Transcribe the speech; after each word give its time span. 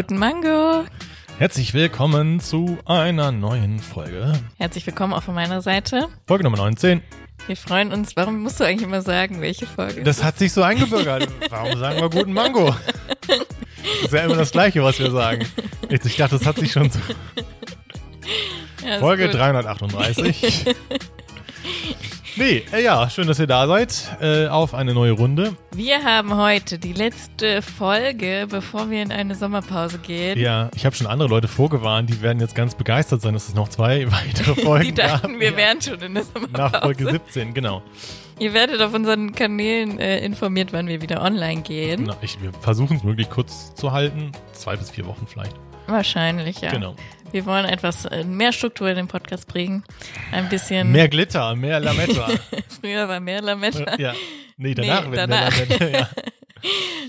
Guten 0.00 0.16
Mango. 0.16 0.86
Herzlich 1.36 1.74
willkommen 1.74 2.40
zu 2.40 2.78
einer 2.86 3.32
neuen 3.32 3.80
Folge. 3.80 4.32
Herzlich 4.56 4.86
willkommen 4.86 5.12
auch 5.12 5.22
von 5.22 5.34
meiner 5.34 5.60
Seite. 5.60 6.08
Folge 6.26 6.42
Nummer 6.42 6.56
19. 6.56 7.02
Wir 7.46 7.56
freuen 7.58 7.92
uns. 7.92 8.16
Warum 8.16 8.40
musst 8.40 8.58
du 8.60 8.64
eigentlich 8.64 8.84
immer 8.88 9.02
sagen, 9.02 9.42
welche 9.42 9.66
Folge? 9.66 10.02
Das 10.02 10.24
hat 10.24 10.38
sich 10.38 10.54
so 10.54 10.62
eingebürgert. 10.62 11.28
Warum 11.50 11.78
sagen 11.78 12.00
wir 12.00 12.08
guten 12.08 12.32
Mango? 12.32 12.74
Das 13.26 14.04
ist 14.04 14.12
ja 14.14 14.20
immer 14.20 14.36
das 14.36 14.52
Gleiche, 14.52 14.82
was 14.82 14.98
wir 14.98 15.10
sagen. 15.10 15.44
Ich 15.90 16.16
dachte, 16.16 16.38
das 16.38 16.46
hat 16.46 16.56
sich 16.56 16.72
schon 16.72 16.90
so. 16.90 16.98
Ja, 18.82 19.00
Folge 19.00 19.26
gut. 19.26 19.34
338. 19.34 20.64
Nee, 22.36 22.62
äh, 22.72 22.82
ja, 22.82 23.08
schön, 23.10 23.26
dass 23.26 23.38
ihr 23.38 23.46
da 23.46 23.66
seid. 23.66 24.16
Äh, 24.20 24.46
auf 24.46 24.74
eine 24.74 24.94
neue 24.94 25.12
Runde. 25.12 25.56
Wir 25.74 26.02
haben 26.04 26.36
heute 26.36 26.78
die 26.78 26.92
letzte 26.92 27.62
Folge, 27.62 28.46
bevor 28.48 28.90
wir 28.90 29.02
in 29.02 29.12
eine 29.12 29.34
Sommerpause 29.34 29.98
gehen. 29.98 30.38
Ja, 30.38 30.70
ich 30.74 30.86
habe 30.86 30.94
schon 30.94 31.06
andere 31.06 31.28
Leute 31.28 31.48
vorgewarnt, 31.48 32.08
die 32.10 32.22
werden 32.22 32.40
jetzt 32.40 32.54
ganz 32.54 32.74
begeistert 32.74 33.22
sein, 33.22 33.34
dass 33.34 33.48
es 33.48 33.54
noch 33.54 33.68
zwei 33.68 34.10
weitere 34.12 34.54
Folgen 34.54 34.84
Die 34.84 34.94
dachten, 34.94 35.32
gab. 35.32 35.40
wir 35.40 35.56
wären 35.56 35.80
schon 35.82 36.00
in 36.00 36.14
der 36.14 36.24
Sommerpause. 36.24 36.72
Nach 36.72 36.82
Folge 36.82 37.10
17, 37.10 37.54
genau. 37.54 37.82
Ihr 38.38 38.54
werdet 38.54 38.80
auf 38.80 38.94
unseren 38.94 39.32
Kanälen 39.34 39.98
äh, 39.98 40.24
informiert, 40.24 40.72
wann 40.72 40.86
wir 40.86 41.02
wieder 41.02 41.22
online 41.22 41.60
gehen. 41.62 42.04
Na, 42.06 42.16
ich, 42.22 42.40
wir 42.40 42.52
versuchen 42.54 42.96
es 42.96 43.02
möglich 43.02 43.28
kurz 43.28 43.74
zu 43.74 43.92
halten. 43.92 44.32
Zwei 44.52 44.76
bis 44.76 44.90
vier 44.90 45.06
Wochen 45.06 45.26
vielleicht. 45.26 45.54
Wahrscheinlich, 45.86 46.60
ja. 46.60 46.70
Genau. 46.70 46.94
Wir 47.32 47.46
wollen 47.46 47.64
etwas 47.64 48.04
äh, 48.06 48.24
mehr 48.24 48.52
Struktur 48.52 48.88
in 48.88 48.96
den 48.96 49.08
Podcast 49.08 49.46
bringen. 49.46 49.84
Ein 50.32 50.48
bisschen. 50.48 50.90
Mehr 50.92 51.08
Glitter, 51.08 51.54
mehr 51.54 51.80
Lametta. 51.80 52.28
Früher 52.80 53.08
war 53.08 53.20
mehr 53.20 53.40
Lametta. 53.42 53.96
ja. 53.98 54.14
Nee, 54.56 54.74
danach 54.74 55.04
Nee, 55.04 55.10
wird 55.10 55.18
danach. 55.18 55.50
mehr 55.56 55.66
Lametta. 55.78 55.98
Ja. 55.98 56.08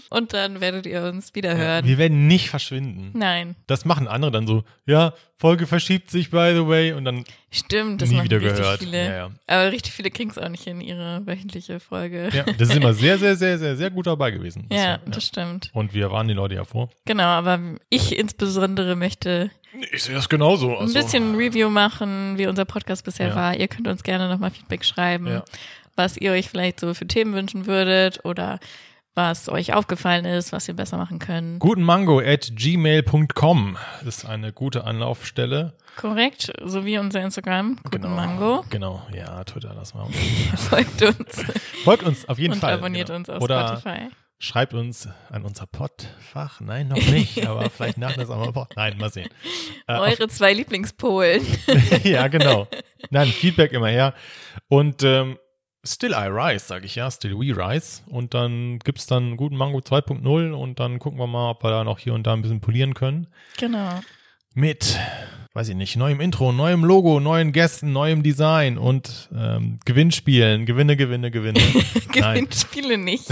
Und 0.09 0.33
dann 0.33 0.59
werdet 0.61 0.85
ihr 0.85 1.03
uns 1.03 1.35
wieder 1.35 1.55
hören. 1.57 1.85
Wir 1.85 1.97
werden 1.97 2.27
nicht 2.27 2.49
verschwinden. 2.49 3.11
Nein, 3.17 3.55
Das 3.67 3.83
machen 3.85 4.07
andere 4.07 4.31
dann 4.31 4.45
so, 4.47 4.63
ja, 4.85 5.13
Folge 5.37 5.67
verschiebt 5.67 6.09
sich, 6.11 6.29
by 6.31 6.51
the 6.53 6.67
way, 6.67 6.91
und 6.93 7.03
dann 7.05 7.23
stimmt. 7.49 8.01
Das 8.01 8.09
Nie 8.09 8.15
machen 8.15 8.25
wieder 8.25 8.39
richtig 8.41 8.57
gehört. 8.59 8.79
viele. 8.79 9.05
Ja, 9.05 9.11
ja. 9.15 9.31
Aber 9.47 9.71
richtig 9.71 9.93
viele 9.93 10.11
kriegen 10.11 10.29
es 10.29 10.37
auch 10.37 10.47
nicht 10.49 10.67
in 10.67 10.79
ihre 10.81 11.25
wöchentliche 11.25 11.79
Folge. 11.79 12.29
Ja, 12.33 12.43
das 12.43 12.69
ist 12.69 12.75
immer 12.75 12.93
sehr, 12.93 13.17
sehr, 13.17 13.35
sehr, 13.35 13.57
sehr, 13.57 13.75
sehr 13.77 13.89
gut 13.89 14.07
dabei 14.07 14.31
gewesen. 14.31 14.67
Ja, 14.71 14.97
bisher, 14.97 14.99
das 15.07 15.25
stimmt. 15.25 15.69
Und 15.73 15.93
wir 15.93 16.11
warnen 16.11 16.29
die 16.29 16.35
Leute 16.35 16.55
ja 16.55 16.63
vor. 16.65 16.89
Genau, 17.05 17.23
aber 17.23 17.59
ich 17.89 18.17
insbesondere 18.17 18.95
möchte 18.95 19.49
Ich 19.91 20.03
sehe 20.03 20.15
das 20.15 20.27
genauso. 20.29 20.77
ein 20.77 20.91
bisschen 20.93 21.35
Review 21.35 21.69
machen, 21.69 22.37
wie 22.37 22.47
unser 22.47 22.65
Podcast 22.65 23.05
bisher 23.05 23.29
Ja. 23.29 23.35
war. 23.35 23.55
Ihr 23.55 23.67
könnt 23.67 23.87
uns 23.87 24.03
gerne 24.03 24.27
nochmal 24.29 24.51
Feedback 24.51 24.83
schreiben, 24.85 25.27
Ja. 25.27 25.43
was 25.95 26.17
ihr 26.17 26.31
euch 26.33 26.49
vielleicht 26.49 26.79
so 26.79 26.93
für 26.93 27.07
Themen 27.07 27.33
wünschen 27.33 27.65
würdet 27.67 28.19
oder 28.25 28.59
was 29.13 29.49
euch 29.49 29.73
aufgefallen 29.73 30.23
ist, 30.23 30.53
was 30.53 30.67
wir 30.67 30.73
besser 30.73 30.97
machen 30.97 31.19
können. 31.19 31.59
Gutenmango 31.59 32.19
at 32.19 32.51
gmail.com 32.55 33.77
ist 34.05 34.25
eine 34.25 34.53
gute 34.53 34.85
Anlaufstelle. 34.85 35.73
Korrekt, 35.97 36.53
so 36.63 36.85
wie 36.85 36.97
unser 36.97 37.21
Instagram, 37.21 37.77
genau. 37.91 38.07
Mango. 38.07 38.63
Genau, 38.69 39.01
ja, 39.13 39.43
Twitter, 39.43 39.73
das 39.75 39.93
mal. 39.93 40.07
Folgt 40.55 41.01
uns 41.01 41.43
Folgt 41.83 42.03
uns 42.03 42.29
auf 42.29 42.39
jeden 42.39 42.53
und 42.53 42.59
Fall. 42.61 42.73
abonniert 42.73 43.07
genau. 43.07 43.19
uns 43.19 43.29
auf 43.29 43.41
Oder 43.41 43.67
Spotify. 43.77 44.07
Schreibt 44.41 44.73
uns 44.73 45.07
an 45.29 45.43
unser 45.43 45.67
Podfach. 45.67 46.59
Nein, 46.61 46.87
noch 46.87 46.97
nicht, 46.97 47.45
aber 47.47 47.69
vielleicht 47.69 47.97
nach 47.97 48.13
der 48.13 48.25
Sommerpause. 48.25 48.69
Nein, 48.75 48.97
mal 48.97 49.11
sehen. 49.11 49.29
Äh, 49.87 49.93
Eure 49.93 50.27
zwei 50.27 50.53
Lieblingspolen. 50.53 51.45
ja, 52.03 52.27
genau. 52.27 52.67
Nein, 53.11 53.27
Feedback 53.27 53.71
immer 53.71 53.89
her. 53.89 54.13
Und 54.67 55.03
ähm, 55.03 55.37
Still 55.83 56.11
I 56.11 56.27
Rise, 56.27 56.65
sage 56.65 56.85
ich 56.85 56.95
ja, 56.95 57.09
Still 57.09 57.35
We 57.39 57.55
Rise. 57.55 58.01
Und 58.07 58.33
dann 58.33 58.79
gibt's 58.79 59.05
dann 59.05 59.23
einen 59.23 59.37
guten 59.37 59.55
Mango 59.55 59.79
2.0 59.79 60.51
und 60.51 60.79
dann 60.79 60.99
gucken 60.99 61.19
wir 61.19 61.27
mal, 61.27 61.51
ob 61.51 61.63
wir 61.63 61.69
da 61.69 61.83
noch 61.83 61.99
hier 61.99 62.13
und 62.13 62.25
da 62.25 62.33
ein 62.33 62.41
bisschen 62.41 62.61
polieren 62.61 62.93
können. 62.93 63.27
Genau. 63.57 64.01
Mit, 64.53 64.99
weiß 65.53 65.69
ich 65.69 65.75
nicht, 65.75 65.95
neuem 65.95 66.19
Intro, 66.19 66.51
neuem 66.51 66.83
Logo, 66.83 67.19
neuen 67.19 67.51
Gästen, 67.51 67.93
neuem 67.93 68.21
Design 68.21 68.77
und 68.77 69.29
ähm, 69.35 69.79
Gewinnspielen. 69.85 70.65
Gewinne, 70.65 70.97
Gewinne, 70.97 71.31
Gewinne. 71.31 71.59
Gewinnspiele 72.11 72.97
nicht. 72.97 73.27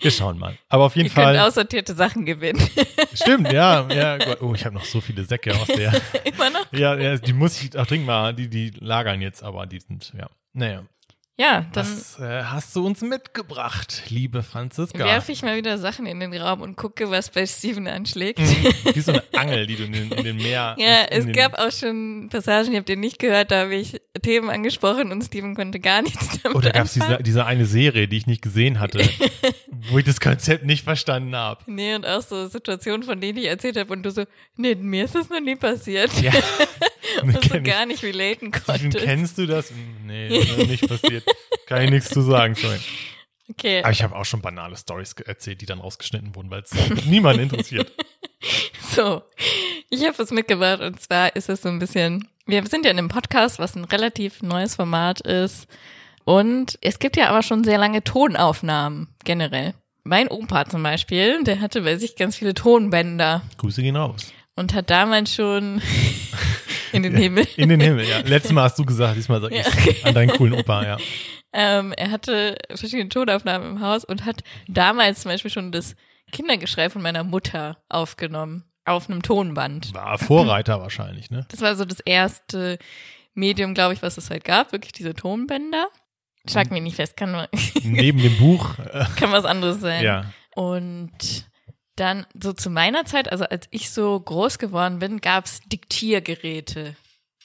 Wir 0.00 0.10
schauen 0.10 0.38
mal. 0.38 0.56
Aber 0.68 0.84
auf 0.84 0.96
jeden 0.96 1.08
Ihr 1.08 1.14
könnt 1.14 1.26
Fall. 1.26 1.38
aussortierte 1.38 1.94
Sachen 1.94 2.24
gewinnen. 2.24 2.60
Stimmt, 3.14 3.52
ja. 3.52 3.86
ja 3.92 4.18
Gott, 4.24 4.42
oh, 4.42 4.54
ich 4.54 4.64
habe 4.64 4.74
noch 4.74 4.84
so 4.84 5.00
viele 5.00 5.24
Säcke 5.24 5.54
aus 5.54 5.66
der. 5.66 5.92
Immer 6.24 6.50
noch. 6.50 6.72
Ja, 6.72 6.96
ja, 6.98 7.16
die 7.16 7.32
muss 7.32 7.60
ich 7.62 7.76
auch 7.76 7.86
dringend 7.86 8.06
mal, 8.06 8.34
die, 8.34 8.48
die 8.48 8.70
lagern 8.78 9.20
jetzt, 9.20 9.42
aber 9.42 9.66
die 9.66 9.80
sind, 9.80 10.12
ja. 10.16 10.28
Naja. 10.52 10.84
Ja, 11.40 11.64
dann 11.72 11.86
Was 11.86 12.18
äh, 12.20 12.42
hast 12.44 12.76
du 12.76 12.84
uns 12.84 13.00
mitgebracht, 13.00 14.02
liebe 14.10 14.42
Franziska? 14.42 14.98
werfe 14.98 15.32
ich 15.32 15.40
mal 15.42 15.56
wieder 15.56 15.78
Sachen 15.78 16.04
in 16.04 16.20
den 16.20 16.34
Raum 16.34 16.60
und 16.60 16.76
gucke, 16.76 17.10
was 17.10 17.30
bei 17.30 17.46
Steven 17.46 17.86
anschlägt. 17.88 18.38
Wie 18.94 19.00
so 19.00 19.12
eine 19.12 19.22
Angel, 19.32 19.66
die 19.66 19.76
du 19.76 19.84
in, 19.84 19.92
den- 19.92 20.12
in 20.12 20.24
den 20.24 20.36
Meer. 20.36 20.76
Ja, 20.78 21.04
es 21.08 21.26
gab 21.32 21.58
auch 21.58 21.72
schon 21.72 22.28
Passagen, 22.30 22.72
ihr 22.72 22.80
habt 22.80 22.90
ihr 22.90 22.98
nicht 22.98 23.18
gehört, 23.18 23.50
da 23.52 23.60
habe 23.60 23.74
ich 23.74 24.02
Themen 24.22 24.50
angesprochen 24.50 25.12
und 25.12 25.22
Steven 25.24 25.54
konnte 25.54 25.80
gar 25.80 26.02
nichts 26.02 26.40
damit 26.42 26.58
Oder 26.58 26.72
gab 26.72 26.84
es 26.84 26.92
diese, 26.92 27.18
diese 27.22 27.46
eine 27.46 27.64
Serie, 27.64 28.06
die 28.06 28.18
ich 28.18 28.26
nicht 28.26 28.42
gesehen 28.42 28.78
hatte, 28.78 28.98
wo 29.90 29.98
ich 29.98 30.04
das 30.04 30.20
Konzept 30.20 30.66
nicht 30.66 30.84
verstanden 30.84 31.34
habe. 31.34 31.62
Nee, 31.66 31.94
und 31.94 32.04
auch 32.06 32.20
so 32.20 32.48
Situationen, 32.48 33.02
von 33.02 33.18
denen 33.18 33.38
ich 33.38 33.46
erzählt 33.46 33.78
habe 33.78 33.90
und 33.94 34.02
du 34.02 34.10
so, 34.10 34.24
nee, 34.56 34.74
mir 34.74 35.06
ist 35.06 35.14
das 35.14 35.30
noch 35.30 35.40
nie 35.40 35.56
passiert. 35.56 36.10
Ja. 36.20 36.32
und 37.22 37.42
so 37.44 37.62
gar 37.62 37.86
nicht 37.86 38.02
relaten 38.02 38.52
Steven, 38.52 38.80
konntest. 38.82 39.04
kennst 39.04 39.38
du 39.38 39.46
das? 39.46 39.72
Nee, 40.10 40.28
das 40.28 40.48
ist 40.50 40.68
nicht 40.68 40.88
passiert. 40.88 41.24
Kann 41.66 41.82
ich 41.82 41.90
nichts 41.90 42.10
zu 42.10 42.20
sagen, 42.20 42.54
sorry. 42.56 42.78
Okay, 43.48 43.80
Aber 43.82 43.90
ich 43.90 44.02
habe 44.02 44.14
auch 44.14 44.24
schon 44.24 44.42
banale 44.42 44.76
Stories 44.76 45.12
erzählt, 45.24 45.60
die 45.60 45.66
dann 45.66 45.80
rausgeschnitten 45.80 46.34
wurden, 46.34 46.50
weil 46.50 46.62
es 46.62 46.72
niemand 47.06 47.38
interessiert. 47.40 47.90
so. 48.94 49.22
Ich 49.88 50.04
habe 50.06 50.18
was 50.18 50.30
mitgebracht 50.30 50.80
und 50.80 51.00
zwar 51.00 51.34
ist 51.34 51.48
es 51.48 51.62
so 51.62 51.68
ein 51.68 51.78
bisschen, 51.80 52.28
wir 52.46 52.64
sind 52.66 52.84
ja 52.84 52.90
in 52.92 52.98
einem 52.98 53.08
Podcast, 53.08 53.58
was 53.58 53.74
ein 53.74 53.84
relativ 53.84 54.42
neues 54.42 54.76
Format 54.76 55.20
ist. 55.20 55.66
Und 56.24 56.78
es 56.80 56.98
gibt 57.00 57.16
ja 57.16 57.28
aber 57.28 57.42
schon 57.42 57.64
sehr 57.64 57.78
lange 57.78 58.04
Tonaufnahmen 58.04 59.08
generell. 59.24 59.74
Mein 60.04 60.28
Opa 60.28 60.66
zum 60.66 60.82
Beispiel, 60.82 61.42
der 61.44 61.60
hatte 61.60 61.82
bei 61.82 61.96
sich 61.96 62.16
ganz 62.16 62.36
viele 62.36 62.54
Tonbänder 62.54 63.42
Grüße 63.58 63.82
gehen 63.82 63.96
raus. 63.96 64.32
und 64.54 64.74
hat 64.74 64.90
damals 64.90 65.34
schon 65.34 65.82
in 66.92 67.02
den 67.02 67.16
Himmel. 67.16 67.46
In 67.56 67.68
den 67.68 67.80
Himmel, 67.80 68.06
ja. 68.06 68.18
Letztes 68.20 68.52
Mal 68.52 68.64
hast 68.64 68.78
du 68.78 68.84
gesagt, 68.84 69.16
diesmal 69.16 69.40
sag 69.40 69.52
Ja, 69.52 69.60
ich 69.60 69.66
okay. 69.66 69.96
an 70.04 70.14
deinen 70.14 70.30
coolen 70.30 70.54
Opa, 70.54 70.84
ja. 70.84 70.96
Ähm, 71.52 71.92
er 71.94 72.12
hatte 72.12 72.56
verschiedene 72.68 73.08
Tonaufnahmen 73.08 73.70
im 73.72 73.80
Haus 73.80 74.04
und 74.04 74.24
hat 74.24 74.44
damals 74.68 75.22
zum 75.22 75.32
Beispiel 75.32 75.50
schon 75.50 75.72
das 75.72 75.96
Kindergeschrei 76.30 76.90
von 76.90 77.02
meiner 77.02 77.24
Mutter 77.24 77.78
aufgenommen. 77.88 78.70
Auf 78.84 79.10
einem 79.10 79.20
Tonband. 79.22 79.92
War 79.92 80.16
Vorreiter 80.18 80.80
wahrscheinlich, 80.80 81.28
ne? 81.32 81.46
Das 81.50 81.60
war 81.60 81.74
so 81.74 81.84
das 81.84 81.98
erste 81.98 82.78
Medium, 83.34 83.74
glaube 83.74 83.94
ich, 83.94 84.02
was 84.02 84.16
es 84.16 84.30
halt 84.30 84.44
gab. 84.44 84.70
Wirklich 84.70 84.92
diese 84.92 85.12
Tonbänder. 85.12 85.88
Schlag 86.48 86.70
mich 86.70 86.82
nicht 86.82 86.94
fest, 86.94 87.16
kann, 87.16 87.48
Neben 87.82 88.22
dem 88.22 88.38
Buch, 88.38 88.78
äh, 88.78 89.04
kann 89.18 89.32
was 89.32 89.44
anderes 89.44 89.80
sein. 89.80 90.04
ja. 90.04 90.26
Und 90.54 91.49
dann 92.00 92.26
so 92.40 92.52
zu 92.52 92.70
meiner 92.70 93.04
Zeit, 93.04 93.30
also 93.30 93.44
als 93.44 93.68
ich 93.70 93.90
so 93.90 94.18
groß 94.18 94.58
geworden 94.58 94.98
bin, 94.98 95.20
gab's 95.20 95.60
Diktiergeräte. 95.66 96.96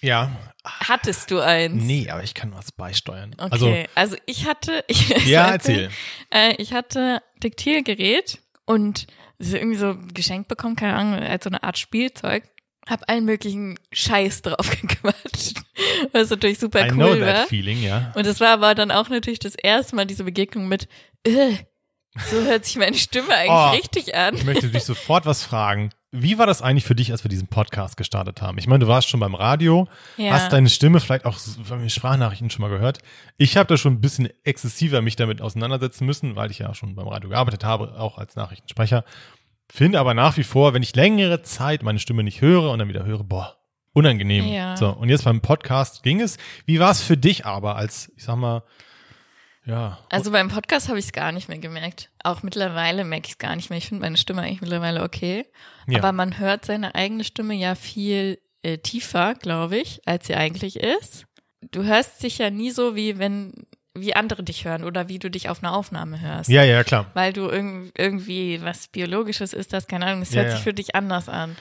Ja. 0.01 0.31
Hattest 0.63 1.31
du 1.31 1.39
eins? 1.39 1.83
Nee, 1.83 2.09
aber 2.09 2.23
ich 2.23 2.33
kann 2.33 2.53
was 2.53 2.71
beisteuern. 2.71 3.33
Okay, 3.37 3.47
Also, 3.51 3.75
also, 3.95 4.17
ich 4.25 4.47
hatte, 4.47 4.83
ich, 4.87 5.09
ja, 5.27 5.47
sagte, 5.49 5.71
erzähl. 5.71 5.89
Äh, 6.31 6.55
ich 6.61 6.73
hatte 6.73 7.21
Diktiergerät 7.43 8.39
und 8.65 9.07
irgendwie 9.39 9.77
so 9.77 9.95
geschenkt 10.13 10.47
bekommen, 10.47 10.75
keine 10.75 10.95
Ahnung, 10.95 11.13
als 11.15 11.43
so 11.43 11.49
eine 11.49 11.63
Art 11.63 11.77
Spielzeug. 11.77 12.43
Hab 12.87 13.09
allen 13.09 13.25
möglichen 13.25 13.79
Scheiß 13.91 14.43
drauf 14.43 14.69
gequatscht, 14.81 15.57
was 16.11 16.29
natürlich 16.29 16.59
super 16.59 16.85
I 16.85 16.89
know 16.89 17.09
cool 17.09 17.19
that 17.19 17.35
war. 17.37 17.47
feeling, 17.47 17.81
ja. 17.81 18.11
Und 18.15 18.27
es 18.27 18.39
war 18.39 18.49
aber 18.49 18.75
dann 18.75 18.91
auch 18.91 19.09
natürlich 19.09 19.39
das 19.39 19.55
erste 19.55 19.95
Mal 19.95 20.05
diese 20.05 20.23
Begegnung 20.23 20.67
mit, 20.67 20.87
äh, 21.25 21.55
so 22.29 22.41
hört 22.43 22.65
sich 22.65 22.77
meine 22.77 22.95
Stimme 22.95 23.29
eigentlich 23.35 23.51
Oh. 23.51 23.69
richtig 23.71 24.15
an. 24.15 24.35
Ich 24.35 24.43
möchte 24.45 24.69
dich 24.69 24.83
sofort 24.83 25.25
was 25.25 25.43
fragen. 25.43 25.89
Wie 26.11 26.37
war 26.37 26.45
das 26.47 26.61
eigentlich 26.61 26.85
für 26.85 26.95
dich, 26.95 27.11
als 27.11 27.25
wir 27.25 27.29
diesen 27.29 27.47
Podcast 27.49 27.97
gestartet 27.97 28.41
haben? 28.41 28.57
Ich 28.57 28.67
meine, 28.67 28.85
du 28.85 28.87
warst 28.87 29.09
schon 29.09 29.19
beim 29.19 29.35
Radio, 29.35 29.87
Ja. 30.15 30.31
hast 30.31 30.53
deine 30.53 30.69
Stimme 30.69 31.01
vielleicht 31.01 31.25
auch 31.25 31.37
von 31.37 31.79
den 31.79 31.89
Sprachnachrichten 31.89 32.49
schon 32.49 32.61
mal 32.61 32.69
gehört. 32.69 32.99
Ich 33.37 33.57
habe 33.57 33.67
da 33.67 33.75
schon 33.75 33.93
ein 33.93 34.01
bisschen 34.01 34.29
exzessiver 34.45 35.01
mich 35.01 35.17
damit 35.17 35.41
auseinandersetzen 35.41 36.05
müssen, 36.05 36.35
weil 36.37 36.51
ich 36.51 36.59
ja 36.59 36.73
schon 36.73 36.95
beim 36.95 37.07
Radio 37.09 37.29
gearbeitet 37.29 37.65
habe, 37.65 37.99
auch 37.99 38.17
als 38.17 38.35
Nachrichtensprecher. 38.37 39.03
Finde 39.69 39.99
aber 39.99 40.13
nach 40.13 40.37
wie 40.37 40.43
vor, 40.43 40.73
wenn 40.73 40.83
ich 40.83 40.95
längere 40.95 41.41
Zeit 41.41 41.83
meine 41.83 41.99
Stimme 41.99 42.23
nicht 42.23 42.39
höre 42.39 42.71
und 42.71 42.79
dann 42.79 42.87
wieder 42.87 43.03
höre, 43.03 43.23
boah, 43.25 43.57
unangenehm. 43.91 44.45
Ja. 44.47 44.77
So, 44.77 44.89
und 44.91 45.09
jetzt 45.09 45.25
beim 45.25 45.41
Podcast 45.41 46.03
ging 46.03 46.21
es. 46.21 46.37
Wie 46.65 46.79
war 46.79 46.91
es 46.91 47.01
für 47.01 47.17
dich 47.17 47.45
aber 47.45 47.75
als, 47.75 48.11
ich 48.15 48.23
sag 48.23 48.35
mal, 48.37 48.63
ja, 49.65 49.99
Also 50.09 50.31
beim 50.31 50.49
Podcast 50.49 50.89
habe 50.89 50.99
ich 50.99 51.05
es 51.05 51.11
gar 51.11 51.31
nicht 51.31 51.49
mehr 51.49 51.57
gemerkt. 51.57 52.09
Auch 52.23 52.43
mittlerweile 52.43 53.03
merke 53.03 53.25
ich 53.27 53.33
es 53.33 53.37
gar 53.37 53.55
nicht 53.55 53.69
mehr. 53.69 53.77
Ich 53.77 53.87
finde 53.87 54.01
meine 54.03 54.17
Stimme 54.17 54.41
eigentlich 54.41 54.61
mittlerweile 54.61 55.03
okay. 55.03 55.45
Ja. 55.87 55.99
Aber 55.99 56.11
man 56.11 56.39
hört 56.39 56.65
seine 56.65 56.95
eigene 56.95 57.23
Stimme 57.23 57.53
ja 57.55 57.75
viel 57.75 58.39
äh, 58.63 58.77
tiefer, 58.77 59.33
glaube 59.35 59.77
ich, 59.77 60.01
als 60.05 60.27
sie 60.27 60.35
eigentlich 60.35 60.77
ist. 60.77 61.25
Du 61.71 61.83
hörst 61.83 62.21
dich 62.23 62.37
ja 62.37 62.49
nie 62.49 62.71
so, 62.71 62.95
wie 62.95 63.17
wenn 63.19 63.65
wie 63.97 64.13
andere 64.15 64.43
dich 64.43 64.65
hören 64.65 64.83
oder 64.83 65.07
wie 65.07 65.19
du 65.19 65.31
dich 65.31 65.47
auf 65.47 65.63
einer 65.63 65.73
Aufnahme 65.73 66.19
hörst. 66.19 66.49
Ja, 66.49 66.63
ja, 66.63 66.83
klar. 66.83 67.09
Weil 67.13 67.31
du 67.31 67.47
irg 67.49 67.91
irgendwie 67.97 68.61
was 68.61 68.89
Biologisches 68.89 69.53
ist, 69.53 69.71
das, 69.71 69.87
keine 69.87 70.05
Ahnung, 70.05 70.21
es 70.21 70.31
Ja, 70.33 70.41
hört 70.41 70.49
ja. 70.49 70.55
sich 70.57 70.63
für 70.63 70.73
dich 70.73 70.95
anders 70.95 71.29
an. 71.29 71.55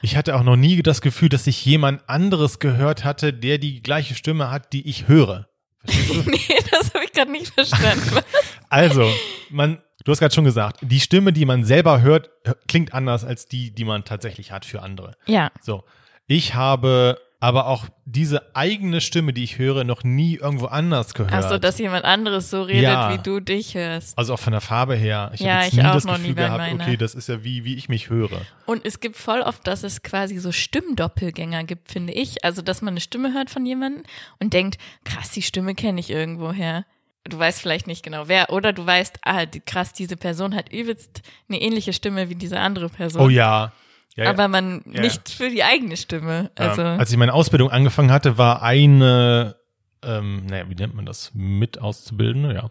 Ich 0.00 0.16
hatte 0.16 0.36
auch 0.36 0.44
noch 0.44 0.56
nie 0.56 0.80
das 0.82 1.00
Gefühl, 1.02 1.28
dass 1.28 1.46
ich 1.48 1.64
jemand 1.64 2.08
anderes 2.08 2.58
gehört 2.60 3.04
hatte, 3.04 3.32
der 3.34 3.58
die 3.58 3.82
gleiche 3.82 4.14
Stimme 4.14 4.50
hat, 4.50 4.72
die 4.72 4.88
ich 4.88 5.08
höre. 5.08 5.49
Verstehst 5.84 6.26
du? 6.26 6.30
nee, 6.30 6.38
das 6.70 6.92
habe 6.94 7.04
ich 7.04 7.12
gerade 7.12 7.30
nicht 7.32 7.52
verstanden. 7.54 8.18
Also, 8.72 9.10
man, 9.48 9.82
du 10.04 10.12
hast 10.12 10.20
gerade 10.20 10.32
schon 10.32 10.44
gesagt, 10.44 10.78
die 10.82 11.00
Stimme, 11.00 11.32
die 11.32 11.44
man 11.44 11.64
selber 11.64 12.02
hört, 12.02 12.30
klingt 12.68 12.94
anders 12.94 13.24
als 13.24 13.46
die, 13.46 13.72
die 13.72 13.84
man 13.84 14.04
tatsächlich 14.04 14.52
hat 14.52 14.64
für 14.64 14.80
andere. 14.82 15.16
ja, 15.26 15.50
So, 15.60 15.82
ich 16.28 16.54
habe 16.54 17.18
aber 17.42 17.66
auch 17.66 17.86
diese 18.04 18.54
eigene 18.54 19.00
Stimme, 19.00 19.32
die 19.32 19.42
ich 19.42 19.58
höre, 19.58 19.82
noch 19.84 20.04
nie 20.04 20.36
irgendwo 20.36 20.66
anders 20.66 21.14
gehört. 21.14 21.32
ach 21.32 21.48
so, 21.48 21.56
dass 21.58 21.78
jemand 21.78 22.04
anderes 22.04 22.50
so 22.50 22.62
redet, 22.62 22.82
Ja. 22.82 23.12
wie 23.14 23.18
du 23.22 23.40
dich 23.40 23.74
hörst. 23.74 24.16
also 24.18 24.34
auch 24.34 24.38
von 24.38 24.52
der 24.52 24.60
Farbe 24.60 24.94
her. 24.94 25.30
Ich 25.34 25.40
Ja, 25.40 25.64
ich 25.66 25.72
nie 25.72 25.80
auch 25.82 25.94
das 25.94 26.04
noch 26.04 26.16
Gefühl 26.16 26.28
nie 26.28 26.34
gehabt, 26.34 26.58
meiner. 26.58 26.84
okay, 26.84 26.96
das 26.98 27.14
ist 27.14 27.28
ja 27.30 27.42
wie, 27.42 27.64
wie 27.64 27.76
ich 27.76 27.88
mich 27.88 28.10
höre. 28.10 28.42
Und 28.66 28.84
es 28.84 29.00
gibt 29.00 29.16
voll 29.16 29.40
oft, 29.40 29.66
dass 29.66 29.82
es 29.84 30.02
quasi 30.02 30.38
so 30.38 30.52
Stimmdoppelgänger 30.52 31.64
gibt, 31.64 31.90
finde 31.90 32.12
ich. 32.12 32.44
Also, 32.44 32.60
dass 32.62 32.82
man 32.82 32.92
eine 32.92 33.00
Stimme 33.00 33.32
hört 33.32 33.48
von 33.50 33.64
jemandem 33.64 34.02
und 34.38 34.52
denkt, 34.52 34.78
krass, 35.04 35.30
die 35.30 35.42
Stimme 35.42 35.74
kenne 35.74 35.98
ich 36.00 36.10
irgendwoher. 36.10 36.84
Du 37.24 37.38
weißt 37.38 37.60
vielleicht 37.60 37.86
nicht 37.86 38.02
genau 38.02 38.28
wer. 38.28 38.50
Oder 38.50 38.72
du 38.72 38.84
weißt, 38.84 39.18
ah, 39.22 39.46
die, 39.46 39.60
krass, 39.60 39.92
diese 39.92 40.16
Person 40.16 40.54
hat 40.54 40.72
übelst 40.72 41.22
eine 41.48 41.60
ähnliche 41.60 41.92
Stimme 41.92 42.28
wie 42.28 42.34
diese 42.34 42.58
andere 42.60 42.88
Person. 42.88 43.22
Oh 43.22 43.28
ja. 43.28 43.72
Ja. 44.16 44.28
Aber 44.30 44.48
man 44.48 44.82
Ja. 44.92 45.00
nicht 45.02 45.28
für 45.30 45.48
die 45.50 45.62
eigene 45.64 45.96
Stimme. 45.96 46.50
Also, 46.56 46.82
als 46.82 47.10
ich 47.10 47.16
meine 47.16 47.32
Ausbildung 47.34 47.70
angefangen 47.70 48.10
hatte, 48.10 48.38
war 48.38 48.62
eine, 48.62 49.56
ähm, 50.02 50.46
naja, 50.46 50.64
wie 50.68 50.74
nennt 50.74 50.94
man 50.94 51.06
das? 51.06 51.30
Mit 51.34 51.80
Auszubildende, 51.80 52.54
ja. 52.54 52.70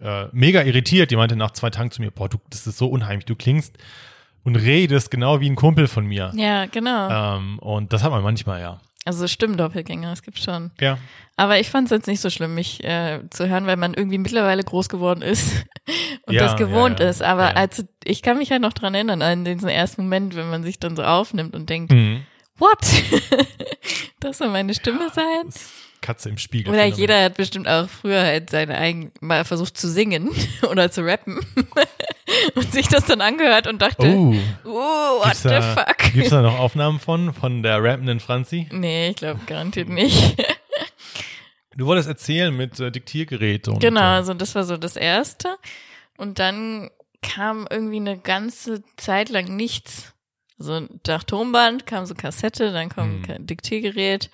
Äh, 0.00 0.28
mega 0.32 0.62
irritiert. 0.62 1.10
Die 1.10 1.16
meinte 1.16 1.34
nach 1.36 1.50
zwei 1.52 1.70
Tagen 1.70 1.90
zu 1.90 2.00
mir, 2.00 2.10
boah, 2.10 2.28
du, 2.28 2.38
das 2.50 2.66
ist 2.66 2.78
so 2.78 2.86
unheimlich. 2.88 3.24
Du 3.26 3.34
klingst 3.34 3.76
und 4.44 4.56
redest 4.56 5.10
genau 5.10 5.40
wie 5.40 5.50
ein 5.50 5.56
Kumpel 5.56 5.88
von 5.88 6.06
mir. 6.06 6.30
ja, 6.36 6.66
genau. 6.66 7.36
Ähm, 7.36 7.58
und 7.58 7.92
das 7.92 8.02
hat 8.04 8.10
man 8.12 8.22
manchmal, 8.22 8.60
ja. 8.60 8.80
Also 9.08 9.26
Stimmdoppelgänger, 9.26 10.12
es 10.12 10.20
gibt 10.22 10.38
schon. 10.38 10.70
Ja. 10.80 10.98
Aber 11.36 11.58
ich 11.58 11.70
fand 11.70 11.86
es 11.86 11.90
jetzt 11.92 12.08
nicht 12.08 12.20
so 12.20 12.28
schlimm, 12.28 12.54
mich 12.54 12.84
äh, 12.84 13.20
zu 13.30 13.48
hören, 13.48 13.66
weil 13.66 13.76
man 13.76 13.94
irgendwie 13.94 14.18
mittlerweile 14.18 14.62
groß 14.62 14.90
geworden 14.90 15.22
ist 15.22 15.50
und 16.26 16.34
Ja, 16.34 16.42
das 16.42 16.56
gewohnt 16.56 16.98
ja, 17.00 17.06
ja. 17.06 17.10
ist. 17.10 17.22
Aber 17.22 17.44
Ja. 17.50 17.56
als 17.56 17.86
ich 18.04 18.20
kann 18.20 18.36
mich 18.36 18.50
halt 18.52 18.60
noch 18.60 18.74
dran 18.74 18.94
erinnern, 18.94 19.22
an 19.22 19.46
diesen 19.46 19.70
ersten 19.70 20.02
Moment, 20.02 20.36
wenn 20.36 20.50
man 20.50 20.62
sich 20.62 20.78
dann 20.78 20.94
so 20.94 21.04
aufnimmt 21.04 21.54
und 21.54 21.70
denkt, 21.70 21.90
Mhm. 21.90 22.20
what? 22.58 22.78
das 24.20 24.36
soll 24.38 24.48
meine 24.48 24.74
Stimme 24.74 25.08
sein? 25.14 25.48
Katze 26.00 26.28
im 26.28 26.38
Spiegel. 26.38 26.72
Oder 26.72 26.84
jeder 26.86 27.22
hat 27.24 27.34
bestimmt 27.34 27.68
auch 27.68 27.88
früher 27.88 28.22
halt 28.22 28.50
seine 28.50 28.78
eigenen, 28.78 29.12
mal 29.20 29.44
versucht 29.44 29.76
zu 29.76 29.88
singen 29.90 30.30
oder 30.70 30.90
zu 30.90 31.02
rappen 31.02 31.38
und 32.54 32.72
sich 32.72 32.88
das 32.88 33.04
dann 33.06 33.20
angehört 33.20 33.66
und 33.66 33.80
dachte, 33.82 34.06
Oh, 34.06 34.34
oh, 34.64 34.70
what 35.18 35.24
gibt's 35.24 35.42
the 35.42 35.48
da, 35.48 35.62
fuck? 35.62 36.12
gibt's 36.12 36.30
da 36.30 36.42
noch 36.42 36.58
Aufnahmen 36.58 36.98
von, 37.00 37.32
von 37.34 37.62
der 37.62 37.82
rappenden 37.82 38.20
Franzi? 38.20 38.68
Nee, 38.70 39.10
ich 39.10 39.16
glaube 39.16 39.40
garantiert 39.46 39.88
nicht. 39.88 40.36
Du 41.76 41.86
wolltest 41.86 42.08
erzählen 42.08 42.56
mit 42.56 42.80
äh, 42.80 42.90
Diktiergerät 42.90 43.68
und. 43.68 43.78
Genau, 43.80 44.00
also 44.00 44.34
das 44.34 44.54
war 44.56 44.64
so 44.64 44.76
das 44.76 44.96
Erste. 44.96 45.56
Und 46.16 46.40
dann 46.40 46.90
kam 47.22 47.66
irgendwie 47.70 47.96
eine 47.98 48.18
ganze 48.18 48.82
Zeit 48.96 49.28
lang 49.28 49.54
nichts. 49.54 50.12
So 50.58 50.88
nach 51.06 51.22
Tonband 51.22 51.86
kam 51.86 52.04
so 52.04 52.14
Kassette, 52.14 52.72
dann 52.72 52.88
kam 52.88 53.22
Hm. 53.22 53.30
ein 53.32 53.46
Diktiergerät. 53.46 54.28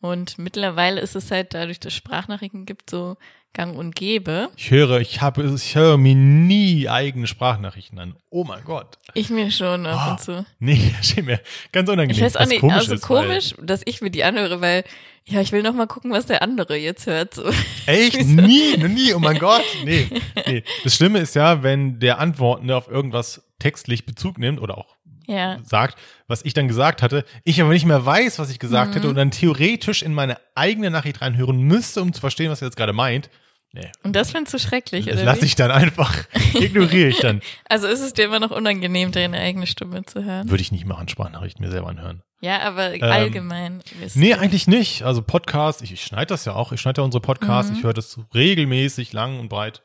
Und 0.00 0.38
mittlerweile 0.38 1.00
ist 1.00 1.14
es 1.16 1.30
halt 1.30 1.54
dadurch, 1.54 1.80
dass 1.80 1.92
Sprachnachrichten 1.92 2.64
gibt, 2.66 2.88
so 2.90 3.16
gang 3.52 3.76
und 3.76 3.96
gäbe. 3.96 4.48
ich 4.56 4.70
höre, 4.70 5.00
ich 5.00 5.20
habe, 5.20 5.42
ich 5.42 5.74
höre 5.74 5.98
mir 5.98 6.14
nie 6.14 6.88
eigene 6.88 7.26
Sprachnachrichten 7.26 7.98
an. 7.98 8.14
Oh 8.30 8.44
mein 8.44 8.62
Gott. 8.64 8.96
Ich 9.14 9.28
mir 9.28 9.50
schon 9.50 9.86
ab 9.86 9.98
Ah, 9.98 10.10
und 10.12 10.20
zu. 10.20 10.46
Nee, 10.60 10.94
das 10.98 11.16
mir 11.16 11.40
ganz 11.72 11.88
unangenehm. 11.88 12.16
Ich 12.16 12.22
weiß 12.22 12.36
auch 12.36 12.46
nicht, 12.46 12.60
komisch 12.60 12.76
also 12.76 12.94
ist, 12.94 13.02
komisch, 13.02 13.54
dass 13.60 13.82
ich 13.84 14.00
mir 14.00 14.10
die 14.10 14.22
anhöre, 14.22 14.60
weil, 14.60 14.84
ja, 15.30 15.40
ich 15.40 15.52
will 15.52 15.62
noch 15.62 15.72
mal 15.74 15.86
gucken, 15.86 16.10
was 16.10 16.26
der 16.26 16.42
andere 16.42 16.76
jetzt 16.76 17.06
hört. 17.06 17.34
So. 17.34 17.44
Echt? 17.86 18.20
Nie, 18.26 18.76
nie, 18.76 19.14
oh 19.14 19.18
mein 19.18 19.38
Gott. 19.38 19.62
Nee, 19.84 20.08
nee. 20.46 20.62
Das 20.84 20.94
Schlimme 20.96 21.18
ist 21.20 21.34
ja, 21.34 21.62
wenn 21.62 22.00
der 22.00 22.18
Antwortende 22.18 22.76
auf 22.76 22.88
irgendwas 22.88 23.42
textlich 23.58 24.06
Bezug 24.06 24.38
nimmt 24.38 24.60
oder 24.60 24.76
auch 24.78 24.96
Ja, 25.26 25.58
sagt, 25.62 25.98
was 26.26 26.44
ich 26.44 26.54
dann 26.54 26.66
gesagt 26.68 27.02
hatte, 27.02 27.24
ich 27.44 27.60
aber 27.60 27.70
nicht 27.72 27.86
mehr 27.86 28.04
weiß, 28.04 28.38
was 28.38 28.50
ich 28.50 28.58
gesagt 28.58 28.90
Mhm. 28.90 28.94
hätte 28.94 29.08
und 29.08 29.14
dann 29.16 29.30
theoretisch 29.30 30.02
in 30.02 30.12
meine 30.14 30.38
eigene 30.54 30.90
Nachricht 30.90 31.20
reinhören 31.20 31.58
müsste, 31.60 32.02
um 32.02 32.12
zu 32.12 32.20
verstehen, 32.20 32.50
was 32.50 32.60
er 32.62 32.68
jetzt 32.68 32.76
gerade 32.76 32.92
meint. 32.92 33.30
Nee, 33.72 33.88
und 34.02 34.16
das 34.16 34.32
findest 34.32 34.52
du 34.54 34.58
schrecklich, 34.58 35.04
das 35.04 35.14
oder 35.14 35.24
lasse 35.26 35.42
wie? 35.42 35.46
ich 35.46 35.54
dann 35.54 35.70
einfach, 35.70 36.24
ignoriere 36.54 37.10
ich 37.10 37.20
dann. 37.20 37.40
Also 37.68 37.86
ist 37.86 38.00
es 38.00 38.12
dir 38.14 38.24
immer 38.24 38.40
noch 38.40 38.50
unangenehm, 38.50 39.12
deine 39.12 39.38
eigene 39.38 39.68
Stimme 39.68 40.04
zu 40.04 40.24
hören? 40.24 40.50
Würde 40.50 40.60
ich 40.62 40.72
nicht 40.72 40.86
machen, 40.86 41.08
Sprachnachrichten 41.08 41.64
mir 41.64 41.70
selber 41.70 41.86
anhören. 41.88 42.22
Ja, 42.40 42.60
aber 42.62 42.82
allgemein. 43.02 43.82
Ähm, 44.00 44.08
Nee, 44.14 44.30
ihr. 44.30 44.40
eigentlich 44.40 44.66
nicht. 44.66 45.02
Also 45.02 45.20
Podcast, 45.22 45.82
ich, 45.82 45.92
ich 45.92 46.02
schneide 46.04 46.26
das 46.26 46.44
ja 46.46 46.54
auch. 46.54 46.72
Ich 46.72 46.80
schneide 46.80 47.00
ja 47.02 47.04
unsere 47.04 47.20
Podcasts. 47.20 47.70
Mhm. 47.70 47.76
Ich 47.78 47.82
höre 47.84 47.92
das 47.92 48.18
regelmäßig, 48.34 49.12
lang 49.12 49.38
und 49.40 49.48
breit. 49.48 49.82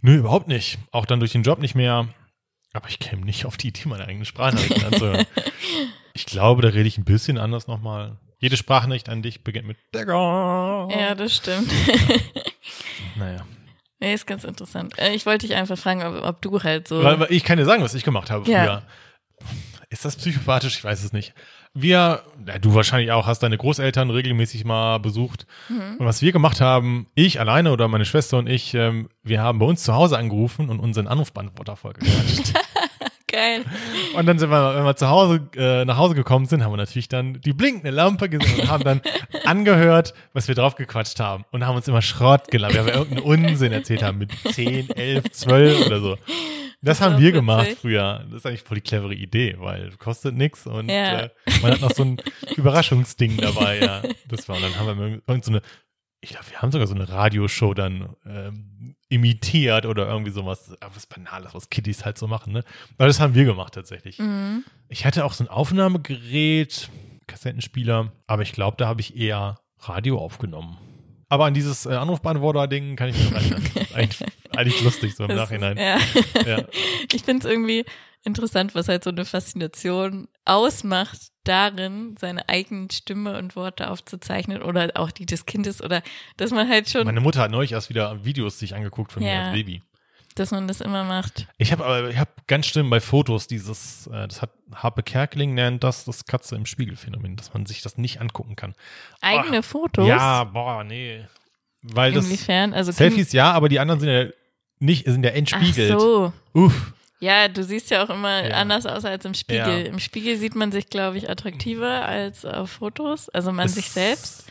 Nö, 0.00 0.16
überhaupt 0.16 0.48
nicht. 0.48 0.78
Auch 0.90 1.04
dann 1.06 1.20
durch 1.20 1.32
den 1.32 1.42
Job 1.42 1.58
nicht 1.58 1.74
mehr. 1.74 2.08
Aber 2.72 2.88
ich 2.88 2.98
käme 2.98 3.24
nicht 3.26 3.44
auf 3.44 3.56
die 3.58 3.68
Idee, 3.68 3.88
meine 3.88 4.06
eigenen 4.06 4.24
Sprachnachrichten 4.24 4.84
anzuhören. 4.84 5.26
Ich 6.14 6.26
glaube, 6.26 6.60
da 6.60 6.68
rede 6.68 6.86
ich 6.86 6.98
ein 6.98 7.04
bisschen 7.06 7.38
anders 7.38 7.68
nochmal. 7.68 8.18
Jede 8.38 8.58
Sprachnachricht 8.58 9.08
an 9.08 9.22
dich 9.22 9.42
beginnt 9.44 9.66
mit 9.66 9.78
Digga. 9.94 10.86
Ja, 10.90 11.14
das 11.14 11.34
stimmt. 11.36 11.72
Naja. 13.16 13.46
nee, 13.98 14.14
ist 14.14 14.26
ganz 14.26 14.44
interessant. 14.44 14.98
Äh, 14.98 15.14
Ich 15.14 15.26
wollte 15.26 15.46
dich 15.46 15.56
einfach 15.56 15.78
fragen, 15.78 16.02
ob, 16.02 16.22
ob 16.22 16.42
du 16.42 16.62
halt 16.62 16.88
so. 16.88 17.02
Weil, 17.02 17.18
weil 17.20 17.32
ich 17.32 17.44
kann 17.44 17.58
dir 17.58 17.64
sagen, 17.64 17.82
was 17.82 17.94
ich 17.94 18.04
gemacht 18.04 18.30
habe 18.30 18.48
Ja. 18.50 18.64
früher. 18.64 18.82
Ist 19.90 20.04
das 20.04 20.16
psychopathisch? 20.16 20.76
Ich 20.76 20.84
weiß 20.84 21.02
es 21.02 21.12
nicht. 21.12 21.34
Wir, 21.74 22.22
du 22.60 22.74
wahrscheinlich 22.74 23.12
auch, 23.12 23.26
hast 23.26 23.42
deine 23.42 23.56
Großeltern 23.56 24.10
regelmäßig 24.10 24.64
mal 24.64 24.98
besucht. 24.98 25.46
Mhm. 25.68 25.96
Und 25.98 26.06
was 26.06 26.20
wir 26.20 26.32
gemacht 26.32 26.60
haben, 26.60 27.06
ich 27.14 27.40
alleine 27.40 27.72
oder 27.72 27.88
meine 27.88 28.04
Schwester 28.04 28.38
und 28.38 28.46
ich, 28.46 28.74
ähm, 28.74 29.08
wir 29.22 29.40
haben 29.40 29.58
bei 29.58 29.66
uns 29.66 29.82
zu 29.82 29.94
Hause 29.94 30.18
angerufen 30.18 30.68
und 30.68 30.80
unseren 30.80 31.06
Anrufbeantworter 31.06 31.76
vollgequatscht. 31.76 32.52
Geil. 33.32 33.64
und 34.14 34.26
dann 34.26 34.38
sind 34.38 34.50
wir, 34.50 34.76
wenn 34.76 34.84
wir 34.84 34.94
zu 34.94 35.08
Hause, 35.08 35.48
äh, 35.56 35.86
nach 35.86 35.96
Hause 35.96 36.14
gekommen 36.14 36.44
sind, 36.44 36.62
haben 36.62 36.72
wir 36.72 36.76
natürlich 36.76 37.08
dann 37.08 37.40
die 37.40 37.54
blinkende 37.54 37.88
Lampe 37.88 38.28
gesehen 38.28 38.60
und 38.60 38.70
haben 38.70 38.84
dann 38.84 39.00
angehört, 39.46 40.12
was 40.34 40.48
wir 40.48 40.54
drauf 40.54 40.74
gequatscht 40.74 41.18
haben 41.18 41.46
und 41.50 41.66
haben 41.66 41.76
uns 41.76 41.88
immer 41.88 42.02
Schrott 42.02 42.50
gelacht, 42.50 42.76
weil 42.76 42.84
wir 42.84 42.94
irgendeinen 42.94 43.46
Unsinn 43.46 43.72
erzählt 43.72 44.02
haben 44.02 44.18
mit 44.18 44.32
10, 44.52 44.90
11, 44.90 45.30
12 45.30 45.86
oder 45.86 46.00
so. 46.00 46.18
Das, 46.82 46.98
Das 46.98 47.00
haben 47.06 47.14
wir 47.14 47.28
witzig. 47.28 47.34
gemacht 47.34 47.68
früher. 47.80 48.24
Das 48.28 48.38
ist 48.38 48.46
eigentlich 48.46 48.62
voll 48.62 48.76
die 48.76 48.80
clevere 48.82 49.14
Idee, 49.14 49.54
weil 49.58 49.90
kostet 49.98 50.34
nix 50.34 50.66
und 50.66 50.88
Ja. 50.88 51.20
äh, 51.22 51.30
man 51.62 51.72
hat 51.72 51.80
noch 51.80 51.92
so 51.92 52.02
ein 52.04 52.16
Überraschungsding 52.56 53.36
dabei, 53.36 53.78
ja. 53.80 54.02
Das 54.28 54.48
war, 54.48 54.56
und 54.56 54.62
dann 54.62 54.76
haben 54.76 54.98
wir 54.98 55.22
irgend 55.26 55.44
so 55.44 55.52
eine, 55.52 55.62
ich 56.20 56.30
glaube, 56.30 56.46
wir 56.50 56.60
haben 56.60 56.72
sogar 56.72 56.86
so 56.86 56.94
eine 56.94 57.08
Radioshow 57.08 57.74
dann 57.74 58.14
ähm, 58.26 58.96
imitiert 59.08 59.86
oder 59.86 60.08
irgendwie 60.08 60.30
sowas, 60.32 60.72
aber 60.80 60.94
was 60.96 61.06
Banales, 61.06 61.54
was 61.54 61.70
Kiddies 61.70 62.04
halt 62.04 62.18
so 62.18 62.26
machen, 62.26 62.52
ne? 62.52 62.64
Aber 62.98 63.06
das 63.06 63.20
haben 63.20 63.34
wir 63.34 63.44
gemacht 63.44 63.74
tatsächlich. 63.74 64.18
Mhm. 64.18 64.64
Ich 64.88 65.04
hatte 65.04 65.24
auch 65.24 65.32
so 65.34 65.44
ein 65.44 65.48
Aufnahmegerät, 65.48 66.90
Kassettenspieler, 67.26 68.12
aber 68.26 68.42
ich 68.42 68.52
glaube, 68.52 68.76
da 68.76 68.86
habe 68.88 69.00
ich 69.00 69.16
eher 69.16 69.60
Radio 69.80 70.18
aufgenommen. 70.18 70.78
Aber 71.28 71.46
an 71.46 71.54
dieses 71.54 71.86
äh, 71.86 71.94
Anrufbeantworter-Ding 71.94 72.94
kann 72.96 73.08
ich 73.08 73.16
mich 73.16 73.30
noch 73.30 73.40
erinnern. 73.40 73.62
Das 74.52 74.58
eigentlich, 74.60 74.82
lustig 74.82 75.14
so 75.14 75.24
im 75.24 75.28
Das 75.30 75.38
Nachhinein. 75.38 75.76
Ist, 75.76 76.46
ja. 76.46 76.58
Ja. 76.58 76.64
Ich 77.12 77.22
finde 77.22 77.46
es 77.46 77.52
irgendwie 77.52 77.84
interessant, 78.24 78.74
was 78.74 78.88
halt 78.88 79.02
so 79.04 79.10
eine 79.10 79.24
Faszination 79.24 80.28
ausmacht, 80.44 81.18
darin 81.44 82.14
seine 82.20 82.48
eigenen 82.48 82.88
Stimme 82.90 83.36
und 83.36 83.56
Worte 83.56 83.90
aufzuzeichnen 83.90 84.62
oder 84.62 84.90
auch 84.94 85.10
die 85.10 85.26
des 85.26 85.44
Kindes 85.44 85.82
oder 85.82 86.02
dass 86.36 86.52
man 86.52 86.68
halt 86.68 86.88
schon, 86.88 87.04
Meine 87.04 87.20
Mutter 87.20 87.40
hat 87.40 87.50
neulich 87.50 87.72
erst 87.72 87.88
wieder 87.88 88.24
Videos 88.24 88.58
sich 88.60 88.74
angeguckt 88.76 89.10
von 89.12 89.22
mir 89.24 89.32
Ja. 89.32 89.42
als 89.46 89.52
Baby. 89.54 89.82
dass 90.36 90.50
man 90.52 90.68
das 90.68 90.80
immer 90.80 91.02
macht. 91.04 91.48
Ich 91.58 91.72
habe 91.72 91.84
aber, 91.84 92.08
ich 92.10 92.16
habe 92.16 92.30
ganz 92.46 92.66
schlimm 92.66 92.88
bei 92.90 93.00
Fotos 93.00 93.48
dieses, 93.48 94.06
äh, 94.06 94.28
das 94.28 94.40
hat 94.40 94.50
Harpe 94.72 95.02
Kerkeling 95.02 95.52
nennt 95.54 95.82
das 95.84 96.04
das 96.04 96.24
Katze 96.24 96.54
im 96.56 96.64
Spiegel 96.64 96.96
Phänomen, 96.96 97.36
dass 97.36 97.52
man 97.52 97.66
sich 97.66 97.82
das 97.82 97.98
nicht 97.98 98.20
angucken 98.20 98.54
kann. 98.56 98.74
Eigene 99.20 99.62
Fotos? 99.64 100.06
Ja, 100.06 100.44
boah, 100.44 100.84
nee. 100.84 101.26
Weil 101.82 102.12
das 102.12 102.26
Inwiefern? 102.26 102.72
Also 102.72 102.92
Selfies 102.92 103.32
ja, 103.32 103.50
aber 103.52 103.68
die 103.68 103.80
anderen 103.80 103.98
sind 104.00 104.08
ja 104.10 104.26
nicht, 104.82 105.06
sind 105.06 105.24
ja 105.24 105.30
entspiegelt. 105.30 105.92
Ach 105.94 106.00
so. 106.00 106.32
Uff. 106.52 106.92
Ja, 107.20 107.46
du 107.48 107.62
siehst 107.62 107.90
ja 107.90 108.04
auch 108.04 108.10
immer 108.10 108.48
Ja. 108.48 108.56
anders 108.56 108.84
aus 108.84 109.04
als 109.04 109.24
im 109.24 109.34
Spiegel. 109.34 109.84
Ja. 109.84 109.86
Im 109.86 110.00
Spiegel 110.00 110.36
sieht 110.36 110.54
man 110.56 110.72
sich, 110.72 110.88
glaube 110.90 111.18
ich, 111.18 111.30
attraktiver 111.30 112.04
als 112.04 112.44
auf 112.44 112.70
Fotos. 112.70 113.28
Also 113.28 113.52
man 113.52 113.66
Das- 113.66 113.74
sich 113.76 113.90
selbst. 113.90 114.44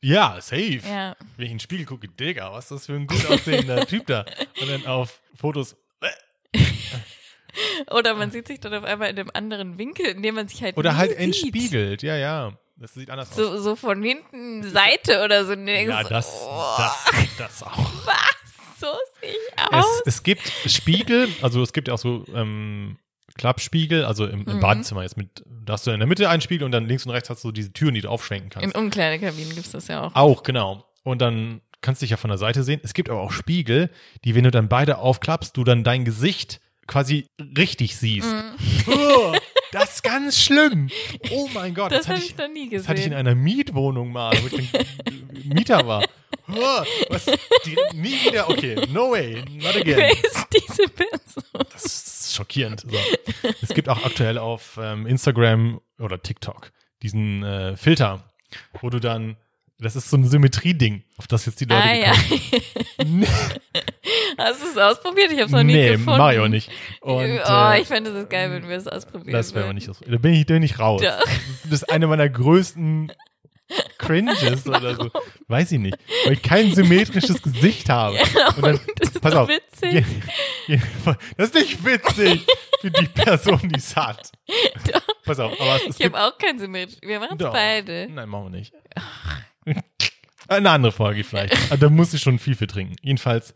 Ja, 0.00 0.38
safe. 0.40 0.80
Ja. 0.88 1.14
Wenn 1.36 1.44
ich 1.46 1.50
in 1.52 1.56
den 1.58 1.60
Spiegel 1.60 1.86
gucke, 1.86 2.08
Digga, 2.08 2.50
was 2.52 2.64
ist 2.64 2.70
das 2.72 2.86
für 2.86 2.94
ein 2.94 3.06
gut 3.06 3.24
aussehender 3.26 3.86
Typ 3.86 4.06
da? 4.06 4.24
Und 4.60 4.68
dann 4.70 4.86
auf 4.86 5.20
Fotos, 5.34 5.76
Oder 7.90 8.14
man 8.14 8.30
sieht 8.30 8.46
sich 8.48 8.60
dann 8.60 8.72
auf 8.74 8.84
einmal 8.84 9.10
in 9.10 9.18
einem 9.18 9.30
anderen 9.34 9.76
Winkel, 9.78 10.06
in 10.06 10.22
dem 10.22 10.34
man 10.34 10.48
sich 10.48 10.62
halt 10.62 10.76
oder 10.78 10.96
halt 10.96 11.10
sieht. 11.10 11.18
entspiegelt, 11.20 12.02
ja, 12.02 12.16
ja. 12.16 12.52
Das 12.76 12.94
sieht 12.94 13.10
anders 13.10 13.30
aus. 13.30 13.36
So, 13.36 13.60
so 13.60 13.76
von 13.76 14.02
hinten 14.02 14.62
Seite 14.62 15.22
oder 15.22 15.44
so. 15.44 15.52
Ja, 15.52 16.02
so, 16.02 16.08
das, 16.08 16.42
oh, 16.48 16.74
das, 16.78 17.04
das 17.38 17.62
auch. 17.62 17.76
so 18.80 18.86
sehe 18.86 19.11
ich 19.32 19.62
Es, 19.70 19.84
aus. 19.84 20.02
es 20.06 20.22
gibt 20.22 20.42
Spiegel, 20.66 21.28
also 21.42 21.62
es 21.62 21.72
gibt 21.72 21.88
ja 21.88 21.94
auch 21.94 21.98
so 21.98 22.24
ähm, 22.34 22.98
Klappspiegel, 23.36 24.04
also 24.04 24.26
im, 24.26 24.46
im 24.46 24.56
Mhm. 24.56 24.60
Badezimmer 24.60 25.02
jetzt 25.02 25.16
mit, 25.16 25.42
da 25.46 25.74
hast 25.74 25.86
du 25.86 25.90
in 25.90 25.98
der 26.00 26.06
Mitte 26.06 26.28
einen 26.28 26.42
Spiegel 26.42 26.64
und 26.64 26.72
dann 26.72 26.86
links 26.86 27.06
und 27.06 27.12
rechts 27.12 27.30
hast 27.30 27.42
du 27.44 27.50
diese 27.52 27.72
Türen, 27.72 27.94
die 27.94 28.02
du 28.02 28.08
aufschwenken 28.08 28.50
kannst. 28.50 28.74
In 28.74 28.80
Umkleidekabinen 28.80 29.54
gibt's 29.54 29.70
das 29.70 29.88
ja 29.88 30.02
auch. 30.02 30.14
Auch, 30.14 30.42
genau. 30.42 30.84
Und 31.02 31.20
dann 31.22 31.60
kannst 31.80 32.00
du 32.02 32.04
dich 32.04 32.10
ja 32.10 32.16
von 32.16 32.28
der 32.28 32.38
Seite 32.38 32.62
sehen. 32.62 32.80
Es 32.84 32.94
gibt 32.94 33.08
aber 33.10 33.20
auch 33.20 33.32
Spiegel, 33.32 33.90
die, 34.24 34.34
wenn 34.34 34.44
du 34.44 34.50
dann 34.50 34.68
beide 34.68 34.98
aufklappst, 34.98 35.56
du 35.56 35.64
dann 35.64 35.82
dein 35.82 36.04
Gesicht 36.04 36.60
quasi 36.86 37.26
richtig 37.56 37.96
siehst. 37.96 38.28
Mhm. 38.32 38.42
Oh, 38.94 39.32
das 39.70 39.94
ist 39.94 40.02
ganz 40.02 40.38
schlimm. 40.42 40.90
Oh 41.30 41.48
mein 41.54 41.72
Gott, 41.72 41.92
Das 41.92 42.00
das, 42.00 42.08
habe 42.08 42.16
hatte 42.16 42.26
ich 42.26 42.32
ich, 42.32 42.36
noch 42.36 42.48
nie 42.48 42.68
das 42.70 42.88
hatte 42.88 42.98
ich 43.00 43.06
in 43.06 43.12
gesehen. 43.12 43.26
einer 43.26 43.34
Mietwohnung 43.36 44.10
mal, 44.12 44.36
wo 44.42 44.56
ich 44.56 44.70
dann 44.70 44.84
Mieter 45.44 45.86
war. 45.86 46.04
Oh, 46.48 46.82
was, 47.08 47.24
die, 47.64 47.76
nie 47.94 48.12
wieder, 48.24 48.50
okay, 48.50 48.74
no 48.90 49.12
way, 49.12 49.42
not 49.62 49.76
again. 49.76 49.96
Wer 49.96 50.10
ist 50.10 50.46
diese 50.52 50.88
Person? 50.88 51.44
Das 51.72 51.84
ist 51.84 52.34
schockierend. 52.34 52.80
So. 52.80 52.88
Es 53.62 53.68
gibt 53.70 53.88
auch 53.88 54.04
aktuell 54.04 54.38
auf 54.38 54.78
ähm, 54.82 55.06
Instagram 55.06 55.80
oder 55.98 56.20
TikTok 56.22 56.72
diesen 57.02 57.42
äh, 57.42 57.76
Filter, 57.76 58.24
wo 58.80 58.90
du 58.90 59.00
dann, 59.00 59.36
das 59.78 59.96
ist 59.96 60.10
so 60.10 60.16
ein 60.16 60.24
Symmetrie-Ding, 60.24 61.02
auf 61.18 61.26
das 61.26 61.46
jetzt 61.46 61.60
die 61.60 61.64
Leute 61.64 61.82
Ah 61.82 61.94
ja. 61.94 62.12
Hast 64.38 64.62
du 64.62 64.66
es 64.68 64.76
ausprobiert? 64.78 65.30
Ich 65.32 65.38
habe 65.38 65.46
es 65.46 65.50
noch 65.52 65.62
nie 65.62 65.72
Nee, 65.74 65.90
gefunden. 65.92 66.18
mach 66.18 66.32
ich 66.32 66.38
auch 66.38 66.48
nicht. 66.48 66.70
Und, 67.00 67.40
oh, 67.44 67.70
äh, 67.70 67.80
ich 67.80 67.88
fände 67.88 68.10
es 68.10 68.28
geil, 68.28 68.50
wenn 68.50 68.68
wir 68.68 68.76
es 68.76 68.86
ausprobieren 68.88 69.32
das 69.32 69.54
wäre 69.54 69.64
aber 69.64 69.74
nicht 69.74 69.86
so. 69.86 69.92
Da 70.06 70.16
bin 70.18 70.34
ich, 70.34 70.46
bin 70.46 70.62
ich 70.62 70.78
raus. 70.78 71.02
Doch. 71.02 71.18
Das 71.64 71.72
ist 71.82 71.90
eine 71.90 72.06
meiner 72.06 72.28
größten 72.28 73.12
Cringes 73.98 74.66
oder 74.66 74.96
so. 74.96 75.10
Weiß 75.48 75.72
ich 75.72 75.78
nicht. 75.78 75.96
Weil 76.24 76.34
ich 76.34 76.42
kein 76.42 76.74
symmetrisches 76.74 77.42
Gesicht 77.42 77.88
habe. 77.88 78.18
und 78.56 78.62
dann, 78.62 78.80
das 78.96 79.10
ist 79.10 79.20
pass 79.20 79.34
auf. 79.34 79.48
witzig. 79.48 80.04
Je, 80.66 80.74
je, 80.74 80.80
das 81.36 81.48
ist 81.48 81.54
nicht 81.54 81.84
witzig 81.84 82.46
für 82.80 82.90
die 82.90 83.06
Person, 83.06 83.60
die 83.64 83.78
es 83.78 83.94
hat. 83.96 84.32
Doch. 84.92 85.02
Pass 85.24 85.38
auf, 85.38 85.58
aber 85.60 85.76
es, 85.76 85.86
es 85.86 86.00
Ich 86.00 86.06
habe 86.06 86.20
auch 86.20 86.36
kein 86.36 86.58
Symmetrie. 86.58 87.06
Wir 87.06 87.20
machen 87.20 87.36
es 87.38 87.50
beide. 87.50 88.08
Nein, 88.10 88.28
machen 88.28 88.52
wir 88.52 88.58
nicht. 88.58 88.72
Eine 90.48 90.70
andere 90.70 90.92
Folge 90.92 91.24
vielleicht. 91.24 91.54
Also, 91.70 91.76
da 91.76 91.88
muss 91.88 92.12
ich 92.12 92.20
schon 92.20 92.38
viel 92.38 92.54
für 92.54 92.66
trinken. 92.66 92.96
Jedenfalls, 93.02 93.54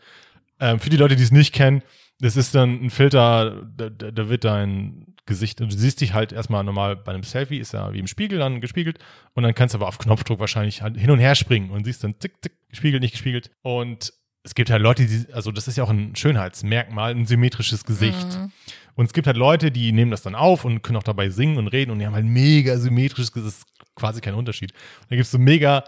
ähm, 0.61 0.78
für 0.78 0.90
die 0.90 0.96
Leute, 0.96 1.16
die 1.16 1.23
es 1.23 1.32
nicht 1.32 1.52
kennen, 1.52 1.82
das 2.20 2.37
ist 2.37 2.54
dann 2.54 2.85
ein 2.85 2.90
Filter, 2.90 3.66
da, 3.76 3.90
da, 3.90 4.11
da 4.11 4.28
wird 4.28 4.44
dein 4.44 5.15
Gesicht, 5.26 5.61
du 5.61 5.71
siehst 5.71 6.00
dich 6.00 6.14
halt 6.14 6.33
erstmal 6.33 6.64
normal 6.64 6.97
bei 6.97 7.12
einem 7.12 7.23
Selfie, 7.23 7.59
ist 7.59 7.73
ja 7.73 7.92
wie 7.92 7.99
im 7.99 8.06
Spiegel 8.06 8.38
dann 8.38 8.61
gespiegelt 8.61 8.99
und 9.35 9.42
dann 9.42 9.54
kannst 9.54 9.75
du 9.75 9.78
aber 9.78 9.88
auf 9.88 9.99
Knopfdruck 9.99 10.38
wahrscheinlich 10.38 10.83
halt 10.83 10.97
hin 10.97 11.11
und 11.11 11.18
her 11.18 11.35
springen 11.35 11.71
und 11.71 11.85
siehst 11.85 12.04
dann 12.04 12.14
zick, 12.18 12.35
zick, 12.42 12.52
gespiegelt, 12.68 13.02
nicht 13.02 13.12
gespiegelt. 13.12 13.50
Und 13.62 14.12
es 14.45 14.54
gibt 14.54 14.71
halt 14.71 14.80
Leute, 14.80 15.06
die, 15.06 15.26
also 15.33 15.50
das 15.50 15.66
ist 15.66 15.76
ja 15.76 15.85
auch 15.85 15.90
ein 15.90 16.14
Schönheitsmerkmal, 16.14 17.11
ein 17.11 17.26
symmetrisches 17.26 17.85
Gesicht. 17.85 18.38
Mhm. 18.38 18.52
Und 18.95 19.06
es 19.06 19.12
gibt 19.12 19.26
halt 19.26 19.37
Leute, 19.37 19.71
die 19.73 19.92
nehmen 19.92 20.11
das 20.11 20.23
dann 20.23 20.35
auf 20.35 20.64
und 20.64 20.83
können 20.83 20.97
auch 20.97 21.02
dabei 21.02 21.28
singen 21.28 21.59
und 21.59 21.68
reden 21.68 21.90
und 21.90 21.99
die 21.99 22.06
haben 22.06 22.14
halt 22.14 22.25
mega 22.25 22.78
symmetrisches 22.78 23.33
Gesicht. 23.33 23.54
Das 23.54 23.59
ist 23.59 23.95
quasi 23.97 24.21
kein 24.21 24.35
Unterschied. 24.35 24.73
Und 24.73 25.11
da 25.11 25.16
gibt 25.16 25.26
es 25.26 25.33
so 25.33 25.38
mega 25.38 25.85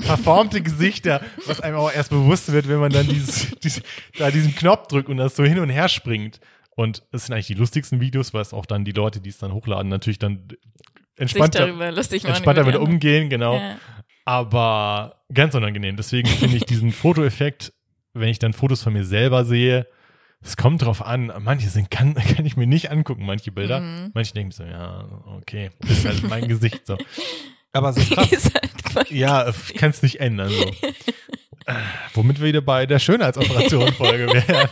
verformte 0.00 0.62
Gesichter, 0.62 1.22
was 1.46 1.60
einem 1.60 1.76
auch 1.76 1.92
erst 1.92 2.10
bewusst 2.10 2.50
wird, 2.52 2.68
wenn 2.68 2.78
man 2.78 2.92
dann 2.92 3.06
dieses, 3.06 3.50
dieses, 3.62 3.82
da 4.18 4.30
diesen 4.30 4.54
Knopf 4.54 4.88
drückt 4.88 5.08
und 5.08 5.18
das 5.18 5.36
so 5.36 5.44
hin 5.44 5.58
und 5.58 5.70
her 5.70 5.88
springt. 5.88 6.40
Und 6.76 7.02
das 7.10 7.26
sind 7.26 7.34
eigentlich 7.34 7.48
die 7.48 7.54
lustigsten 7.54 8.00
Videos, 8.00 8.34
weil 8.34 8.42
es 8.42 8.52
auch 8.52 8.66
dann 8.66 8.84
die 8.84 8.92
Leute, 8.92 9.20
die 9.20 9.30
es 9.30 9.38
dann 9.38 9.52
hochladen, 9.52 9.88
natürlich 9.88 10.18
dann 10.18 10.46
entspannter, 11.16 11.66
darüber 11.66 11.90
lustig 11.90 12.22
machen. 12.22 12.34
entspannter 12.34 12.64
damit 12.64 12.76
umgehen, 12.76 13.30
genau. 13.30 13.56
Ja. 13.56 13.78
Aber 14.26 15.22
ganz 15.32 15.54
unangenehm. 15.54 15.96
Deswegen 15.96 16.28
finde 16.28 16.56
ich 16.56 16.64
diesen 16.66 16.92
Fotoeffekt, 16.92 17.72
wenn 18.12 18.28
ich 18.28 18.38
dann 18.38 18.52
Fotos 18.52 18.82
von 18.82 18.92
mir 18.92 19.04
selber 19.04 19.44
sehe, 19.44 19.86
es 20.42 20.56
kommt 20.56 20.82
drauf 20.82 21.04
an. 21.04 21.32
Manche 21.40 21.68
sind, 21.70 21.90
kann, 21.90 22.14
kann 22.36 22.44
ich 22.44 22.56
mir 22.56 22.66
nicht 22.66 22.90
angucken, 22.90 23.24
manche 23.24 23.52
Bilder. 23.52 23.80
Mhm. 23.80 24.10
Manche 24.12 24.34
denken 24.34 24.52
so, 24.52 24.64
ja, 24.64 25.08
okay, 25.38 25.70
ist 25.88 26.04
halt 26.04 26.28
mein 26.28 26.46
Gesicht 26.46 26.86
so. 26.86 26.98
Aber 27.72 27.90
es 27.90 27.96
ist 27.96 28.10
krass. 28.10 28.52
Halt 28.94 29.10
Ja, 29.10 29.48
ich 29.48 29.74
kann 29.74 29.90
es 29.90 30.02
nicht 30.02 30.20
ändern. 30.20 30.50
So. 30.50 30.64
Äh, 31.66 31.74
Womit 32.14 32.38
wir 32.40 32.48
wieder 32.48 32.60
bei 32.60 32.86
der 32.86 32.98
Schönheitsoperation-Folge 32.98 34.26
wären. 34.26 34.68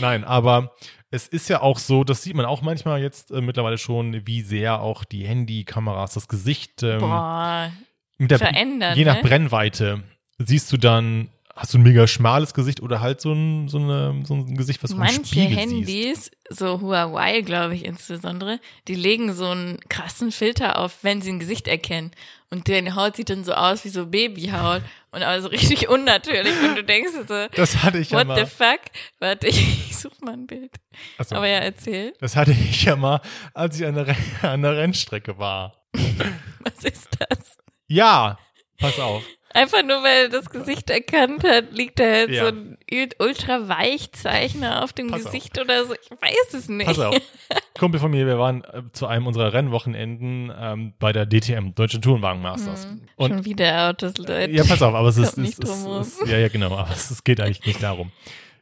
Nein, 0.00 0.24
aber 0.24 0.74
es 1.10 1.26
ist 1.26 1.48
ja 1.48 1.60
auch 1.62 1.78
so, 1.78 2.04
das 2.04 2.22
sieht 2.22 2.34
man 2.34 2.46
auch 2.46 2.62
manchmal 2.62 3.02
jetzt 3.02 3.30
äh, 3.30 3.40
mittlerweile 3.40 3.78
schon, 3.78 4.26
wie 4.26 4.42
sehr 4.42 4.80
auch 4.80 5.04
die 5.04 5.26
Handykameras 5.26 6.14
das 6.14 6.28
Gesicht 6.28 6.82
ähm, 6.82 7.00
Boah, 7.00 7.72
mit 8.18 8.30
der, 8.30 8.38
verändern, 8.38 8.96
je 8.96 9.04
nach 9.04 9.16
ne? 9.16 9.22
Brennweite 9.22 10.02
siehst 10.38 10.72
du 10.72 10.76
dann, 10.76 11.30
hast 11.60 11.74
du 11.74 11.78
ein 11.78 11.82
mega 11.82 12.06
schmales 12.06 12.54
Gesicht 12.54 12.80
oder 12.80 13.00
halt 13.02 13.20
so 13.20 13.32
ein, 13.34 13.68
so 13.68 13.76
eine, 13.76 14.22
so 14.24 14.32
ein 14.34 14.56
Gesicht, 14.56 14.82
was 14.82 14.92
du 14.92 14.96
manche 14.96 15.26
Spiegel 15.26 15.48
siehst. 15.50 15.58
Handys, 15.58 16.30
so 16.48 16.80
Huawei, 16.80 17.42
glaube 17.42 17.74
ich 17.74 17.84
insbesondere, 17.84 18.60
die 18.88 18.94
legen 18.94 19.34
so 19.34 19.46
einen 19.48 19.78
krassen 19.90 20.32
Filter 20.32 20.78
auf, 20.78 20.98
wenn 21.04 21.20
sie 21.20 21.30
ein 21.30 21.38
Gesicht 21.38 21.68
erkennen. 21.68 22.12
Und 22.48 22.68
deine 22.68 22.94
Haut 22.94 23.16
sieht 23.16 23.28
dann 23.28 23.44
so 23.44 23.52
aus 23.52 23.84
wie 23.84 23.90
so 23.90 24.06
Babyhaut 24.06 24.80
und 25.12 25.22
aber 25.22 25.40
so 25.42 25.48
richtig 25.48 25.88
unnatürlich. 25.90 26.54
Und 26.64 26.76
du 26.76 26.82
denkst 26.82 27.10
so, 27.28 27.46
Das 27.54 27.82
hatte 27.82 27.98
ich 27.98 28.10
ja 28.10 28.18
what 28.18 28.26
mal. 28.26 28.38
the 28.38 28.46
fuck? 28.50 28.80
Warte, 29.18 29.46
ich 29.48 29.94
such 29.98 30.18
mal 30.22 30.32
ein 30.32 30.46
Bild. 30.46 30.72
Achso, 31.18 31.36
Aber 31.36 31.46
ja, 31.46 31.58
erzähl. 31.58 32.14
Das 32.20 32.36
hatte 32.36 32.52
ich 32.52 32.84
ja 32.84 32.96
mal, 32.96 33.20
als 33.52 33.78
ich 33.78 33.86
an 33.86 33.94
der, 33.96 34.16
an 34.42 34.62
der 34.62 34.78
Rennstrecke 34.78 35.36
war. 35.38 35.76
Was 36.60 36.84
ist 36.84 37.08
das? 37.18 37.58
Ja, 37.86 38.38
pass 38.78 38.98
auf. 38.98 39.22
Einfach 39.52 39.82
nur, 39.82 40.02
weil 40.04 40.24
er 40.24 40.28
das 40.28 40.48
Gesicht 40.48 40.90
erkannt 40.90 41.42
hat, 41.42 41.72
liegt 41.72 41.98
da 41.98 42.04
jetzt 42.04 42.30
Ja. 42.30 42.44
so 42.44 42.52
ein 42.52 42.78
ultra 43.18 43.68
Weichzeichner 43.68 44.84
auf 44.84 44.92
dem 44.92 45.08
Pass 45.08 45.26
auf. 45.26 45.32
Gesicht 45.32 45.58
oder 45.60 45.84
so. 45.86 45.94
Ich 45.94 46.10
weiß 46.10 46.54
es 46.54 46.68
nicht. 46.68 46.86
Pass 46.86 47.00
auf. 47.00 47.16
Kumpel 47.78 47.98
von 47.98 48.12
mir, 48.12 48.26
wir 48.26 48.38
waren 48.38 48.62
äh, 48.64 48.82
zu 48.92 49.06
einem 49.06 49.26
unserer 49.26 49.52
Rennwochenenden 49.52 50.52
ähm, 50.56 50.94
bei 51.00 51.12
der 51.12 51.26
DTM, 51.26 51.74
Deutsche 51.74 52.00
Tourenwagen 52.00 52.40
Masters. 52.42 52.86
Und 53.16 53.30
Schon 53.32 53.44
wieder 53.44 53.88
Autos, 53.90 54.18
Leute. 54.18 54.50
ja, 54.52 54.62
pass 54.64 54.82
auf, 54.82 54.94
aber 54.94 55.08
es 55.08 55.16
ist, 55.16 55.30
es, 55.30 55.36
nicht 55.36 55.64
es, 55.64 56.20
ja, 56.26 56.38
ja, 56.38 56.48
genau, 56.48 56.66
aber 56.76 56.90
es, 56.92 57.10
es 57.10 57.24
geht 57.24 57.40
eigentlich 57.40 57.64
nicht 57.66 57.82
darum. 57.82 58.12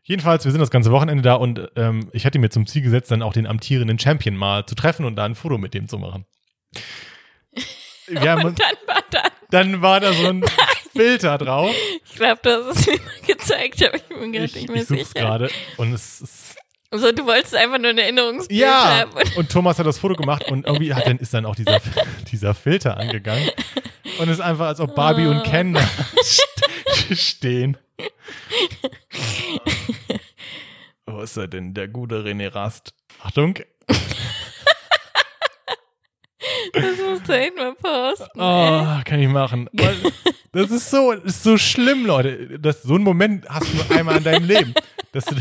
Jedenfalls, 0.04 0.47
wir 0.47 0.52
sind 0.52 0.61
das 0.62 0.71
ganze 0.71 0.90
Wochenende 0.90 1.23
da 1.23 1.35
und 1.35 1.71
ähm, 1.76 2.09
ich 2.12 2.25
hatte 2.25 2.38
mir 2.38 2.49
zum 2.49 2.66
Ziel 2.66 2.80
gesetzt, 2.80 3.11
dann 3.11 3.21
auch 3.21 3.35
den 3.35 3.47
amtierenden 3.47 3.99
Champion 3.99 4.37
mal 4.37 4.64
zu 4.64 4.75
treffen 4.75 5.04
und 5.04 5.16
da 5.16 5.26
ein 5.26 5.35
Foto 5.35 5.59
mit 5.59 5.75
dem 5.75 5.87
zu 5.87 5.99
machen. 5.99 6.25
Wir 8.07 8.30
haben 8.30 8.45
Und 8.47 8.59
dann 8.59 8.75
war 8.87 9.02
da, 9.11 9.23
dann 9.50 9.83
war 9.83 10.00
da 10.00 10.14
so 10.14 10.28
ein 10.28 10.40
Filter 10.99 11.38
drauf. 11.38 11.71
ich 12.05 12.14
glaube, 12.17 12.40
du 12.43 12.50
hast 12.69 12.81
es 12.81 12.87
mir 12.87 12.93
mal 12.95 13.26
gezeigt, 13.26 13.85
aber 13.87 13.97
ich 13.97 14.02
bin 14.05 14.33
gerade 14.33 14.52
nicht 14.52 14.69
mehr 14.69 14.83
ich 14.83 14.88
sicher. 14.88 15.12
gerade 15.14 15.50
und 15.76 15.93
es 15.93 16.21
ist 16.21 16.57
So, 16.90 17.12
du 17.12 17.26
wolltest 17.26 17.55
einfach 17.55 17.78
nur 17.78 17.90
ein 17.90 17.99
Erinnerungsbild 17.99 18.59
Ja, 18.61 18.99
haben. 19.00 19.12
Und 19.12 19.37
und 19.37 19.50
Thomas 19.50 19.78
hat 19.78 19.87
das 19.87 19.99
Foto 19.99 20.14
gemacht 20.14 20.50
und 20.50 20.67
irgendwie 20.67 20.95
hat 20.95 21.07
dann, 21.07 21.19
ist 21.19 21.35
dann 21.35 21.45
auch 21.47 21.55
dieser, 21.57 21.81
dieser 22.33 22.55
Filter 22.55 22.97
angegangen. 22.97 23.50
Und 24.19 24.28
es 24.28 24.38
ist 24.38 24.40
einfach, 24.40 24.67
als 24.69 24.81
ob 24.81 24.95
Barbie 24.95 25.26
und 25.26 25.43
Ken 25.45 25.75
da 25.75 25.81
st- 26.23 27.14
stehen. 27.14 27.76
Wo 31.07 31.21
ist 31.21 31.37
er 31.37 31.49
denn, 31.49 31.75
der 31.75 31.88
gute 31.88 32.25
René 32.25 32.55
Rast? 32.55 32.95
Achtung. 33.23 33.55
Das 36.72 36.96
musst 37.08 37.28
du 37.28 37.32
echt 37.32 37.56
mal 37.56 37.75
posten. 37.75 38.38
ey. 38.38 38.44
Oh, 38.44 39.00
kann 39.04 39.20
ich 39.20 39.28
machen. 39.28 39.68
Das 40.50 40.70
ist 40.70 40.90
so, 40.90 41.12
ist 41.12 41.42
so 41.42 41.58
schlimm, 41.58 42.06
Leute. 42.06 42.58
Das, 42.58 42.82
so 42.82 42.94
einen 42.94 43.04
Moment 43.04 43.46
hast 43.50 43.70
du 43.70 43.76
nur 43.76 43.90
einmal 43.90 44.16
in 44.16 44.25
deinem 44.25 44.46
Leben. 44.46 44.75
Dass 45.12 45.26
du 45.26 45.37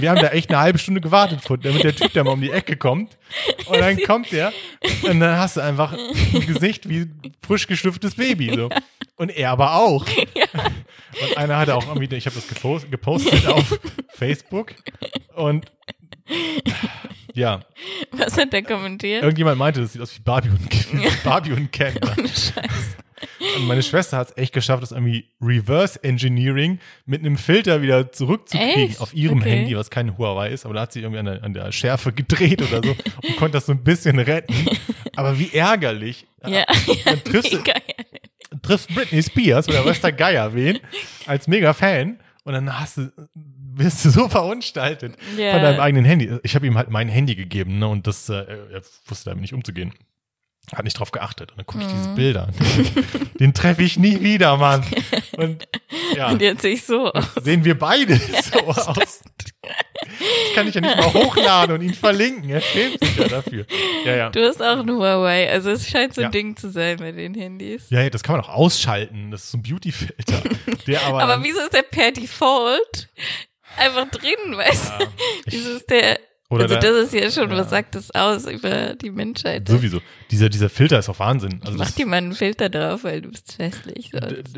wir 0.00 0.10
haben 0.10 0.20
da 0.20 0.28
echt 0.28 0.50
eine 0.50 0.60
halbe 0.60 0.78
Stunde 0.78 1.00
gewartet, 1.00 1.40
damit 1.62 1.82
der 1.82 1.94
Typ 1.94 2.12
da 2.12 2.24
mal 2.24 2.32
um 2.32 2.40
die 2.40 2.50
Ecke 2.50 2.76
kommt. 2.76 3.18
Und 3.66 3.78
dann 3.78 4.00
kommt 4.02 4.30
der 4.32 4.52
und 5.02 5.20
dann 5.20 5.36
hast 5.36 5.56
du 5.56 5.60
einfach 5.60 5.92
ein 5.92 6.46
Gesicht 6.46 6.88
wie 6.88 7.06
frisch 7.44 7.66
geschlüpftes 7.66 8.14
Baby. 8.14 8.54
So. 8.54 8.68
Und 9.16 9.30
er 9.30 9.50
aber 9.50 9.74
auch. 9.74 10.06
Und 10.06 11.36
einer 11.36 11.58
hatte 11.58 11.74
auch 11.74 11.86
irgendwie, 11.88 12.14
ich 12.14 12.26
habe 12.26 12.36
das 12.36 12.46
gepost, 12.48 12.90
gepostet 12.90 13.46
auf 13.46 13.78
Facebook. 14.10 14.74
Und 15.34 15.66
ja, 17.38 17.60
Was 18.12 18.36
hat 18.36 18.52
der 18.52 18.62
kommentiert? 18.62 19.22
irgendjemand 19.22 19.58
meinte, 19.58 19.80
das 19.80 19.92
sieht 19.92 20.02
aus 20.02 20.14
wie 20.16 20.20
Barbie 20.22 20.50
und, 20.50 21.22
Barbie 21.24 21.52
und 21.52 21.70
Ken. 21.72 21.94
Ohne 22.18 22.28
Scheiß. 22.28 22.96
Und 23.56 23.66
meine 23.66 23.82
Schwester 23.82 24.16
hat 24.16 24.28
es 24.30 24.36
echt 24.36 24.52
geschafft, 24.52 24.82
das 24.82 24.92
irgendwie 24.92 25.28
Reverse 25.40 26.02
Engineering 26.04 26.78
mit 27.04 27.20
einem 27.20 27.36
Filter 27.36 27.82
wieder 27.82 28.12
zurückzukriegen 28.12 28.90
Echt? 28.90 29.00
auf 29.00 29.12
ihrem 29.12 29.38
Okay. 29.40 29.50
Handy, 29.50 29.76
was 29.76 29.90
kein 29.90 30.16
Huawei 30.16 30.50
ist, 30.50 30.64
aber 30.64 30.74
da 30.74 30.82
hat 30.82 30.92
sie 30.92 31.00
irgendwie 31.00 31.18
an 31.18 31.24
der, 31.26 31.42
an 31.42 31.52
der 31.52 31.72
Schärfe 31.72 32.12
gedreht 32.12 32.62
oder 32.62 32.80
so 32.82 32.90
und 32.90 33.36
konnte 33.36 33.52
das 33.56 33.66
so 33.66 33.72
ein 33.72 33.82
bisschen 33.82 34.18
retten. 34.20 34.54
Aber 35.16 35.36
wie 35.38 35.50
ärgerlich. 35.52 36.26
Ja, 36.46 36.64
Dann 37.04 37.24
triffst 37.24 37.52
mega. 37.52 37.72
triffst 38.62 38.94
Britney 38.94 39.22
Spears 39.22 39.68
oder 39.68 39.84
weiß 39.84 40.00
der 40.00 40.12
Geier 40.12 40.54
wen 40.54 40.78
als 41.26 41.48
mega 41.48 41.72
Fan 41.72 42.20
und 42.44 42.52
dann 42.52 42.78
hast 42.78 42.98
du, 42.98 43.10
wirst 43.78 44.04
du 44.04 44.10
so 44.10 44.28
verunstaltet 44.28 45.16
Ja. 45.36 45.52
von 45.52 45.62
deinem 45.62 45.80
eigenen 45.80 46.04
Handy. 46.04 46.38
Ich 46.42 46.54
habe 46.54 46.66
ihm 46.66 46.76
halt 46.76 46.90
mein 46.90 47.08
Handy 47.08 47.34
gegeben 47.34 47.78
ne, 47.78 47.88
und 47.88 48.06
das, 48.06 48.28
äh, 48.28 48.34
er 48.72 48.82
wusste 49.06 49.30
damit 49.30 49.42
nicht 49.42 49.54
umzugehen. 49.54 49.94
Hat 50.74 50.84
nicht 50.84 50.98
drauf 50.98 51.12
geachtet. 51.12 51.50
Und 51.52 51.56
dann 51.58 51.64
gucke 51.66 51.82
ich 51.84 51.90
diese 51.90 52.10
Bilder. 52.10 52.48
Den 53.40 53.54
treffe 53.54 53.82
ich 53.82 53.98
nie 53.98 54.20
wieder, 54.20 54.58
Mann. 54.58 54.84
Und 55.38 55.66
ja, 56.14 56.28
Und 56.28 56.42
jetzt 56.42 56.60
sehe 56.60 56.74
ich 56.74 56.84
so 56.84 57.10
aus. 57.10 57.24
sehen 57.42 57.64
wir 57.64 57.78
beide 57.78 58.16
so 58.52 58.58
aus. 58.66 58.86
Das 58.94 59.22
kann 60.54 60.68
ich 60.68 60.74
ja 60.74 60.82
nicht 60.82 60.94
mal 60.96 61.12
hochladen 61.14 61.74
und 61.76 61.82
ihn 61.82 61.94
verlinken. 61.94 62.50
Er 62.50 62.60
schämt 62.60 63.02
sich 63.02 63.16
ja 63.16 63.28
dafür. 63.28 63.64
Ja, 64.04 64.14
ja. 64.16 64.30
Du 64.30 64.46
hast 64.46 64.60
auch 64.60 64.78
ein 64.80 64.90
Huawei, 64.90 65.50
also 65.50 65.70
es 65.70 65.88
scheint 65.88 66.14
so 66.14 66.20
ein 66.20 66.24
Ja. 66.26 66.30
Ding 66.30 66.54
zu 66.54 66.70
sein 66.70 66.98
bei 66.98 67.12
den 67.12 67.34
Handys. 67.34 67.88
Ja, 67.88 68.02
ja, 68.02 68.10
das 68.10 68.22
kann 68.22 68.36
man 68.36 68.44
auch 68.44 68.50
ausschalten. 68.50 69.30
Das 69.30 69.44
ist 69.44 69.52
so 69.52 69.58
ein 69.58 69.62
Beauty-Filter. 69.62 70.42
Aber, 71.06 71.22
Aber 71.22 71.44
wieso 71.44 71.60
ist 71.60 71.72
der 71.72 71.82
per 71.82 72.12
Default 72.12 73.08
einfach 73.76 74.08
drin, 74.10 74.56
weißt 74.56 74.92
du? 74.98 75.06
Wieso 75.46 75.70
ist 75.76 75.90
der, 75.90 76.18
Oder 76.50 76.64
also 76.64 76.76
das 76.76 77.12
ist 77.12 77.14
ja 77.14 77.30
schon, 77.30 77.50
ja. 77.50 77.58
was 77.58 77.70
sagt 77.70 77.94
das 77.94 78.10
aus 78.12 78.46
über 78.46 78.94
die 78.94 79.10
Menschheit? 79.10 79.68
sowieso. 79.68 80.00
Dieser, 80.30 80.48
dieser 80.48 80.68
Filter 80.68 80.98
ist 80.98 81.08
auch 81.08 81.18
Wahnsinn. 81.18 81.60
Also 81.64 81.78
Mach 81.78 81.90
dir 81.90 82.06
mal 82.06 82.16
einen 82.16 82.32
Filter 82.32 82.68
drauf, 82.68 83.04
weil 83.04 83.22
du 83.22 83.30
bist 83.30 83.58
hässlich. 83.58 84.10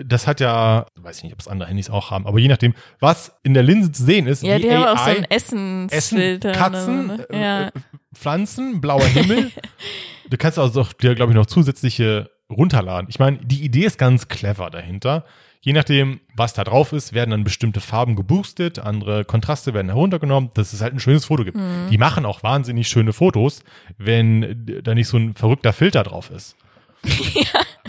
Das 0.04 0.26
hat 0.26 0.40
ja, 0.40 0.86
weiß 0.96 1.18
ich 1.18 1.24
nicht, 1.24 1.32
ob 1.32 1.40
es 1.40 1.48
andere 1.48 1.68
Handys 1.68 1.90
auch 1.90 2.10
haben, 2.10 2.26
aber 2.26 2.38
je 2.38 2.48
nachdem, 2.48 2.74
was 3.00 3.32
in 3.42 3.54
der 3.54 3.62
Linse 3.62 3.92
zu 3.92 4.04
sehen 4.04 4.26
ist, 4.26 4.42
Ja, 4.42 4.56
wie 4.58 4.62
die 4.62 4.70
haben 4.72 4.84
auch 4.84 4.98
so 4.98 5.10
AI, 5.10 5.16
einen 5.16 5.24
Essen, 5.24 5.88
Essensfilter. 5.90 6.52
Katzen, 6.52 7.10
oder 7.10 7.16
so, 7.16 7.22
äh, 7.24 7.36
ne? 7.36 7.42
Ja. 7.42 7.66
äh, 7.68 7.70
Pflanzen, 8.14 8.80
blauer 8.80 9.06
Himmel. 9.06 9.50
du 10.30 10.36
kannst 10.36 10.58
also 10.58 10.80
auch 10.80 10.92
dir, 10.92 11.14
glaube 11.14 11.32
ich, 11.32 11.36
noch 11.36 11.46
zusätzliche 11.46 12.30
runterladen. 12.50 13.08
Ich 13.08 13.18
meine, 13.18 13.38
die 13.38 13.62
Idee 13.64 13.84
ist 13.84 13.98
ganz 13.98 14.28
clever 14.28 14.70
dahinter. 14.70 15.24
Je 15.62 15.72
nachdem, 15.74 16.20
was 16.34 16.54
da 16.54 16.64
drauf 16.64 16.92
ist, 16.92 17.12
werden 17.12 17.30
dann 17.32 17.44
bestimmte 17.44 17.80
Farben 17.80 18.16
geboostet, 18.16 18.78
andere 18.78 19.24
Kontraste 19.26 19.74
werden 19.74 19.88
heruntergenommen, 19.88 20.50
dass 20.54 20.72
es 20.72 20.80
halt 20.80 20.94
ein 20.94 21.00
schönes 21.00 21.26
Foto 21.26 21.44
gibt. 21.44 21.58
Mhm. 21.58 21.88
Die 21.90 21.98
machen 21.98 22.24
auch 22.24 22.42
wahnsinnig 22.42 22.88
schöne 22.88 23.12
Fotos, 23.12 23.62
wenn 23.98 24.80
da 24.82 24.94
nicht 24.94 25.08
so 25.08 25.18
ein 25.18 25.34
verrückter 25.34 25.72
Filter 25.74 26.02
drauf 26.02 26.30
ist. 26.30 26.56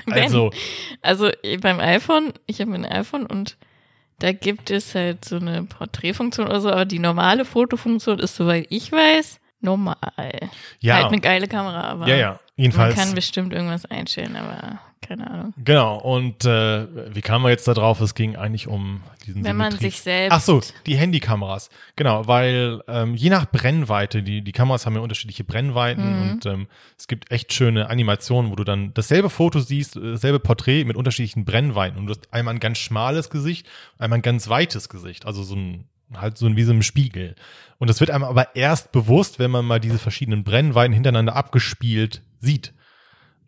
Wenn. 0.05 0.23
Also, 0.23 0.51
Also 1.01 1.29
beim 1.61 1.79
iPhone, 1.79 2.33
ich 2.45 2.59
habe 2.61 2.73
ein 2.73 2.85
iPhone 2.85 3.25
und 3.25 3.57
da 4.19 4.31
gibt 4.31 4.69
es 4.71 4.95
halt 4.95 5.25
so 5.25 5.35
eine 5.37 5.63
Porträtfunktion 5.63 6.47
oder 6.47 6.61
so, 6.61 6.69
aber 6.71 6.85
die 6.85 6.99
normale 6.99 7.43
Fotofunktion 7.45 8.19
ist, 8.19 8.35
soweit 8.35 8.67
ich 8.69 8.91
weiß, 8.91 9.39
normal. 9.59 9.95
ja, 10.79 10.95
Halt 10.95 11.05
eine 11.07 11.19
geile 11.19 11.47
Kamera, 11.47 11.81
aber 11.83 12.07
ja, 12.07 12.15
ja, 12.15 12.29
man 12.29 12.39
jedenfalls. 12.55 12.95
kann 12.95 13.13
bestimmt 13.15 13.53
irgendwas 13.53 13.85
einstellen, 13.85 14.35
aber 14.35 14.79
keine 15.01 15.29
Ahnung. 15.29 15.53
Genau, 15.57 15.97
und 15.99 16.45
äh, 16.45 17.13
wie 17.13 17.21
kamen 17.21 17.43
wir 17.43 17.49
jetzt 17.49 17.67
da 17.67 17.73
drauf? 17.73 17.99
Es 18.01 18.15
ging 18.15 18.35
eigentlich 18.35 18.67
um 18.67 19.01
diesen 19.25 19.43
Wenn 19.43 19.57
man 19.57 19.71
Symmetrie- 19.73 19.81
sich 19.91 20.01
selbst. 20.01 20.33
Ach 20.35 20.41
so, 20.41 20.61
die 20.85 20.95
Handykameras. 20.95 21.69
Genau, 21.95 22.27
weil 22.27 22.81
ähm, 22.87 23.15
je 23.15 23.29
nach 23.29 23.45
Brennweite, 23.49 24.23
die, 24.23 24.41
die 24.41 24.51
Kameras 24.51 24.85
haben 24.85 24.95
ja 24.95 25.01
unterschiedliche 25.01 25.43
Brennweiten 25.43 26.01
Mhm. 26.25 26.31
und 26.31 26.45
ähm, 26.45 26.67
es 26.97 27.07
gibt 27.07 27.31
echt 27.31 27.51
schöne 27.53 27.89
Animationen, 27.89 28.51
wo 28.51 28.55
du 28.55 28.63
dann 28.63 28.93
dasselbe 28.93 29.29
Foto 29.29 29.59
siehst, 29.59 29.95
äh, 29.97 30.11
dasselbe 30.11 30.39
Porträt 30.39 30.85
mit 30.85 30.95
unterschiedlichen 30.97 31.45
Brennweiten 31.45 31.97
und 31.99 32.05
du 32.07 32.11
hast 32.11 32.31
einmal 32.33 32.53
ein 32.53 32.59
ganz 32.59 32.77
schmales 32.77 33.29
Gesicht, 33.29 33.67
einmal 33.97 34.19
ein 34.19 34.23
ganz 34.23 34.47
weites 34.49 34.87
Gesicht, 34.89 35.25
also 35.25 35.43
so 35.43 35.55
ein 35.55 35.85
halt 36.13 36.37
so 36.37 36.45
ein 36.45 36.57
wie 36.57 36.63
so 36.63 36.73
ein 36.73 36.83
Spiegel. 36.83 37.35
Und 37.79 37.89
das 37.89 38.01
wird 38.01 38.11
einem 38.11 38.25
aber 38.25 38.55
erst 38.55 38.91
bewusst, 38.91 39.39
wenn 39.39 39.49
man 39.49 39.63
mal 39.63 39.79
diese 39.79 39.97
verschiedenen 39.97 40.43
Brennweiten 40.43 40.91
hintereinander 40.93 41.35
abgespielt 41.37 42.21
sieht. 42.41 42.73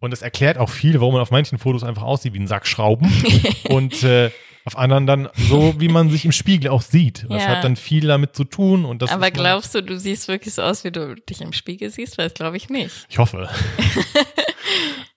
Und 0.04 0.12
das 0.12 0.22
erklärt 0.22 0.58
auch 0.58 0.70
viel, 0.70 1.00
warum 1.00 1.14
man 1.14 1.22
auf 1.22 1.32
manchen 1.32 1.58
Fotos 1.58 1.82
einfach 1.82 2.02
aussieht 2.04 2.34
wie 2.34 2.40
ein 2.40 2.46
Sack 2.48 2.68
Schrauben 2.68 3.10
und 3.70 4.04
äh, 4.04 4.32
auf 4.66 4.78
anderen 4.78 5.08
dann 5.08 5.30
so, 5.48 5.76
wie 5.80 5.88
man 5.88 6.10
sich 6.10 6.26
im 6.26 6.34
Spiegel 6.34 6.72
auch 6.72 6.82
sieht. 6.82 7.26
Das 7.30 7.44
Ja. 7.44 7.48
hat 7.48 7.64
dann 7.64 7.78
viel 7.78 8.08
damit 8.08 8.36
zu 8.36 8.44
tun 8.44 8.84
und 8.84 9.02
das 9.02 9.12
aber 9.12 9.32
glaubst 9.32 9.74
du, 9.76 9.82
du 9.82 9.98
siehst 9.98 10.28
wirklich 10.28 10.56
so 10.56 10.62
aus, 10.62 10.84
wie 10.84 10.92
du 10.92 11.16
dich 11.16 11.40
im 11.40 11.54
Spiegel 11.54 11.90
siehst? 11.90 12.18
Weil 12.18 12.26
das 12.28 12.34
glaube 12.34 12.58
ich 12.58 12.70
nicht. 12.70 13.06
Ich 13.08 13.18
hoffe. 13.18 13.50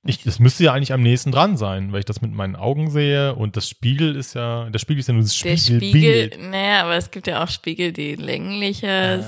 ich, 0.07 0.23
das 0.23 0.39
müsste 0.39 0.65
ja 0.65 0.73
eigentlich 0.73 0.93
am 0.93 1.03
nächsten 1.03 1.33
dran 1.33 1.57
sein, 1.57 1.93
weil 1.93 2.01
ich 2.01 2.05
das 2.05 2.21
mit 2.21 2.33
meinen 2.33 2.57
Augen 2.57 2.91
sehe 2.91 3.35
und 3.35 3.57
das 3.57 3.69
Spiegel 3.69 4.17
ist 4.17 4.35
ja, 4.35 4.69
der 4.71 4.79
Spiegel 4.79 5.01
ist 5.01 5.09
ja 5.09 5.15
nur 5.15 5.23
das 5.23 5.39
Der 5.39 5.57
Spiegelbild. 5.57 6.35
Spiegel, 6.35 6.51
naja, 6.51 6.83
aber 6.83 6.97
es 6.97 7.11
gibt 7.11 7.27
ja 7.27 7.43
auch 7.43 7.49
Spiegel, 7.49 7.93
die 7.93 8.15
länglicher 8.15 9.17
ja. 9.17 9.23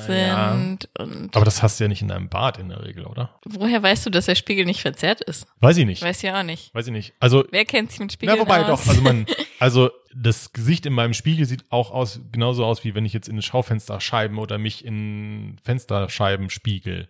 sind. 0.56 0.88
Und 0.98 1.34
Aber 1.34 1.44
das 1.44 1.62
hast 1.62 1.78
du 1.78 1.84
ja 1.84 1.88
nicht 1.88 2.02
in 2.02 2.08
deinem 2.08 2.28
Bad 2.28 2.58
in 2.58 2.68
der 2.68 2.84
Regel, 2.84 3.04
oder? 3.06 3.30
woher 3.44 3.82
weißt 3.82 4.06
du, 4.06 4.10
dass 4.10 4.26
der 4.26 4.34
Spiegel 4.34 4.64
nicht 4.64 4.80
verzerrt 4.80 5.20
ist? 5.22 5.46
Weiß 5.60 5.76
ich 5.76 5.86
nicht. 5.86 6.02
Weiß 6.02 6.22
ja 6.22 6.38
auch 6.38 6.44
nicht. 6.44 6.74
Weiß 6.74 6.86
ich 6.86 6.92
nicht. 6.92 7.14
Also 7.20 7.44
Wer 7.50 7.64
kennt 7.64 7.90
sich 7.90 8.00
mit 8.00 8.12
Spiegeln 8.12 8.38
Na, 8.38 8.44
wobei 8.44 8.64
aus? 8.64 8.84
doch, 8.84 8.88
also 8.88 9.02
man, 9.02 9.26
also 9.58 9.90
das 10.14 10.52
Gesicht 10.52 10.86
in 10.86 10.92
meinem 10.92 11.14
Spiegel 11.14 11.46
sieht 11.46 11.64
auch 11.70 11.90
aus, 11.90 12.20
genauso 12.32 12.64
aus, 12.64 12.84
wie 12.84 12.94
wenn 12.94 13.04
ich 13.04 13.12
jetzt 13.12 13.28
in 13.28 13.40
Schaufensterscheiben 13.40 14.38
oder 14.38 14.58
mich 14.58 14.84
in 14.84 15.58
Fensterscheiben 15.62 16.50
spiegel. 16.50 17.08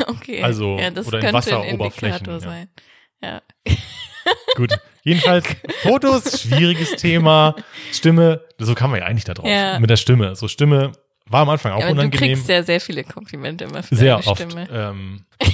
okay. 0.06 0.42
also- 0.42 0.78
ja, 0.78 0.90
das 0.90 1.06
oder 1.06 1.20
in 1.20 1.32
Wasseroberflächen, 1.32 2.26
ja. 2.26 2.40
sein. 2.40 2.68
Ja. 3.22 3.42
Gut. 4.56 4.78
Jedenfalls, 5.02 5.46
Fotos, 5.82 6.42
schwieriges 6.42 6.96
Thema. 6.96 7.54
Stimme, 7.92 8.42
so 8.58 8.74
kann 8.74 8.90
man 8.90 9.00
ja 9.00 9.06
eigentlich 9.06 9.24
da 9.24 9.34
drauf. 9.34 9.46
Ja. 9.48 9.78
Mit 9.78 9.88
der 9.88 9.96
Stimme. 9.96 10.36
So 10.36 10.48
Stimme 10.48 10.92
war 11.26 11.42
am 11.42 11.48
Anfang 11.50 11.72
auch 11.72 11.80
du 11.80 11.88
unangenehm. 11.88 12.34
kriegst 12.34 12.48
ja 12.48 12.62
sehr 12.62 12.80
viele 12.80 13.04
Komplimente 13.04 13.64
immer 13.64 13.82
für 13.82 13.94
Sehr 13.96 14.16
deine 14.16 14.26
oft. 14.28 14.42
Stimme. 14.42 14.68
Ähm, 14.70 15.24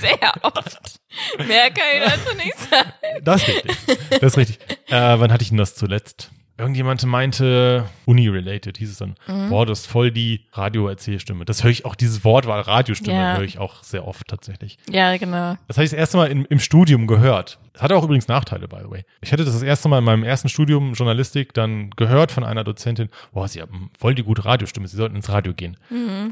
Sehr 0.00 0.32
oft. 0.42 1.00
Mehr 1.46 1.70
kann 1.70 1.86
ich 1.96 2.04
dazu 2.04 2.36
nicht 2.36 2.58
sagen. 2.70 2.92
das 3.22 3.42
ist 3.42 3.48
richtig. 3.48 3.76
Das 4.10 4.22
ist 4.22 4.36
richtig. 4.36 4.58
Äh, 4.88 5.18
wann 5.18 5.32
hatte 5.32 5.42
ich 5.42 5.48
denn 5.48 5.58
das 5.58 5.74
zuletzt? 5.74 6.30
Irgendjemand 6.58 7.04
meinte, 7.06 7.84
Uni-related 8.04 8.76
hieß 8.78 8.90
es 8.90 8.96
dann. 8.98 9.14
Mhm. 9.28 9.48
Boah, 9.48 9.64
das 9.64 9.80
ist 9.80 9.86
voll 9.86 10.10
die 10.10 10.46
Radio-Erzählstimme. 10.52 11.44
Das 11.44 11.62
höre 11.62 11.70
ich 11.70 11.84
auch, 11.84 11.94
dieses 11.94 12.24
Wortwahl 12.24 12.60
Radiostimme 12.60 13.16
Ja. 13.16 13.36
höre 13.36 13.44
ich 13.44 13.58
auch 13.58 13.84
sehr 13.84 14.06
oft 14.06 14.26
tatsächlich. 14.26 14.76
Ja, 14.90 15.16
genau. 15.16 15.56
Das 15.68 15.76
habe 15.76 15.84
ich 15.84 15.90
das 15.90 15.98
erste 15.98 16.16
Mal 16.16 16.26
im, 16.32 16.44
im 16.50 16.58
Studium 16.58 17.06
gehört. 17.06 17.60
Das 17.72 17.82
hatte 17.82 17.94
auch 17.96 18.02
übrigens 18.02 18.26
Nachteile, 18.26 18.66
by 18.66 18.78
the 18.84 18.90
way. 18.90 19.04
Ich 19.20 19.32
hatte 19.32 19.44
das 19.44 19.54
das 19.54 19.62
erste 19.62 19.88
Mal 19.88 19.98
in 19.98 20.04
meinem 20.04 20.24
ersten 20.24 20.48
Studium 20.48 20.94
Journalistik 20.94 21.54
dann 21.54 21.90
gehört 21.90 22.32
von 22.32 22.42
einer 22.42 22.64
Dozentin, 22.64 23.08
boah, 23.32 23.46
sie 23.46 23.62
haben 23.62 23.90
voll 23.96 24.16
die 24.16 24.24
gute 24.24 24.44
Radiostimme, 24.44 24.88
sie 24.88 24.96
sollten 24.96 25.14
ins 25.14 25.28
Radio 25.28 25.54
gehen. 25.54 25.76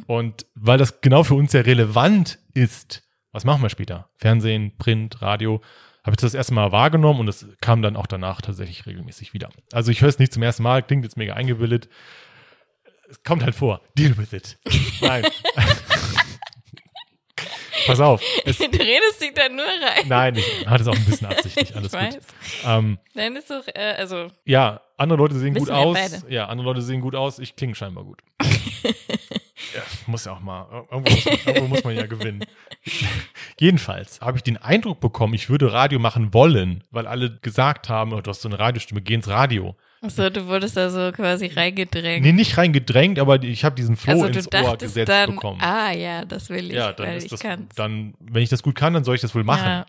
Und 0.08 0.46
weil 0.56 0.76
das 0.78 1.00
genau 1.00 1.22
für 1.22 1.34
uns 1.34 1.52
sehr 1.52 1.66
relevant 1.66 2.40
ist, 2.52 3.04
was 3.30 3.44
machen 3.44 3.62
wir 3.62 3.68
später? 3.70 4.08
Fernsehen, 4.16 4.72
Print, 4.76 5.22
Radio, 5.22 5.60
habe 6.06 6.12
ich 6.12 6.16
das, 6.18 6.32
das 6.32 6.34
erste 6.34 6.54
Mal 6.54 6.72
wahrgenommen 6.72 7.20
und 7.20 7.26
das 7.26 7.44
kam 7.60 7.82
dann 7.82 7.96
auch 7.96 8.06
danach 8.06 8.40
tatsächlich 8.40 8.86
regelmäßig 8.86 9.34
wieder. 9.34 9.50
Also 9.72 9.90
ich 9.90 10.00
höre 10.00 10.08
es 10.08 10.18
nicht 10.18 10.32
zum 10.32 10.42
ersten 10.42 10.62
Mal, 10.62 10.82
klingt 10.82 11.04
jetzt 11.04 11.16
mega 11.16 11.34
eingebildet. 11.34 11.88
Es 13.10 13.22
kommt 13.22 13.42
halt 13.42 13.54
vor. 13.54 13.80
Deal 13.98 14.16
with 14.16 14.32
it. 14.32 14.58
Nein. 15.00 15.24
Pass 17.86 18.00
auf. 18.00 18.20
Es, 18.44 18.58
Du 18.58 18.64
redest 18.64 19.20
dich 19.20 19.32
da 19.34 19.48
nur 19.48 19.64
rein. 19.64 20.06
Nein, 20.06 20.36
ich 20.36 20.66
hatte 20.66 20.82
es 20.82 20.88
auch 20.88 20.94
ein 20.96 21.04
bisschen 21.04 21.28
absichtlich. 21.28 21.74
Alles 21.76 21.92
ich 21.92 22.00
gut. 22.14 22.20
Ähm, 22.64 22.98
Nein, 23.14 23.36
ist 23.36 23.50
doch, 23.50 23.66
äh, 23.68 23.94
also, 23.98 24.28
ja, 24.44 24.80
andere 24.96 25.18
Leute 25.18 25.36
sehen 25.36 25.54
gut 25.54 25.70
aus. 25.70 25.94
beide. 25.94 26.22
Ja, 26.32 26.46
andere 26.46 26.66
Leute 26.66 26.82
sehen 26.82 27.00
gut 27.00 27.14
aus. 27.14 27.38
Ich 27.38 27.54
klinge 27.54 27.74
scheinbar 27.74 28.04
gut. 28.04 28.22
ja, 29.74 29.82
muss 30.06 30.24
ja 30.24 30.32
auch 30.32 30.40
mal. 30.40 30.86
Irgendwo 30.90 31.10
muss, 31.12 31.24
man, 31.24 31.38
irgendwo 31.46 31.68
muss 31.68 31.84
man 31.84 31.96
ja 31.96 32.06
gewinnen. 32.06 32.44
Jedenfalls 33.60 34.20
habe 34.20 34.36
ich 34.36 34.42
den 34.42 34.56
Eindruck 34.58 35.00
bekommen, 35.00 35.34
ich 35.34 35.48
würde 35.48 35.72
Radio 35.72 35.98
machen 35.98 36.34
wollen, 36.34 36.84
weil 36.90 37.06
alle 37.06 37.38
gesagt 37.40 37.88
haben, 37.88 38.12
oh, 38.12 38.20
du 38.20 38.30
hast 38.30 38.42
so 38.42 38.48
eine 38.48 38.58
Radiostimme, 38.58 39.00
geh 39.00 39.14
ins 39.14 39.28
Radio. 39.28 39.74
achso, 40.02 40.28
du 40.30 40.46
wurdest 40.46 40.76
da 40.76 40.90
so 40.90 41.10
quasi 41.12 41.46
reingedrängt. 41.46 42.24
Nee, 42.24 42.32
nicht 42.32 42.56
reingedrängt, 42.58 43.18
aber 43.18 43.42
ich 43.42 43.64
habe 43.64 43.74
diesen 43.74 43.96
Floh 43.96 44.22
also 44.22 44.26
ins 44.26 44.52
Ohr 44.52 44.76
gesetzt 44.76 45.08
dann, 45.08 45.30
bekommen. 45.30 45.60
ah 45.62 45.92
ja, 45.92 46.24
das 46.24 46.50
will 46.50 46.66
ich, 46.66 46.76
ja, 46.76 46.92
dann 46.92 47.12
ist 47.14 47.24
ich 47.24 47.30
das, 47.30 47.40
kann's. 47.40 47.74
dann, 47.74 48.14
wenn 48.20 48.42
ich 48.42 48.50
das 48.50 48.62
gut 48.62 48.74
kann, 48.74 48.92
dann 48.92 49.04
soll 49.04 49.14
ich 49.14 49.20
das 49.22 49.34
wohl 49.34 49.44
machen. 49.44 49.66
Ja. 49.66 49.86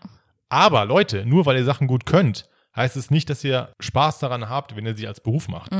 Aber 0.48 0.86
Leute, 0.86 1.26
nur 1.26 1.44
weil 1.46 1.56
ihr 1.58 1.64
Sachen 1.64 1.86
gut 1.86 2.06
könnt, 2.06 2.48
heißt 2.76 2.96
es 2.96 3.10
nicht, 3.10 3.28
dass 3.28 3.42
ihr 3.42 3.70
Spaß 3.80 4.20
daran 4.20 4.48
habt, 4.48 4.76
wenn 4.76 4.86
ihr 4.86 4.96
sie 4.96 5.08
als 5.08 5.20
Beruf 5.20 5.48
macht. 5.48 5.72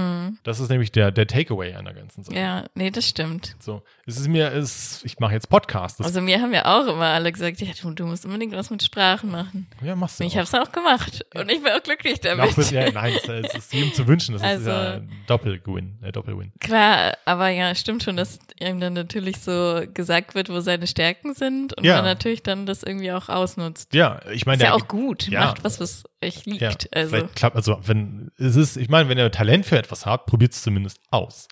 Das 0.42 0.58
ist 0.58 0.68
nämlich 0.68 0.90
der, 0.90 1.12
der 1.12 1.26
Takeaway 1.28 1.74
an 1.74 1.84
der 1.84 1.94
ganzen 1.94 2.24
Sache. 2.24 2.34
Mhm. 2.34 2.40
ja, 2.42 2.64
nee, 2.74 2.90
das 2.90 3.06
stimmt. 3.08 3.54
So, 3.60 3.82
es 4.06 4.18
ist 4.18 4.26
mir, 4.28 4.52
es, 4.52 5.04
ich 5.04 5.18
mache 5.20 5.32
jetzt 5.34 5.48
Podcast. 5.48 6.00
Das, 6.00 6.06
Also 6.08 6.20
mir 6.20 6.40
haben 6.40 6.52
ja 6.52 6.64
auch 6.64 6.86
immer 6.88 7.06
alle 7.06 7.30
gesagt, 7.30 7.60
ja, 7.60 7.68
du, 7.80 7.90
du 7.92 8.06
musst 8.06 8.24
unbedingt 8.24 8.52
was 8.54 8.70
mit 8.70 8.82
Sprachen 8.82 9.30
machen. 9.30 9.68
ja, 9.82 9.94
machst 9.94 10.18
du. 10.18 10.24
Und 10.24 10.28
ich 10.28 10.36
habe 10.36 10.44
es 10.44 10.54
auch 10.54 10.72
gemacht 10.72 11.24
und 11.34 11.48
ich 11.50 11.62
bin 11.62 11.72
auch 11.72 11.82
glücklich 11.82 12.20
damit. 12.20 12.56
bis- 12.56 12.70
ja, 12.72 12.90
nein, 12.90 13.14
es, 13.28 13.54
ist 13.54 13.72
jedem 13.72 13.92
zu 13.94 14.06
wünschen. 14.08 14.32
Das 14.32 14.42
Also- 14.42 14.62
ist 14.62 14.66
ja 14.76 14.92
ein 14.94 15.10
Doppelwin, 15.28 15.98
äh, 16.02 16.10
Doppelwin. 16.10 16.52
Klar, 16.58 17.16
aber 17.24 17.48
ja, 17.48 17.74
stimmt 17.74 18.02
schon, 18.02 18.16
dass 18.16 18.38
ihm 18.60 18.80
dann 18.80 18.94
natürlich 18.94 19.38
so 19.38 19.82
gesagt 19.94 20.34
wird, 20.34 20.48
wo 20.48 20.58
seine 20.60 20.86
Stärken 20.88 21.34
sind 21.34 21.74
und 21.74 21.84
Ja. 21.84 21.96
man 21.96 22.04
natürlich 22.06 22.42
dann 22.42 22.66
das 22.66 22.82
irgendwie 22.82 23.12
auch 23.12 23.28
ausnutzt. 23.28 23.94
Ja, 23.94 24.20
ich 24.32 24.46
meine, 24.46 24.62
Ist 24.62 24.68
ja 24.68 24.74
auch 24.74 24.88
gut, 24.88 25.28
ja. 25.28 25.40
macht 25.40 25.62
was, 25.62 25.78
was 25.80 26.04
euch 26.22 26.44
liegt. 26.46 26.60
Ja, 26.60 26.70
also, 26.92 27.10
vielleicht 27.16 27.36
klappt, 27.36 27.56
also 27.56 27.78
wenn 27.84 28.30
es 28.38 28.56
ist, 28.56 28.76
ich 28.76 28.88
meine, 28.88 29.08
wenn 29.08 29.18
ihr 29.18 29.30
Talent 29.30 29.66
für 29.66 29.78
etwas 29.78 30.06
habt, 30.06 30.26
probiert 30.26 30.52
es 30.52 30.62
zumindest 30.62 31.00
aus. 31.10 31.48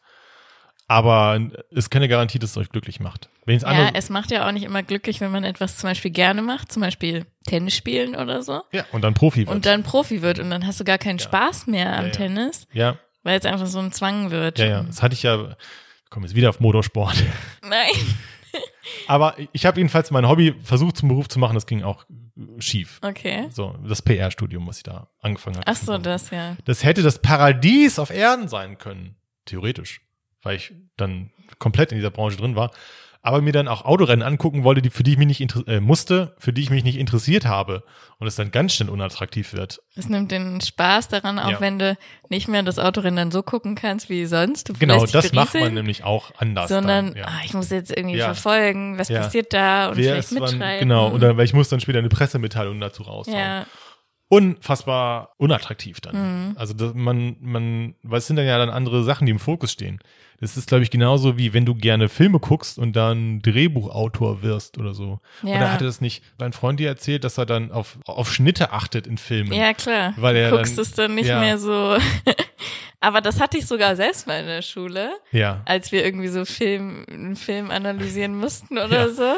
Aber 0.88 1.40
es 1.72 1.78
ist 1.78 1.90
keine 1.90 2.06
Garantie, 2.06 2.38
dass 2.38 2.50
es 2.50 2.56
euch 2.56 2.68
glücklich 2.68 3.00
macht. 3.00 3.28
Wenn 3.44 3.58
ja, 3.58 3.90
es 3.94 4.08
macht 4.08 4.30
ja 4.30 4.46
auch 4.46 4.52
nicht 4.52 4.62
immer 4.64 4.84
glücklich, 4.84 5.20
wenn 5.20 5.32
man 5.32 5.42
etwas 5.42 5.76
zum 5.78 5.90
Beispiel 5.90 6.12
gerne 6.12 6.42
macht, 6.42 6.70
zum 6.70 6.80
Beispiel 6.82 7.26
Tennis 7.46 7.76
spielen 7.76 8.14
oder 8.14 8.42
so, 8.42 8.62
ja, 8.72 8.84
und 8.92 9.02
dann 9.02 9.14
Profi 9.14 9.40
wird. 9.40 9.48
und 9.50 9.66
dann 9.66 9.82
Profi 9.82 10.22
wird 10.22 10.38
und 10.38 10.50
dann 10.50 10.64
hast 10.66 10.78
du 10.78 10.84
gar 10.84 10.98
keinen 10.98 11.18
Spaß 11.18 11.66
mehr 11.66 11.96
am 11.96 12.06
Ja, 12.06 12.06
ja. 12.06 12.10
Tennis, 12.10 12.66
ja, 12.72 12.98
weil 13.24 13.38
es 13.38 13.44
einfach 13.44 13.66
so 13.66 13.80
ein 13.80 13.90
Zwang 13.92 14.30
wird. 14.30 14.58
ja, 14.60 14.66
ja, 14.66 14.82
das 14.82 15.02
hatte 15.02 15.14
ich 15.14 15.24
ja, 15.24 15.56
komm 16.10 16.22
jetzt 16.22 16.36
wieder 16.36 16.50
auf 16.50 16.60
Motorsport. 16.60 17.16
Nein. 17.62 17.90
Aber 19.06 19.36
ich 19.52 19.66
habe 19.66 19.78
jedenfalls 19.78 20.10
mein 20.10 20.28
Hobby 20.28 20.54
versucht 20.62 20.96
zum 20.96 21.08
Beruf 21.08 21.28
zu 21.28 21.38
machen, 21.38 21.54
das 21.54 21.66
ging 21.66 21.82
auch 21.82 22.04
schief. 22.58 23.00
Okay. 23.02 23.48
So, 23.50 23.76
das 23.86 24.02
PR-Studium, 24.02 24.66
was 24.66 24.78
ich 24.78 24.82
da 24.82 25.08
angefangen 25.20 25.56
habe. 25.56 25.66
Ach 25.66 25.76
so, 25.76 25.98
das 25.98 26.30
ja. 26.30 26.56
Das 26.64 26.84
hätte 26.84 27.02
das 27.02 27.20
Paradies 27.20 27.98
auf 27.98 28.10
Erden 28.10 28.48
sein 28.48 28.78
können. 28.78 29.16
Theoretisch. 29.44 30.00
Weil 30.42 30.56
ich 30.56 30.72
dann 30.96 31.30
komplett 31.58 31.92
in 31.92 31.98
dieser 31.98 32.10
Branche 32.10 32.36
drin 32.36 32.56
war. 32.56 32.70
Aber 33.26 33.40
mir 33.42 33.52
dann 33.52 33.66
auch 33.66 33.84
Autorennen 33.84 34.22
angucken 34.24 34.62
wollte, 34.62 34.82
die, 34.82 34.90
für 34.90 35.02
die 35.02 35.10
ich 35.12 35.18
mich 35.18 35.26
nicht 35.26 35.56
äh, 35.66 35.80
musste, 35.80 36.36
für 36.38 36.52
die 36.52 36.62
ich 36.62 36.70
mich 36.70 36.84
nicht 36.84 36.96
interessiert 36.96 37.44
habe. 37.44 37.82
Und 38.18 38.28
es 38.28 38.36
dann 38.36 38.52
ganz 38.52 38.72
schnell 38.72 38.88
unattraktiv 38.88 39.52
wird. 39.52 39.80
Es 39.96 40.08
nimmt 40.08 40.30
den 40.30 40.60
Spaß 40.60 41.08
daran, 41.08 41.40
auch 41.40 41.50
Ja. 41.50 41.60
wenn 41.60 41.78
du 41.80 41.96
nicht 42.28 42.46
mehr 42.46 42.62
das 42.62 42.78
Autorennen 42.78 43.16
dann 43.16 43.30
so 43.32 43.42
gucken 43.42 43.74
kannst 43.74 44.08
wie 44.08 44.26
sonst. 44.26 44.68
Du 44.68 44.74
Genau, 44.74 45.04
das 45.06 45.32
macht 45.32 45.54
man 45.54 45.74
nämlich 45.74 46.04
auch 46.04 46.30
anders. 46.38 46.68
Sondern, 46.68 47.06
dann, 47.14 47.16
ja. 47.16 47.24
ah, 47.26 47.40
ich 47.44 47.52
muss 47.52 47.68
jetzt 47.70 47.90
irgendwie 47.94 48.16
Ja. 48.18 48.26
verfolgen, 48.26 48.96
was 48.96 49.08
passiert 49.08 49.52
da 49.52 49.88
und 49.88 49.96
Wer 49.96 50.12
vielleicht 50.12 50.30
ist 50.32 50.40
wann, 50.40 50.42
mitschreiben. 50.52 50.78
genau, 50.88 51.10
oder 51.10 51.36
weil 51.36 51.44
ich 51.46 51.52
muss 51.52 51.68
dann 51.68 51.80
später 51.80 51.98
eine 51.98 52.08
Pressemitteilung 52.08 52.78
dazu 52.80 53.02
raushauen. 53.02 53.36
ja, 53.36 53.66
unfassbar 54.28 55.34
unattraktiv 55.38 56.00
dann. 56.00 56.48
Mhm. 56.50 56.56
Also 56.56 56.74
man, 56.94 57.36
man, 57.40 57.94
weil 58.02 58.18
es 58.18 58.26
sind 58.26 58.36
dann 58.36 58.46
ja 58.46 58.58
dann 58.58 58.70
andere 58.70 59.04
Sachen, 59.04 59.26
die 59.26 59.30
im 59.32 59.38
Fokus 59.38 59.72
stehen. 59.72 60.00
Das 60.40 60.56
ist, 60.58 60.68
glaube 60.68 60.82
ich, 60.84 60.90
genauso 60.90 61.38
wie 61.38 61.54
wenn 61.54 61.64
du 61.64 61.74
gerne 61.74 62.10
Filme 62.10 62.38
guckst 62.40 62.78
und 62.78 62.94
dann 62.94 63.40
Drehbuchautor 63.40 64.42
wirst 64.42 64.76
oder 64.78 64.92
so. 64.92 65.20
Ja. 65.42 65.56
Oder 65.56 65.72
hatte 65.72 65.84
das 65.84 66.02
nicht 66.02 66.22
dein 66.36 66.52
Freund 66.52 66.78
dir 66.78 66.88
erzählt, 66.88 67.24
dass 67.24 67.38
er 67.38 67.46
dann 67.46 67.72
auf, 67.72 67.98
auf 68.04 68.30
Schnitte 68.30 68.72
achtet 68.72 69.06
in 69.06 69.16
Filmen? 69.16 69.52
ja 69.52 69.72
klar. 69.72 70.12
Weil 70.18 70.36
er 70.36 70.50
du 70.50 70.56
guckst 70.58 70.76
dann- 70.76 70.82
es 70.82 70.92
dann 70.92 71.14
nicht 71.14 71.28
ja. 71.28 71.40
mehr 71.40 71.56
so. 71.58 71.96
Aber 73.00 73.20
das 73.20 73.40
hatte 73.40 73.56
ich 73.58 73.66
sogar 73.66 73.94
selbst 73.96 74.26
mal 74.26 74.40
in 74.40 74.46
der 74.46 74.62
Schule, 74.62 75.10
Ja. 75.30 75.62
als 75.64 75.92
wir 75.92 76.04
irgendwie 76.04 76.28
so 76.28 76.44
Film, 76.44 77.04
einen 77.10 77.36
Film 77.36 77.70
analysieren 77.70 78.36
mussten 78.36 78.76
oder 78.78 79.06
Ja. 79.06 79.08
so. 79.08 79.34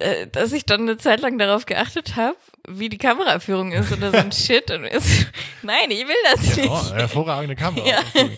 äh, 0.00 0.26
Dass 0.28 0.52
ich 0.52 0.64
dann 0.66 0.82
eine 0.82 0.96
Zeit 0.96 1.20
lang 1.20 1.36
darauf 1.38 1.66
geachtet 1.66 2.16
habe, 2.16 2.36
wie 2.78 2.88
die 2.88 2.98
Kameraführung 2.98 3.72
ist 3.72 3.92
oder 3.92 4.10
so 4.10 4.16
ein 4.18 4.32
Shit. 4.32 4.70
Und 4.70 4.84
ist, 4.84 5.26
nein, 5.62 5.90
ich 5.90 6.06
will 6.06 6.14
das 6.32 6.56
nicht. 6.56 6.68
Oh, 6.70 6.92
hervorragende 6.94 7.56
Kamera. 7.56 7.86
Ja. 7.86 7.98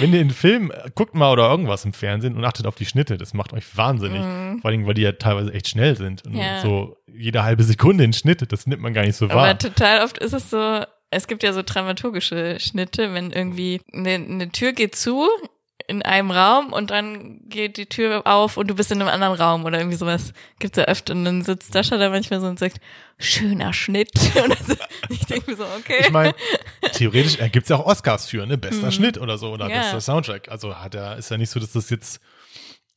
Wenn 0.00 0.12
ihr 0.12 0.20
einen 0.20 0.30
Film 0.30 0.70
äh, 0.70 0.90
guckt 0.94 1.14
mal 1.14 1.30
oder 1.32 1.48
irgendwas 1.50 1.84
im 1.84 1.92
Fernsehen 1.92 2.36
und 2.36 2.44
achtet 2.44 2.66
auf 2.66 2.74
die 2.74 2.86
Schnitte, 2.86 3.16
das 3.18 3.34
macht 3.34 3.52
euch 3.52 3.64
wahnsinnig. 3.76 4.20
Vor 4.60 4.70
allem, 4.70 4.86
weil 4.86 4.94
die 4.94 5.02
ja 5.02 5.12
teilweise 5.12 5.52
echt 5.52 5.68
schnell 5.68 5.96
sind. 5.96 6.24
Und 6.24 6.32
Mhm. 6.34 6.38
Ja. 6.40 6.60
so 6.62 6.96
jede 7.16 7.44
halbe 7.44 7.62
Sekunde 7.62 8.04
in 8.04 8.12
Schnitt, 8.12 8.50
das 8.50 8.66
nimmt 8.66 8.82
man 8.82 8.92
gar 8.94 9.02
nicht 9.04 9.16
so 9.16 9.26
Aber 9.26 9.34
wahr. 9.36 9.58
total 9.58 10.02
oft 10.04 10.18
ist 10.18 10.32
es 10.32 10.50
so, 10.50 10.82
es 11.10 11.28
gibt 11.28 11.42
ja 11.44 11.52
so 11.52 11.62
dramaturgische 11.64 12.58
Schnitte, 12.58 13.14
wenn 13.14 13.30
irgendwie 13.30 13.80
eine, 13.92 14.14
eine 14.14 14.50
Tür 14.50 14.72
geht 14.72 14.96
zu 14.96 15.28
in 15.86 16.02
einem 16.02 16.30
Raum 16.30 16.72
und 16.72 16.90
dann 16.90 17.40
geht 17.48 17.76
die 17.76 17.86
Tür 17.86 18.22
auf 18.26 18.56
und 18.56 18.68
du 18.68 18.74
bist 18.74 18.90
in 18.90 19.00
einem 19.00 19.10
anderen 19.10 19.34
Raum 19.34 19.64
oder 19.64 19.78
irgendwie 19.78 19.96
sowas 19.96 20.32
gibt's 20.58 20.78
ja 20.78 20.84
öfter 20.84 21.12
und 21.12 21.24
dann 21.24 21.42
sitzt 21.42 21.72
Sascha 21.72 21.98
da 21.98 22.08
manchmal 22.08 22.40
so 22.40 22.46
und 22.46 22.58
sagt, 22.58 22.78
schöner 23.18 23.72
Schnitt. 23.72 24.10
Und 24.44 24.58
so, 24.66 24.74
ich 25.10 25.26
denke 25.26 25.50
mir 25.52 25.56
so, 25.56 25.64
okay. 25.78 25.98
Ich 26.00 26.10
meine, 26.10 26.34
theoretisch 26.94 27.38
gibt's 27.52 27.68
ja 27.68 27.76
auch 27.76 27.86
Oscars 27.86 28.26
für, 28.26 28.44
ne? 28.46 28.58
Bester 28.58 28.90
Schnitt 28.90 29.18
oder 29.18 29.38
so 29.38 29.52
oder 29.52 29.66
Mhm. 29.66 29.70
Ja. 29.72 29.80
bester 29.82 30.00
Soundtrack. 30.00 30.48
Also 30.48 30.74
hat 30.76 30.94
er, 30.94 31.16
ist 31.16 31.30
ja 31.30 31.36
nicht 31.36 31.50
so, 31.50 31.60
dass 31.60 31.72
das 31.72 31.90
jetzt 31.90 32.20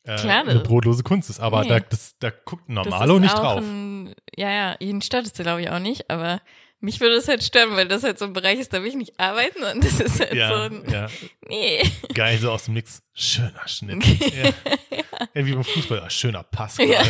äh, 0.04 0.16
Klar, 0.16 0.48
eine 0.48 0.60
brotlose 0.62 1.04
Kunst 1.04 1.30
ist. 1.30 1.40
Aber 1.40 1.62
Nee. 1.64 1.70
da, 1.70 1.80
das, 1.82 2.16
da 2.20 2.30
guckt 2.32 2.70
Normalo 2.70 3.20
nicht 3.20 3.38
drauf. 3.38 3.60
Ein, 3.60 4.16
ja, 4.36 4.50
ja, 4.50 4.76
jeden 4.80 5.02
stört 5.02 5.26
es 5.26 5.34
glaube 5.34 5.62
ich 5.62 5.70
auch 5.70 5.80
nicht, 5.80 6.10
aber 6.10 6.40
mich 6.80 7.00
würde 7.00 7.16
es 7.16 7.28
halt 7.28 7.44
stören, 7.44 7.76
weil 7.76 7.88
das 7.88 8.04
halt 8.04 8.20
so 8.20 8.26
ein 8.26 8.34
Bereich 8.34 8.60
ist, 8.60 8.72
da 8.74 8.82
will 8.82 8.90
ich 8.90 8.96
nicht 8.96 9.20
arbeiten 9.20 9.64
und 9.64 9.84
das 9.84 10.00
ist 10.00 10.20
halt 10.20 10.32
so 10.32 10.36
Ja, 10.38 10.64
ein, 10.66 10.84
ja, 10.92 11.08
nee. 11.48 11.82
geil, 12.14 12.38
so 12.40 12.52
aus 12.52 12.66
dem 12.66 12.76
Nix. 12.76 13.02
Schöner 13.14 13.68
Schnitt. 13.68 14.04
ja. 14.06 14.46
ja, 15.34 15.46
wie 15.46 15.54
beim 15.54 15.64
Fußball, 15.64 16.02
ah, 16.02 16.10
schöner 16.10 16.44
Pass. 16.44 16.78
Ja. 16.78 17.04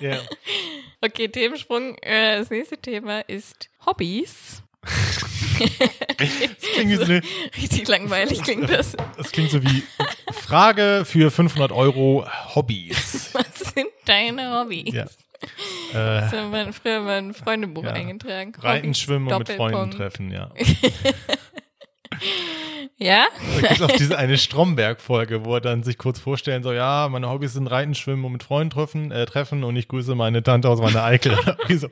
Ja. 0.00 0.20
Okay, 1.02 1.28
Themensprung. 1.28 1.96
Äh, 1.98 2.38
das 2.38 2.48
nächste 2.50 2.78
Thema 2.78 3.20
ist 3.20 3.68
Hobbys. 3.84 4.62
Das 6.18 6.28
klingt, 6.74 6.96
so 6.98 7.04
eine, 7.04 7.22
Richtig 7.56 7.88
langweilig 7.88 8.42
klingt 8.42 8.68
das. 8.70 8.94
das 9.16 9.32
klingt 9.32 9.50
so 9.50 9.62
wie 9.62 9.82
Frage 10.32 11.04
für 11.06 11.30
500 11.30 11.72
Euro 11.72 12.26
Hobbys. 12.54 13.30
Was 13.32 13.72
sind 13.74 13.88
deine 14.04 14.58
Hobbys? 14.60 14.92
Ja. 14.92 15.06
Äh, 15.94 16.28
So 16.30 16.36
mein, 16.50 16.72
früher 16.72 17.00
mein 17.00 17.34
Freundebuch 17.34 17.84
Ja. 17.84 17.90
eingetragen. 17.92 18.52
Reiten, 18.58 18.94
Schwimmen 18.94 19.28
und 19.32 19.38
mit 19.38 19.50
Freunden 19.50 19.90
treffen, 19.90 20.30
ja. 20.30 20.50
Ja? 22.98 23.26
Da 23.60 23.68
gibt 23.68 23.82
auch 23.82 23.90
diese 23.92 24.16
eine 24.16 24.38
Stromberg-Folge, 24.38 25.44
wo 25.44 25.56
er 25.56 25.60
dann 25.60 25.82
sich 25.82 25.98
kurz 25.98 26.18
vorstellen 26.18 26.62
soll, 26.62 26.76
ja, 26.76 27.08
meine 27.10 27.28
Hobbys 27.28 27.52
sind 27.52 27.66
Reiten, 27.66 27.94
Schwimmen 27.94 28.24
und 28.24 28.32
mit 28.32 28.42
Freunden 28.42 28.70
treffen, 28.70 29.10
äh, 29.12 29.26
treffen 29.26 29.64
und 29.64 29.76
ich 29.76 29.86
grüße 29.88 30.14
meine 30.14 30.42
Tante 30.42 30.70
aus 30.70 30.80
meiner 30.80 31.02
Eikel. 31.04 31.36
Wieso? 31.66 31.88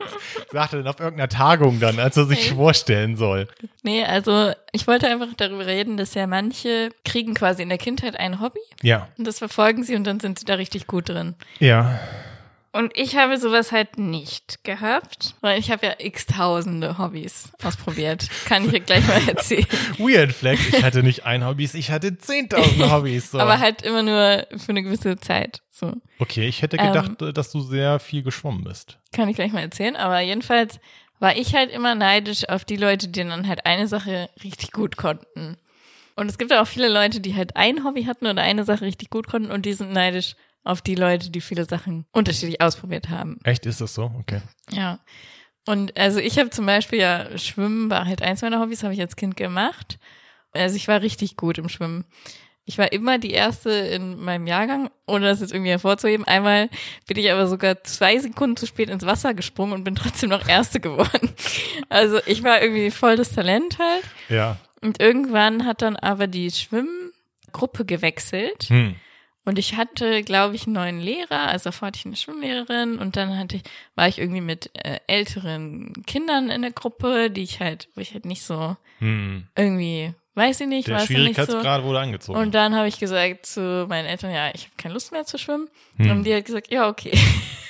Sagt 0.50 0.72
er 0.72 0.78
dann 0.82 0.88
auf 0.88 1.00
irgendeiner 1.00 1.28
Tagung 1.28 1.78
dann, 1.78 1.98
als 1.98 2.16
er 2.16 2.24
sich 2.24 2.52
vorstellen 2.52 3.16
soll. 3.16 3.48
Nee, 3.82 4.02
also 4.04 4.52
ich 4.72 4.86
wollte 4.86 5.06
einfach 5.08 5.28
darüber 5.36 5.66
reden, 5.66 5.98
dass 5.98 6.14
ja 6.14 6.26
manche 6.26 6.88
kriegen 7.04 7.34
quasi 7.34 7.62
in 7.62 7.68
der 7.68 7.78
Kindheit 7.78 8.18
ein 8.18 8.40
Hobby 8.40 8.60
Ja. 8.82 9.08
und 9.18 9.26
das 9.26 9.40
verfolgen 9.40 9.82
sie 9.84 9.96
und 9.96 10.04
dann 10.04 10.20
sind 10.20 10.38
sie 10.38 10.46
da 10.46 10.54
richtig 10.54 10.86
gut 10.86 11.10
drin. 11.10 11.34
Ja. 11.58 12.00
Und 12.74 12.90
ich 12.96 13.14
habe 13.14 13.38
sowas 13.38 13.70
halt 13.70 13.98
nicht 13.98 14.64
gehabt, 14.64 15.36
weil 15.40 15.60
ich 15.60 15.70
habe 15.70 15.86
ja 15.86 15.92
x 15.98 16.26
tausende 16.26 16.98
Hobbys 16.98 17.52
ausprobiert. 17.62 18.28
Kann 18.46 18.64
ich 18.64 18.72
dir 18.72 18.80
gleich 18.80 19.06
mal 19.06 19.28
erzählen. 19.28 19.64
Weird 19.98 20.32
Flag, 20.32 20.54
ich 20.54 20.82
hatte 20.82 21.04
nicht 21.04 21.24
ein 21.24 21.46
Hobbys, 21.46 21.74
ich 21.74 21.92
hatte 21.92 22.08
10.000 22.08 22.90
Hobbys. 22.90 23.30
So. 23.30 23.38
Aber 23.38 23.60
halt 23.60 23.82
immer 23.82 24.02
nur 24.02 24.48
für 24.58 24.70
eine 24.70 24.82
gewisse 24.82 25.16
Zeit. 25.18 25.62
So. 25.70 25.92
okay, 26.18 26.48
ich 26.48 26.62
hätte 26.62 26.76
Ähm. 26.78 26.88
gedacht, 26.88 27.22
äh, 27.22 27.32
dass 27.32 27.52
du 27.52 27.60
sehr 27.60 28.00
viel 28.00 28.24
geschwommen 28.24 28.64
bist. 28.64 28.98
Kann 29.12 29.28
ich 29.28 29.36
gleich 29.36 29.52
mal 29.52 29.62
erzählen. 29.62 29.94
Aber 29.94 30.18
jedenfalls 30.18 30.80
war 31.20 31.36
ich 31.36 31.54
halt 31.54 31.70
immer 31.70 31.94
neidisch 31.94 32.48
auf 32.48 32.64
die 32.64 32.76
Leute, 32.76 33.06
die 33.06 33.22
dann 33.22 33.46
halt 33.46 33.66
eine 33.66 33.86
Sache 33.86 34.30
richtig 34.42 34.72
gut 34.72 34.96
konnten. 34.96 35.58
Und 36.16 36.28
es 36.28 36.38
gibt 36.38 36.52
auch 36.52 36.66
viele 36.66 36.88
Leute, 36.88 37.20
die 37.20 37.36
halt 37.36 37.54
ein 37.54 37.84
Hobby 37.84 38.02
hatten 38.06 38.26
oder 38.26 38.42
eine 38.42 38.64
Sache 38.64 38.84
richtig 38.84 39.10
gut 39.10 39.28
konnten 39.28 39.52
und 39.52 39.64
die 39.64 39.74
sind 39.74 39.92
neidisch 39.92 40.34
auf 40.64 40.82
die 40.82 40.94
Leute, 40.94 41.30
die 41.30 41.40
viele 41.40 41.66
Sachen 41.66 42.06
unterschiedlich 42.12 42.60
ausprobiert 42.60 43.10
haben. 43.10 43.38
Echt, 43.44 43.66
ist 43.66 43.80
das 43.80 43.94
so? 43.94 44.10
Okay. 44.18 44.40
Ja. 44.70 44.98
Und 45.66 45.96
also 45.96 46.18
ich 46.18 46.38
habe 46.38 46.50
zum 46.50 46.66
Beispiel 46.66 46.98
ja 46.98 47.38
Schwimmen 47.38 47.88
war 47.90 48.06
halt 48.06 48.22
eins 48.22 48.42
meiner 48.42 48.60
Hobbys, 48.60 48.82
habe 48.82 48.94
ich 48.94 49.00
als 49.00 49.16
Kind 49.16 49.36
gemacht. 49.36 49.98
Also 50.52 50.76
ich 50.76 50.88
war 50.88 51.02
richtig 51.02 51.36
gut 51.36 51.58
im 51.58 51.68
Schwimmen. 51.68 52.04
Ich 52.66 52.78
war 52.78 52.92
immer 52.92 53.18
die 53.18 53.32
erste 53.32 53.70
in 53.70 54.18
meinem 54.18 54.46
Jahrgang, 54.46 54.88
ohne 55.06 55.26
das 55.26 55.40
jetzt 55.40 55.52
irgendwie 55.52 55.70
hervorzuheben. 55.70 56.26
Einmal 56.26 56.70
bin 57.06 57.18
ich 57.18 57.30
aber 57.30 57.46
sogar 57.46 57.84
zwei 57.84 58.18
Sekunden 58.18 58.56
zu 58.56 58.66
spät 58.66 58.88
ins 58.88 59.04
Wasser 59.04 59.34
gesprungen 59.34 59.74
und 59.74 59.84
bin 59.84 59.94
trotzdem 59.94 60.30
noch 60.30 60.48
Erste 60.48 60.80
geworden. 60.80 61.30
Also 61.90 62.20
ich 62.24 62.42
war 62.42 62.62
irgendwie 62.62 62.90
voll 62.90 63.16
das 63.16 63.32
Talent 63.32 63.78
halt. 63.78 64.04
Ja. 64.30 64.56
Und 64.80 65.00
irgendwann 65.00 65.66
hat 65.66 65.82
dann 65.82 65.96
aber 65.96 66.26
die 66.26 66.50
Schwimmgruppe 66.50 67.84
gewechselt. 67.84 68.64
Hm. 68.64 68.96
Und 69.44 69.58
ich 69.58 69.76
hatte, 69.76 70.22
glaube 70.22 70.54
ich, 70.56 70.64
einen 70.66 70.74
neuen 70.74 71.00
Lehrer, 71.00 71.48
also 71.48 71.64
davor 71.64 71.88
hatte 71.88 71.98
ich 71.98 72.06
eine 72.06 72.16
Schwimmlehrerin 72.16 72.98
und 72.98 73.16
dann 73.16 73.36
hatte 73.38 73.56
ich, 73.56 73.62
war 73.94 74.08
ich 74.08 74.18
irgendwie 74.18 74.40
mit 74.40 74.70
äh, 74.82 75.00
älteren 75.06 75.92
Kindern 76.06 76.48
in 76.50 76.62
der 76.62 76.70
Gruppe, 76.70 77.30
die 77.30 77.42
ich 77.42 77.60
halt, 77.60 77.88
wo 77.94 78.00
ich 78.00 78.14
halt 78.14 78.24
nicht 78.24 78.42
so 78.42 78.76
Hm. 79.00 79.46
irgendwie, 79.56 80.14
weiß 80.34 80.60
ich 80.60 80.66
nicht, 80.66 80.88
Der 80.88 80.94
war 80.94 81.02
es 81.02 81.08
nicht 81.10 81.18
so. 81.18 81.22
Schwierigkeitsgrad 81.24 81.82
wurde 81.82 81.98
angezogen. 82.00 82.38
Und 82.38 82.54
dann 82.54 82.74
habe 82.74 82.88
ich 82.88 82.98
gesagt 82.98 83.44
zu 83.44 83.86
meinen 83.88 84.06
Eltern, 84.06 84.32
ja, 84.32 84.50
ich 84.54 84.62
habe 84.64 84.72
keine 84.78 84.94
Lust 84.94 85.12
mehr 85.12 85.24
zu 85.26 85.36
schwimmen. 85.36 85.68
Hm. 85.96 86.10
Und 86.10 86.24
die 86.24 86.34
hat 86.34 86.44
gesagt, 86.46 86.72
ja, 86.72 86.88
okay. 86.88 87.12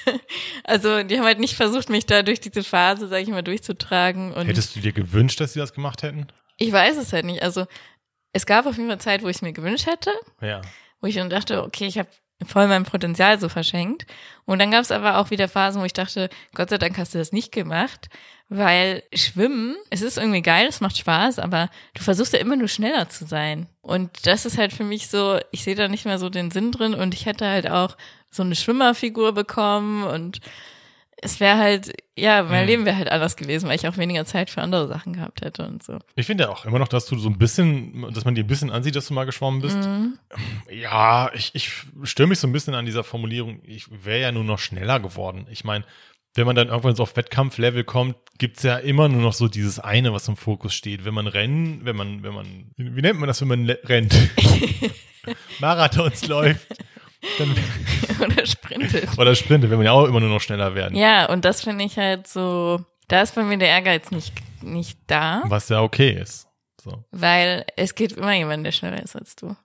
also 0.64 1.02
die 1.02 1.18
haben 1.18 1.24
halt 1.24 1.40
nicht 1.40 1.54
versucht, 1.54 1.88
mich 1.90 2.06
da 2.06 2.22
durch 2.22 2.40
diese 2.40 2.62
Phase, 2.62 3.08
sage 3.08 3.22
ich 3.22 3.28
mal, 3.28 3.42
durchzutragen. 3.42 4.32
Und 4.32 4.46
Hättest 4.46 4.76
du 4.76 4.80
dir 4.80 4.92
gewünscht, 4.92 5.40
dass 5.40 5.54
sie 5.54 5.58
das 5.60 5.72
gemacht 5.72 6.02
hätten? 6.02 6.26
ich 6.56 6.70
weiß 6.70 6.96
es 6.98 7.12
halt 7.12 7.24
nicht. 7.24 7.42
Also 7.42 7.66
es 8.32 8.46
gab 8.46 8.66
auf 8.66 8.76
jeden 8.76 8.88
Fall 8.88 9.00
Zeit, 9.00 9.22
wo 9.24 9.28
ich 9.28 9.36
es 9.36 9.42
mir 9.42 9.52
gewünscht 9.52 9.86
hätte. 9.86 10.12
Ja. 10.40 10.60
Wo 11.04 11.08
ich 11.08 11.16
dann 11.16 11.28
dachte, 11.28 11.62
okay, 11.62 11.84
ich 11.84 11.98
habe 11.98 12.08
voll 12.46 12.66
mein 12.66 12.84
Potenzial 12.84 13.38
so 13.38 13.50
verschenkt. 13.50 14.06
Und 14.46 14.58
dann 14.58 14.70
gab 14.70 14.80
es 14.80 14.90
aber 14.90 15.18
auch 15.18 15.30
wieder 15.30 15.48
Phasen, 15.48 15.82
wo 15.82 15.84
ich 15.84 15.92
dachte, 15.92 16.30
Gott 16.54 16.70
sei 16.70 16.78
Dank 16.78 16.96
hast 16.96 17.12
du 17.12 17.18
das 17.18 17.30
nicht 17.30 17.52
gemacht, 17.52 18.08
weil 18.48 19.02
Schwimmen, 19.12 19.76
es 19.90 20.00
ist 20.00 20.16
irgendwie 20.16 20.40
geil, 20.40 20.66
es 20.66 20.80
macht 20.80 20.96
Spaß, 20.96 21.40
aber 21.40 21.68
du 21.92 22.02
versuchst 22.02 22.32
ja 22.32 22.38
immer 22.38 22.56
nur 22.56 22.68
schneller 22.68 23.10
zu 23.10 23.26
sein. 23.26 23.68
Und 23.82 24.26
das 24.26 24.46
ist 24.46 24.56
halt 24.56 24.72
für 24.72 24.82
mich 24.82 25.08
so, 25.08 25.38
ich 25.50 25.62
sehe 25.62 25.74
da 25.74 25.88
nicht 25.88 26.06
mehr 26.06 26.18
so 26.18 26.30
den 26.30 26.50
Sinn 26.50 26.72
drin 26.72 26.94
und 26.94 27.12
ich 27.12 27.26
hätte 27.26 27.46
halt 27.46 27.70
auch 27.70 27.98
so 28.30 28.42
eine 28.42 28.56
Schwimmerfigur 28.56 29.34
bekommen 29.34 30.04
und 30.04 30.40
es 31.24 31.40
wäre 31.40 31.58
halt, 31.58 31.92
ja, 32.16 32.42
mein 32.42 32.62
Mhm. 32.62 32.68
Leben 32.68 32.84
wäre 32.84 32.96
halt 32.96 33.10
anders 33.10 33.36
gewesen, 33.36 33.68
weil 33.68 33.76
ich 33.76 33.88
auch 33.88 33.96
weniger 33.96 34.24
Zeit 34.24 34.50
für 34.50 34.60
andere 34.62 34.86
Sachen 34.86 35.14
gehabt 35.14 35.40
hätte 35.40 35.66
und 35.66 35.82
so. 35.82 35.98
Ich 36.14 36.26
finde 36.26 36.44
ja 36.44 36.50
auch 36.50 36.64
immer 36.66 36.78
noch, 36.78 36.88
dass 36.88 37.06
du 37.06 37.18
so 37.18 37.28
ein 37.28 37.38
bisschen, 37.38 38.12
dass 38.12 38.24
man 38.24 38.34
dir 38.34 38.44
ein 38.44 38.46
bisschen 38.46 38.70
ansieht, 38.70 38.94
dass 38.94 39.08
du 39.08 39.14
mal 39.14 39.24
geschwommen 39.24 39.60
bist. 39.62 39.76
Mhm. 39.78 40.18
Ja, 40.70 41.30
ich, 41.34 41.50
ich 41.54 41.72
störe 42.04 42.28
mich 42.28 42.38
so 42.38 42.46
ein 42.46 42.52
bisschen 42.52 42.74
an 42.74 42.86
dieser 42.86 43.02
Formulierung. 43.04 43.60
Ich 43.64 43.86
wäre 44.04 44.20
ja 44.20 44.32
nur 44.32 44.44
noch 44.44 44.58
schneller 44.58 45.00
geworden. 45.00 45.46
Ich 45.50 45.64
meine, 45.64 45.84
wenn 46.36 46.46
man 46.46 46.56
dann 46.56 46.68
irgendwann 46.68 46.96
so 46.96 47.04
auf 47.04 47.16
Wettkampflevel 47.16 47.84
kommt, 47.84 48.16
gibt's 48.38 48.62
ja 48.64 48.76
immer 48.76 49.08
nur 49.08 49.22
noch 49.22 49.32
so 49.34 49.48
dieses 49.48 49.78
eine, 49.78 50.12
was 50.12 50.28
im 50.28 50.36
Fokus 50.36 50.74
steht. 50.74 51.04
Wenn 51.04 51.14
man 51.14 51.26
rennen, 51.28 51.80
wenn 51.84 51.96
man, 51.96 52.22
wenn 52.22 52.34
man, 52.34 52.70
wie 52.76 53.00
nennt 53.02 53.18
man 53.20 53.28
das, 53.28 53.40
wenn 53.40 53.48
man 53.48 53.70
rennt? 53.70 54.14
Marathons 55.60 56.26
läuft, 56.26 56.66
oder 58.20 58.46
sprintet. 58.46 59.08
Oder 59.18 59.34
Sprinte, 59.34 59.70
wenn 59.70 59.78
wir 59.78 59.86
ja 59.86 59.92
auch 59.92 60.06
immer 60.06 60.20
nur 60.20 60.28
noch 60.28 60.40
schneller 60.40 60.74
werden. 60.74 60.96
Ja, 60.96 61.26
und 61.26 61.44
das 61.44 61.62
finde 61.62 61.84
ich 61.84 61.96
halt 61.96 62.26
so, 62.26 62.84
da 63.08 63.22
ist 63.22 63.34
bei 63.34 63.42
mir 63.42 63.58
der 63.58 63.68
Ehrgeiz 63.68 64.10
nicht, 64.10 64.32
nicht 64.62 64.98
da, 65.06 65.42
Was 65.46 65.68
ja 65.68 65.82
okay 65.82 66.10
ist. 66.10 66.48
So. 66.82 67.02
weil 67.10 67.64
es 67.76 67.94
geht 67.94 68.12
immer 68.12 68.34
jemand, 68.34 68.66
der 68.66 68.72
schneller 68.72 69.02
ist 69.02 69.16
als 69.16 69.36
du. 69.36 69.56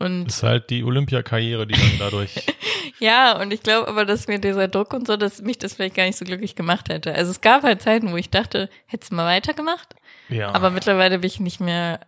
Und 0.00 0.26
Ist 0.26 0.42
halt 0.44 0.70
die 0.70 0.84
Olympiakarriere, 0.84 1.66
die 1.66 1.74
dann 1.74 1.98
dadurch. 1.98 2.30
ja, 3.00 3.40
und 3.40 3.52
ich 3.52 3.62
glaube 3.62 3.88
aber, 3.88 4.04
dass 4.04 4.28
mir 4.28 4.38
dieser 4.38 4.68
Druck 4.68 4.92
und 4.92 5.06
so, 5.06 5.16
dass 5.16 5.42
mich 5.42 5.58
das 5.58 5.74
vielleicht 5.74 5.96
gar 5.96 6.04
nicht 6.04 6.16
so 6.16 6.24
glücklich 6.24 6.54
gemacht 6.54 6.88
hätte. 6.88 7.14
Also 7.14 7.32
es 7.32 7.40
gab 7.40 7.64
halt 7.64 7.82
Zeiten, 7.82 8.12
wo 8.12 8.16
ich 8.16 8.30
dachte, 8.30 8.70
hättest 8.86 9.10
du 9.10 9.16
mal 9.16 9.26
weitergemacht, 9.26 9.96
ja. 10.28 10.52
aber 10.52 10.70
mittlerweile 10.70 11.18
bin 11.18 11.26
ich 11.26 11.40
nicht 11.40 11.60
mehr, 11.60 12.00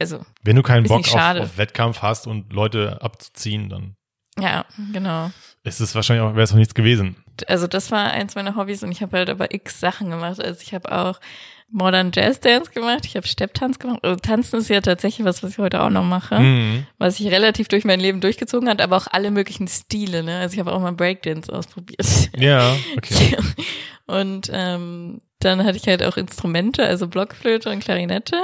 also 0.00 0.24
wenn 0.42 0.56
du 0.56 0.62
keinen 0.62 0.86
Bock 0.88 1.06
auf, 1.06 1.14
auf 1.14 1.58
Wettkampf 1.58 2.02
hast 2.02 2.26
und 2.26 2.52
Leute 2.52 3.00
abzuziehen, 3.00 3.68
dann 3.68 3.96
ja, 4.40 4.64
genau. 4.92 5.30
ist 5.64 5.80
es 5.80 5.94
wahrscheinlich 5.94 6.24
auch, 6.26 6.32
wäre 6.34 6.42
es 6.44 6.52
auch 6.52 6.56
nichts 6.56 6.74
gewesen. 6.74 7.16
also 7.48 7.66
das 7.66 7.90
war 7.90 8.10
eins 8.10 8.34
meiner 8.34 8.56
Hobbys 8.56 8.82
und 8.82 8.92
ich 8.92 9.02
habe 9.02 9.16
halt 9.16 9.30
aber 9.30 9.52
x 9.54 9.80
Sachen 9.80 10.10
gemacht. 10.10 10.40
Also 10.40 10.60
ich 10.62 10.74
habe 10.74 10.90
auch 10.92 11.20
Modern 11.68 12.12
Jazz 12.14 12.38
Dance 12.38 12.70
gemacht, 12.70 13.06
ich 13.06 13.16
habe 13.16 13.26
Stepptanz 13.26 13.80
gemacht. 13.80 13.98
Also 14.02 14.16
Tanzen 14.20 14.60
ist 14.60 14.68
ja 14.68 14.80
tatsächlich 14.80 15.24
was, 15.26 15.42
was 15.42 15.50
ich 15.52 15.58
heute 15.58 15.80
auch 15.82 15.90
noch 15.90 16.04
mache, 16.04 16.38
Mhm. 16.38 16.86
was 16.98 17.16
sich 17.16 17.26
relativ 17.26 17.66
durch 17.68 17.84
mein 17.84 17.98
Leben 17.98 18.20
durchgezogen 18.20 18.68
hat, 18.68 18.80
aber 18.80 18.96
auch 18.96 19.08
alle 19.10 19.32
möglichen 19.32 19.66
Stile. 19.66 20.22
Ne? 20.22 20.38
Also 20.38 20.54
ich 20.54 20.60
habe 20.60 20.72
auch 20.72 20.80
mal 20.80 20.92
Breakdance 20.92 21.52
ausprobiert. 21.52 22.06
Ja, 22.36 22.76
okay. 22.96 23.36
Und 24.06 24.48
ähm, 24.52 25.20
dann 25.40 25.64
hatte 25.64 25.76
ich 25.76 25.88
halt 25.88 26.04
auch 26.04 26.16
Instrumente, 26.16 26.86
also 26.86 27.08
Blockflöte 27.08 27.70
und 27.70 27.80
Klarinette. 27.80 28.36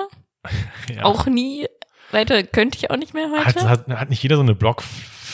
Ja. 0.92 1.04
Auch 1.04 1.26
nie 1.26 1.66
weiter, 2.10 2.42
könnte 2.42 2.76
ich 2.76 2.90
auch 2.90 2.96
nicht 2.96 3.14
mehr 3.14 3.28
heute. 3.30 3.44
Hat, 3.46 3.86
hat, 3.86 3.88
hat 3.88 4.10
nicht 4.10 4.24
jeder 4.24 4.34
so 4.34 4.42
eine 4.42 4.56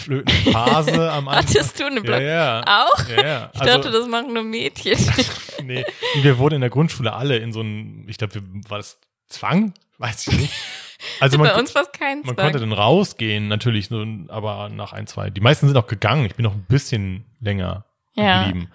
Blockflötenphase 0.06 1.12
am 1.12 1.28
Anfang? 1.28 1.44
Hattest 1.54 1.80
du 1.80 1.86
eine 1.86 2.00
Block? 2.00 2.20
Ja, 2.20 2.60
ja. 2.60 2.64
Auch? 2.66 3.08
ja, 3.08 3.26
ja. 3.26 3.50
Ich 3.54 3.60
Also, 3.60 3.74
dachte, 3.74 3.90
das 3.90 4.06
machen 4.08 4.32
nur 4.32 4.42
Mädchen. 4.42 4.98
nee, 5.62 5.84
wir 6.22 6.38
wurden 6.38 6.56
in 6.56 6.60
der 6.62 6.70
Grundschule 6.70 7.12
alle 7.12 7.36
in 7.38 7.52
so 7.52 7.60
einem, 7.60 8.08
ich 8.08 8.16
glaube, 8.18 8.40
war 8.68 8.78
das 8.78 8.98
Zwang? 9.28 9.74
Weiß 9.98 10.26
ich 10.28 10.38
nicht. 10.38 10.54
Also 11.20 11.38
man, 11.38 11.48
Bei 11.48 11.58
uns 11.58 11.74
war 11.74 11.82
es 11.82 11.92
kein 11.92 12.22
man 12.22 12.34
Zwang. 12.34 12.46
konnte 12.46 12.60
dann 12.60 12.72
rausgehen, 12.72 13.48
natürlich, 13.48 13.88
aber 14.28 14.68
nach 14.68 14.92
ein, 14.92 15.06
zwei. 15.06 15.30
Die 15.30 15.40
meisten 15.40 15.66
sind 15.68 15.76
auch 15.76 15.86
gegangen. 15.86 16.24
Ich 16.24 16.34
bin 16.34 16.44
noch 16.44 16.54
ein 16.54 16.64
bisschen 16.68 17.24
länger 17.40 17.84
Ja. 18.14 18.44
geblieben. 18.44 18.70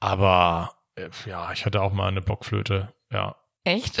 Aber 0.00 0.72
äh, 0.96 1.08
ja, 1.26 1.52
ich 1.52 1.64
hatte 1.64 1.80
auch 1.80 1.92
mal 1.92 2.08
eine 2.08 2.20
Blockflöte. 2.22 2.92
Ja. 3.10 3.36
Echt? 3.64 3.98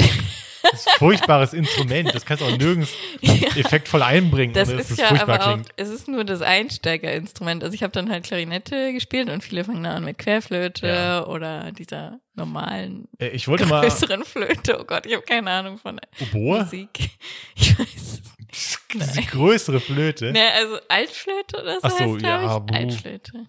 Das 0.62 0.74
ist 0.74 0.88
ein 0.88 0.98
furchtbares 0.98 1.54
Instrument. 1.54 2.14
Das 2.14 2.24
kannst 2.24 2.40
du 2.42 2.46
auch 2.46 2.56
nirgends 2.56 2.92
effektvoll 3.56 4.02
einbringen, 4.02 4.54
Das 4.54 4.68
dass 4.68 4.80
ist 4.82 4.90
es 4.92 4.98
ja 4.98 5.06
furchtbar 5.08 5.34
aber 5.40 5.44
auch, 5.46 5.52
klingt. 5.54 5.68
es 5.76 5.88
ist 5.88 6.06
nur 6.08 6.22
das 6.24 6.40
Einsteigerinstrument. 6.40 7.64
Also 7.64 7.74
ich 7.74 7.82
habe 7.82 7.92
dann 7.92 8.10
halt 8.10 8.24
Klarinette 8.24 8.92
gespielt 8.92 9.28
und 9.28 9.42
viele 9.42 9.64
fangen 9.64 9.82
da 9.82 9.94
an 9.94 10.04
mit 10.04 10.18
Querflöte 10.18 10.86
Ja. 10.86 11.26
oder 11.26 11.72
dieser 11.72 12.20
normalen, 12.34 13.08
Äh, 13.18 13.28
Ich 13.30 13.48
wollte 13.48 13.66
mal 13.66 13.80
größeren 13.82 14.24
Flöte. 14.24 14.78
Oh 14.80 14.84
Gott, 14.84 15.04
ich 15.06 15.14
habe 15.14 15.24
keine 15.24 15.50
Ahnung 15.50 15.78
von 15.78 16.00
Oboe, 16.20 16.60
Musik. 16.62 17.10
Ich 17.56 17.78
weiß 17.78 17.88
es. 17.94 18.22
diese 18.94 19.22
größere 19.22 19.80
Flöte. 19.80 20.30
Ne, 20.32 20.48
also 20.54 20.78
Altflöte 20.88 21.60
oder 21.60 21.74
so 21.74 21.80
Ach 21.82 21.90
so, 21.90 22.14
heißt, 22.14 22.22
ja, 22.22 22.64
ich. 22.68 22.76
Altflöte. 22.76 23.46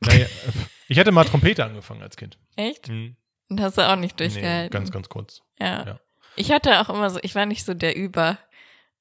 Naja, 0.00 0.26
ich 0.88 0.98
hatte 0.98 1.12
mal 1.12 1.24
Trompete 1.24 1.64
angefangen 1.64 2.02
als 2.02 2.16
Kind. 2.16 2.36
Echt? 2.56 2.88
Hm. 2.88 3.14
Und 3.52 3.60
hast 3.60 3.76
du 3.78 3.82
auch 3.88 3.96
nicht 3.96 4.18
Nee, 4.18 4.26
durchgehalten? 4.28 4.70
ganz, 4.72 4.90
ganz 4.90 5.08
kurz. 5.08 5.42
ja. 5.60 5.84
ja. 5.86 6.00
Ich 6.34 6.50
hatte 6.50 6.80
auch 6.80 6.88
immer 6.88 7.10
so, 7.10 7.18
ich 7.22 7.34
war 7.34 7.44
nicht 7.44 7.62
so 7.64 7.74
der 7.74 7.94
Über. 7.94 8.38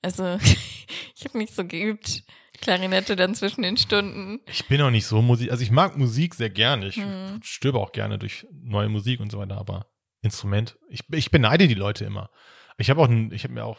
Also 0.02 0.38
ich 1.16 1.24
habe 1.26 1.38
nicht 1.38 1.56
so 1.56 1.66
geübt. 1.66 2.24
Klarinette 2.60 3.16
dann 3.16 3.34
zwischen 3.34 3.62
den 3.64 3.78
Stunden. 3.78 4.42
Ich 4.48 4.68
bin 4.68 4.82
auch 4.82 4.90
nicht 4.92 5.06
so 5.08 5.22
Musik, 5.22 5.50
also 5.50 5.64
ich 5.64 5.72
mag 5.72 5.98
Musik 5.98 6.36
sehr 6.36 6.50
gerne. 6.50 6.88
Ich 6.88 6.98
Hm. 6.98 7.40
stöbe 7.42 7.80
auch 7.80 7.94
gerne 7.94 8.20
durch 8.20 8.46
neue 8.52 8.90
Musik 8.90 9.20
und 9.22 9.32
so 9.32 9.40
weiter, 9.40 9.58
aber 9.58 9.88
Instrument, 10.22 10.78
ich, 10.90 11.02
ich 11.12 11.32
beneide 11.32 11.68
die 11.70 11.74
Leute 11.74 12.04
immer. 12.06 12.30
Ich 12.78 12.90
habe 12.90 13.02
auch, 13.02 13.10
ich 13.32 13.44
habe 13.46 13.54
mir 13.54 13.64
auch, 13.64 13.78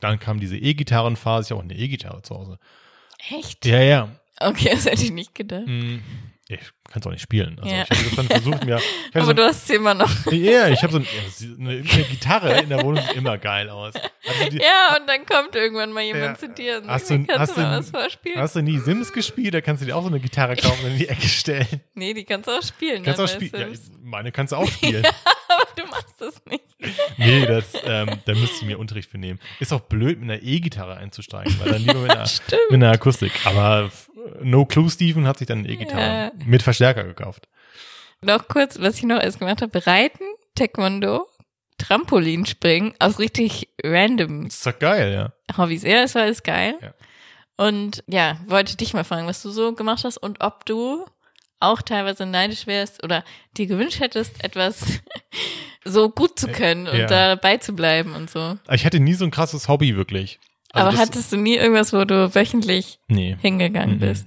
dann 0.00 0.18
kam 0.18 0.40
diese 0.40 0.56
E-Gitarrenphase, 0.58 1.46
ich 1.46 1.50
habe 1.52 1.60
auch 1.60 1.64
eine 1.64 1.76
E-Gitarre 1.78 2.22
zu 2.22 2.34
Hause. 2.34 2.58
Echt? 3.30 3.64
Ja, 3.64 3.80
ja. 3.80 4.20
Okay, 4.40 4.70
das 4.72 4.84
hätte 4.86 5.04
ich 5.04 5.12
nicht 5.12 5.34
gedacht. 5.34 5.64
Ich 6.46 6.58
kann 6.90 7.00
es 7.00 7.06
auch 7.06 7.10
nicht 7.10 7.22
spielen. 7.22 7.58
Also 7.58 7.74
Ja. 7.74 7.84
ich 7.84 7.90
habe 7.90 8.04
das 8.04 8.14
dann 8.16 8.26
versucht 8.28 8.64
mir. 8.66 8.78
Aber 9.14 9.24
so, 9.24 9.32
du 9.32 9.44
hast 9.44 9.66
sie 9.66 9.76
immer 9.76 9.94
noch. 9.94 10.10
ja, 10.30 10.68
ich 10.68 10.82
habe 10.82 10.92
so 10.92 10.98
ein, 10.98 11.04
ja, 11.04 11.48
eine, 11.58 11.70
eine 11.78 12.04
Gitarre 12.04 12.58
in 12.60 12.68
der 12.68 12.82
Wohnung 12.82 13.02
sieht 13.02 13.16
immer 13.16 13.38
geil 13.38 13.70
aus. 13.70 13.94
Du, 13.94 14.50
die, 14.50 14.58
Ja, 14.58 14.96
und 15.00 15.06
dann 15.08 15.24
kommt 15.24 15.54
irgendwann 15.54 15.92
mal 15.92 16.02
jemand 16.02 16.24
Ja. 16.24 16.34
zu 16.34 16.48
dir 16.50 16.82
und 16.82 16.88
Hast 16.88 17.06
sagt, 17.06 17.22
du- 17.22 17.26
kannst 17.28 17.40
hast 17.40 17.56
du 17.56 17.60
mal 17.62 17.70
du- 17.72 17.78
was 17.78 17.90
vorspielen? 17.90 18.38
hast 18.38 18.56
du 18.56 18.60
nie 18.62 18.78
Sims 18.78 19.10
gespielt? 19.14 19.54
Da 19.54 19.62
kannst 19.62 19.80
du 19.82 19.86
dir 19.86 19.96
auch 19.96 20.02
so 20.02 20.08
eine 20.08 20.20
Gitarre 20.20 20.54
kaufen 20.56 20.84
und 20.84 20.90
in 20.92 20.98
die 20.98 21.08
Ecke 21.08 21.26
stellen. 21.28 21.66
Nee, 21.94 22.12
die 22.12 22.24
kannst 22.24 22.46
du 22.48 22.52
auch 22.52 22.62
spielen. 22.62 23.02
Kannst 23.04 23.18
dann 23.20 23.26
auch 23.26 23.30
spielen. 23.32 23.72
Ja, 23.72 23.78
meine 24.02 24.30
kannst 24.32 24.52
du 24.52 24.56
auch 24.56 24.68
spielen. 24.68 25.04
Aber 25.06 25.66
du 25.76 25.86
machst 25.86 26.14
das 26.20 26.42
nicht. 26.44 26.64
Nee, 27.16 27.46
das, 27.46 27.64
ähm, 27.86 28.10
da 28.26 28.34
müsste 28.34 28.56
ich 28.56 28.62
mir 28.62 28.78
Unterricht 28.78 29.08
für 29.10 29.16
nehmen. 29.16 29.38
Ist 29.60 29.72
auch 29.72 29.80
blöd, 29.80 30.20
mit 30.20 30.30
einer 30.30 30.42
E-Gitarre 30.42 30.96
einzusteigen, 30.98 31.58
weil 31.60 31.72
dann 31.72 31.80
lieber 31.82 32.00
mit 32.00 32.10
einer, 32.10 32.24
mit 32.68 32.74
einer 32.74 32.90
Akustik. 32.90 33.32
Aber 33.44 33.90
No 34.42 34.64
Clue 34.64 34.90
Steven 34.90 35.26
hat 35.26 35.38
sich 35.38 35.46
dann 35.46 35.58
eine 35.60 35.68
E-Gitarre 35.68 36.00
Ja. 36.00 36.32
mit 36.44 36.62
Verstärker 36.62 37.04
gekauft. 37.04 37.48
Noch 38.20 38.48
kurz, 38.48 38.78
was 38.80 38.96
ich 38.96 39.02
noch 39.04 39.18
alles 39.18 39.38
gemacht 39.38 39.60
habe. 39.62 39.86
Reiten, 39.86 40.24
Taekwondo, 40.54 41.26
Trampolinspringen, 41.78 42.94
auch 42.98 43.18
richtig 43.18 43.68
random 43.82 44.44
Das 44.44 44.54
ist 44.56 44.66
doch 44.66 44.78
geil, 44.78 45.12
ja. 45.12 45.56
Hobbys. 45.56 45.82
Ja, 45.82 46.02
das 46.02 46.14
war 46.14 46.22
alles 46.22 46.42
geil. 46.42 46.74
Ja. 46.80 46.94
Und 47.56 48.02
ja, 48.08 48.38
wollte 48.46 48.76
dich 48.76 48.94
mal 48.94 49.04
fragen, 49.04 49.26
was 49.26 49.42
du 49.42 49.50
so 49.50 49.74
gemacht 49.74 50.04
hast 50.04 50.16
und 50.18 50.40
ob 50.40 50.64
du 50.66 51.04
auch 51.60 51.82
teilweise 51.82 52.26
neidisch 52.26 52.66
wärst 52.66 53.02
oder 53.04 53.24
dir 53.56 53.66
gewünscht 53.66 54.00
hättest, 54.00 54.42
etwas 54.42 54.84
so 55.84 56.10
gut 56.10 56.38
zu 56.38 56.48
können 56.48 56.88
und 56.88 56.96
Ja. 56.98 57.06
dabei 57.06 57.58
zu 57.58 57.74
bleiben 57.74 58.14
und 58.14 58.28
so. 58.30 58.58
Ich 58.70 58.84
hatte 58.84 58.98
nie 59.00 59.14
so 59.14 59.24
ein 59.24 59.30
krasses 59.30 59.68
Hobby, 59.68 59.96
wirklich. 59.96 60.40
Also 60.74 60.88
Aber 60.88 60.90
das- 60.96 61.00
hattest 61.08 61.32
du 61.32 61.36
nie 61.36 61.56
irgendwas, 61.56 61.92
wo 61.92 62.04
du 62.04 62.34
wöchentlich 62.34 62.98
Nee. 63.08 63.36
hingegangen 63.40 63.96
Mhm. 63.96 64.00
bist? 64.00 64.26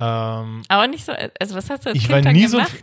Ähm, 0.00 0.62
Aber 0.68 0.86
nicht 0.88 1.04
so, 1.04 1.12
also 1.38 1.54
was 1.54 1.68
hast 1.70 1.84
du 1.84 1.90
als 1.90 1.98
ich 1.98 2.08
Kind 2.08 2.24
war 2.24 2.32
nie 2.32 2.46
so. 2.46 2.56
gemacht? 2.58 2.72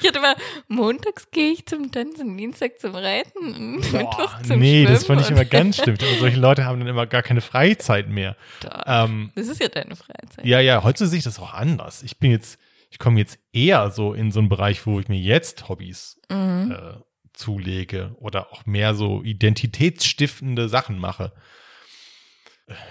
Ich 0.00 0.06
hatte 0.06 0.18
immer, 0.20 0.36
montags 0.68 1.28
gehe 1.32 1.50
ich 1.54 1.66
zum 1.66 1.90
Tanzen, 1.90 2.36
Dienstag 2.36 2.78
zum 2.78 2.94
Reiten, 2.94 3.52
und 3.52 3.80
Boah, 3.90 3.98
Mittwoch 3.98 4.42
zum 4.42 4.60
nee, 4.60 4.84
das 4.86 5.04
Schwimmen 5.04 5.18
fand 5.18 5.20
ich 5.22 5.30
immer 5.36 5.44
ganz 5.44 5.78
stimmt. 5.78 6.04
Aber 6.04 6.14
solche 6.20 6.38
Leute 6.38 6.64
haben 6.66 6.78
dann 6.78 6.86
immer 6.88 7.04
gar 7.08 7.22
keine 7.22 7.40
Freizeit 7.40 8.08
mehr. 8.08 8.36
Doch, 8.60 8.70
Ähm, 8.86 9.32
Das 9.34 9.48
ist 9.48 9.60
ja 9.60 9.66
deine 9.68 9.96
Freizeit. 9.96 10.44
ja, 10.46 10.60
ja, 10.60 10.84
heute 10.84 11.04
sehe 11.08 11.18
ich 11.18 11.24
das 11.24 11.40
auch 11.40 11.52
anders. 11.52 12.04
Ich 12.04 12.18
bin 12.18 12.30
jetzt, 12.30 12.60
ich 12.90 13.00
komme 13.00 13.18
jetzt 13.18 13.40
eher 13.52 13.90
so 13.90 14.14
in 14.14 14.30
so 14.30 14.38
einen 14.38 14.48
Bereich, 14.48 14.86
wo 14.86 15.00
ich 15.00 15.08
mir 15.08 15.18
jetzt 15.18 15.68
Hobbys 15.68 16.20
Mhm. 16.30 16.70
äh, 16.70 17.00
zulege 17.40 18.14
oder 18.20 18.52
auch 18.52 18.66
mehr 18.66 18.94
so 18.94 19.22
identitätsstiftende 19.22 20.68
Sachen 20.68 20.98
mache. 20.98 21.32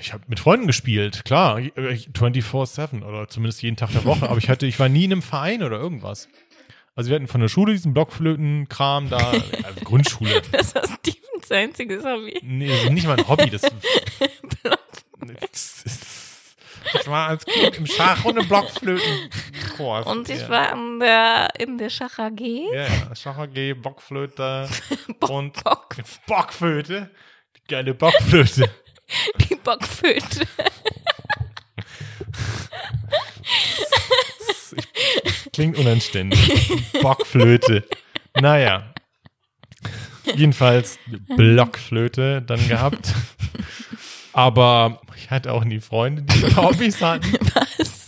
Ich 0.02 0.12
habe 0.12 0.24
mit 0.28 0.40
Freunden 0.40 0.68
gespielt, 0.68 1.24
klar, 1.24 1.60
äh, 1.60 1.70
24-7 2.14 3.04
oder 3.04 3.30
zumindest 3.30 3.62
jeden 3.62 3.78
Tag 3.78 3.92
der 3.92 4.04
Woche, 4.04 4.30
aber 4.30 4.38
ich 4.38 4.50
hatte, 4.50 4.66
ich 4.66 4.80
war 4.80 4.90
nie 4.90 5.06
in 5.06 5.14
einem 5.14 5.22
Verein 5.22 5.64
oder 5.64 5.78
irgendwas. 5.80 6.28
Also 6.96 7.10
wir 7.10 7.16
hatten 7.16 7.28
von 7.28 7.40
der 7.40 7.48
Schule 7.48 7.72
diesen 7.72 7.94
Blockflöten-Kram 7.94 9.10
da, 9.10 9.18
also 9.18 9.80
Grundschule. 9.86 10.42
Das 10.52 10.76
war 10.76 10.84
Stevens 10.84 11.50
einziges 11.50 12.04
Hobby. 12.04 12.38
Nee, 12.42 12.68
das 12.68 12.84
ist 12.84 12.92
nicht 12.92 13.08
mal 13.08 13.18
ein 13.18 13.28
Hobby, 13.28 13.50
das, 13.50 13.62
das 16.94 17.08
war 17.08 17.30
als 17.30 17.46
Kind 17.46 17.78
im 17.78 17.86
Schach 17.86 18.26
und 18.26 18.38
im 18.38 18.48
Blockflöten-Chor. 19.80 20.08
Und 20.08 20.30
ich 20.30 20.42
ja. 20.42 20.50
war 20.50 20.74
in 20.74 21.00
der, 21.00 21.50
in 21.58 21.78
der 21.78 21.90
Schach 21.90 22.20
AG. 22.20 22.40
Ja, 22.40 22.84
ja, 22.84 23.16
Schach 23.16 23.38
AG, 23.38 23.74
Bockflöte 23.82 24.70
und 25.22 25.64
Bock, 25.64 25.96
Bockflöte. 26.28 27.10
Die 27.56 27.68
geile 27.68 27.94
Bockflöte. 27.94 28.70
die 29.50 29.56
Bockflöte. 29.56 30.48
Klingt 35.54 35.78
unanständig. 35.78 36.72
Bockflöte. 37.02 37.84
Naja. 38.40 38.94
Jedenfalls 40.36 41.00
Blockflöte 41.36 42.42
dann 42.44 42.66
gehabt. 42.68 43.14
Aber 44.32 45.02
ich 45.18 45.32
hatte 45.32 45.52
auch 45.52 45.64
nie 45.64 45.80
Freunde, 45.80 46.22
die 46.22 46.56
Hobbys 46.56 47.02
hatten. 47.02 47.34
Was? 47.56 47.99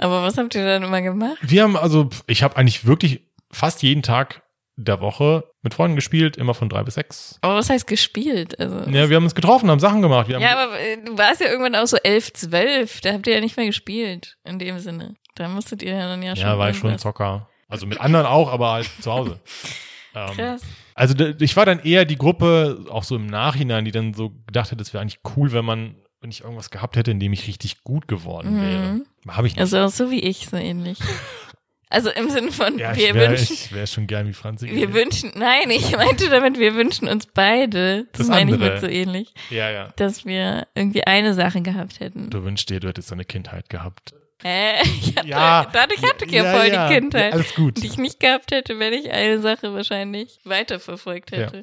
Aber 0.00 0.22
was 0.22 0.38
habt 0.38 0.54
ihr 0.54 0.64
dann 0.64 0.82
immer 0.82 1.02
gemacht? 1.02 1.36
Wir 1.42 1.62
haben 1.62 1.76
also, 1.76 2.08
ich 2.26 2.42
habe 2.42 2.56
eigentlich 2.56 2.86
wirklich 2.86 3.22
fast 3.52 3.82
jeden 3.82 4.02
Tag 4.02 4.42
der 4.76 5.00
Woche 5.00 5.44
mit 5.62 5.74
Freunden 5.74 5.94
gespielt, 5.94 6.38
immer 6.38 6.54
von 6.54 6.70
drei 6.70 6.82
bis 6.82 6.94
sechs. 6.94 7.38
Aber 7.42 7.56
was 7.56 7.68
heißt 7.68 7.86
gespielt? 7.86 8.58
Also, 8.58 8.90
Ja, 8.90 9.10
wir 9.10 9.16
haben 9.16 9.24
uns 9.24 9.34
getroffen, 9.34 9.70
haben 9.70 9.78
Sachen 9.78 10.00
gemacht. 10.00 10.28
Wir 10.28 10.36
haben, 10.36 10.42
ja, 10.42 10.56
aber 10.58 10.80
äh, 10.80 10.96
du 11.04 11.18
warst 11.18 11.40
ja 11.42 11.48
irgendwann 11.48 11.74
auch 11.76 11.86
so 11.86 11.98
elf, 11.98 12.32
zwölf. 12.32 13.00
Da 13.02 13.12
habt 13.12 13.26
ihr 13.26 13.34
ja 13.34 13.40
nicht 13.40 13.58
mehr 13.58 13.66
gespielt, 13.66 14.38
in 14.44 14.58
dem 14.58 14.78
Sinne. 14.78 15.16
Da 15.34 15.48
musstet 15.48 15.82
ihr 15.82 15.92
ja 15.92 16.08
dann 16.08 16.22
ja 16.22 16.34
schon. 16.34 16.46
ja, 16.46 16.58
war 16.58 16.70
ich 16.70 16.78
schon 16.78 16.98
Zocker. 16.98 17.48
Also 17.68 17.86
mit 17.86 18.00
anderen 18.00 18.26
auch, 18.26 18.50
aber 18.50 18.72
halt 18.72 18.90
zu 19.00 19.12
Hause. 19.12 19.40
Ähm, 20.12 20.34
Krass. 20.34 20.62
Also 20.96 21.14
ich 21.38 21.56
war 21.56 21.64
dann 21.64 21.78
eher 21.78 22.04
die 22.04 22.16
Gruppe, 22.16 22.84
auch 22.90 23.04
so 23.04 23.14
im 23.14 23.26
Nachhinein, 23.26 23.84
die 23.84 23.92
dann 23.92 24.12
so 24.12 24.30
gedacht 24.30 24.72
hat, 24.72 24.80
es 24.80 24.92
wäre 24.92 25.02
eigentlich 25.02 25.20
cool, 25.36 25.52
wenn 25.52 25.64
man 25.64 25.94
wenn 26.20 26.30
ich 26.30 26.42
irgendwas 26.42 26.70
gehabt 26.70 26.96
hätte, 26.96 27.10
in 27.10 27.20
dem 27.20 27.32
ich 27.32 27.46
richtig 27.46 27.82
gut 27.82 28.06
geworden 28.08 28.60
wäre. 28.60 29.00
Habe 29.34 29.46
ich 29.46 29.54
nicht. 29.54 29.60
Also 29.60 29.88
so 29.88 30.10
wie 30.10 30.20
ich, 30.20 30.48
so 30.48 30.56
ähnlich. 30.56 30.98
Also 31.92 32.08
im 32.10 32.30
Sinne 32.30 32.52
von, 32.52 32.78
ja, 32.78 32.94
wir 32.94 33.08
ich 33.08 33.14
wäre 33.14 33.30
wünschen, 33.32 33.56
wär 33.74 33.84
schon 33.88 34.06
gern 34.06 34.28
wie 34.28 34.32
Franzi. 34.32 34.66
wir 34.66 34.74
gewesen. 34.86 34.94
wünschen, 34.94 35.32
nein, 35.34 35.70
ich 35.70 35.90
meinte 35.96 36.28
damit, 36.30 36.56
wir 36.56 36.76
wünschen 36.76 37.08
uns 37.08 37.26
beide, 37.26 38.04
das, 38.12 38.18
Das 38.18 38.28
meine 38.28 38.50
ich 38.52 38.54
andere. 38.54 38.74
mit 38.74 38.80
so 38.80 38.86
ähnlich, 38.86 39.34
Ja, 39.50 39.70
ja. 39.72 39.92
dass 39.96 40.24
wir 40.24 40.68
irgendwie 40.76 41.02
eine 41.04 41.34
Sache 41.34 41.62
gehabt 41.62 41.98
hätten. 41.98 42.30
Du 42.30 42.44
wünschst 42.44 42.70
dir, 42.70 42.78
du 42.78 42.86
hättest 42.86 43.10
eine 43.12 43.24
Kindheit 43.24 43.68
gehabt. 43.68 44.14
Äh, 44.44 44.80
ich 44.84 45.16
hatte, 45.16 45.26
Ja. 45.26 45.66
dadurch 45.72 46.00
hatte 46.04 46.26
ich 46.26 46.30
ja, 46.30 46.44
Ja, 46.44 46.56
voll 46.60 46.68
ja. 46.68 46.86
die 46.86 46.94
Kindheit, 46.94 47.30
Ja, 47.32 47.36
alles 47.40 47.54
gut. 47.56 47.82
die 47.82 47.88
ich 47.88 47.98
nicht 47.98 48.20
gehabt 48.20 48.52
hätte, 48.52 48.78
wenn 48.78 48.92
ich 48.92 49.10
eine 49.10 49.40
Sache 49.40 49.74
wahrscheinlich 49.74 50.38
weiterverfolgt 50.44 51.32
hätte. 51.32 51.62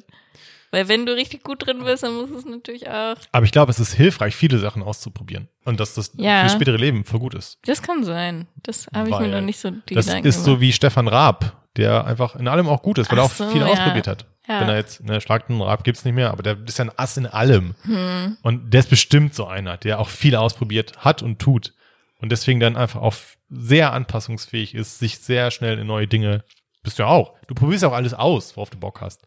Weil 0.70 0.88
wenn 0.88 1.06
du 1.06 1.14
richtig 1.14 1.42
gut 1.44 1.66
drin 1.66 1.82
bist, 1.84 2.02
dann 2.02 2.14
muss 2.14 2.30
es 2.30 2.44
natürlich 2.44 2.88
auch. 2.88 3.16
Aber 3.32 3.44
ich 3.46 3.52
glaube, 3.52 3.70
es 3.70 3.80
ist 3.80 3.94
hilfreich, 3.94 4.36
viele 4.36 4.58
Sachen 4.58 4.82
auszuprobieren. 4.82 5.48
Und 5.64 5.80
dass 5.80 5.94
das 5.94 6.12
Ja. 6.16 6.42
für 6.46 6.54
spätere 6.54 6.76
Leben 6.76 7.04
voll 7.04 7.20
gut 7.20 7.34
ist. 7.34 7.58
Das 7.64 7.82
kann 7.82 8.04
sein. 8.04 8.46
Das 8.62 8.86
habe 8.94 9.08
ich 9.08 9.18
mir 9.18 9.28
noch 9.28 9.40
nicht 9.40 9.58
so 9.58 9.70
die 9.70 9.94
das 9.94 10.06
Gedanken 10.06 10.28
ist 10.28 10.40
so 10.40 10.52
gemacht. 10.52 10.60
wie 10.60 10.72
Stefan 10.72 11.08
Raab, 11.08 11.56
der 11.76 12.04
einfach 12.06 12.36
in 12.36 12.48
allem 12.48 12.68
auch 12.68 12.82
gut 12.82 12.98
ist, 12.98 13.10
weil 13.10 13.18
er 13.18 13.22
Ach 13.24 13.26
auch 13.26 13.34
so, 13.34 13.48
viel 13.50 13.60
ja. 13.62 13.66
ausprobiert 13.66 14.06
hat. 14.06 14.26
Ja. 14.46 14.60
Wenn 14.60 14.68
er 14.70 14.76
jetzt, 14.76 15.02
ne, 15.04 15.20
Schlagten 15.20 15.60
Raab 15.60 15.84
gibt's 15.84 16.04
nicht 16.04 16.14
mehr, 16.14 16.30
aber 16.30 16.42
der 16.42 16.56
ist 16.66 16.78
ja 16.78 16.86
ein 16.86 16.92
Ass 16.96 17.16
in 17.18 17.26
allem. 17.26 17.74
Hm. 17.82 18.36
Und 18.42 18.70
der 18.72 18.80
ist 18.80 18.88
bestimmt 18.90 19.34
so 19.34 19.46
einer, 19.46 19.76
der 19.76 19.98
auch 20.00 20.08
viel 20.08 20.34
ausprobiert 20.36 20.98
hat 20.98 21.22
und 21.22 21.38
tut. 21.38 21.74
Und 22.20 22.30
deswegen 22.32 22.58
dann 22.58 22.76
einfach 22.76 23.00
auch 23.00 23.14
sehr 23.50 23.92
anpassungsfähig 23.92 24.74
ist, 24.74 24.98
sich 24.98 25.18
sehr 25.18 25.50
schnell 25.50 25.78
in 25.78 25.86
neue 25.86 26.06
Dinge, 26.08 26.44
bist 26.82 26.98
du 26.98 27.02
ja 27.02 27.08
auch. 27.08 27.34
Du 27.46 27.54
probierst 27.54 27.82
ja 27.82 27.88
auch 27.90 27.94
alles 27.94 28.14
aus, 28.14 28.56
worauf 28.56 28.70
du 28.70 28.78
Bock 28.78 29.00
hast. 29.00 29.22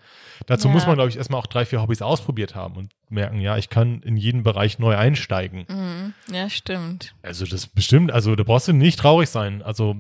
Dazu 0.48 0.68
Ja. 0.68 0.74
muss 0.74 0.86
man, 0.88 0.96
glaube 0.96 1.10
ich, 1.10 1.18
erstmal 1.18 1.40
auch 1.40 1.48
drei, 1.48 1.66
vier 1.66 1.82
Hobbys 1.82 2.02
ausprobiert 2.02 2.56
haben 2.56 2.76
und 2.78 2.92
merken, 3.10 3.40
ja, 3.42 3.58
ich 3.58 3.70
kann 3.70 4.02
in 4.02 4.18
jeden 4.18 4.44
Bereich 4.44 4.80
neu 4.80 4.96
einsteigen. 4.96 5.66
Mhm. 5.68 6.14
Ja, 6.34 6.50
stimmt. 6.50 7.14
Also 7.22 7.46
das 7.46 7.68
bestimmt, 7.68 8.12
also 8.12 8.36
da 8.36 8.44
brauchst 8.44 8.68
du 8.68 8.74
nicht 8.74 9.00
traurig 9.00 9.30
sein. 9.30 9.62
Also 9.62 9.96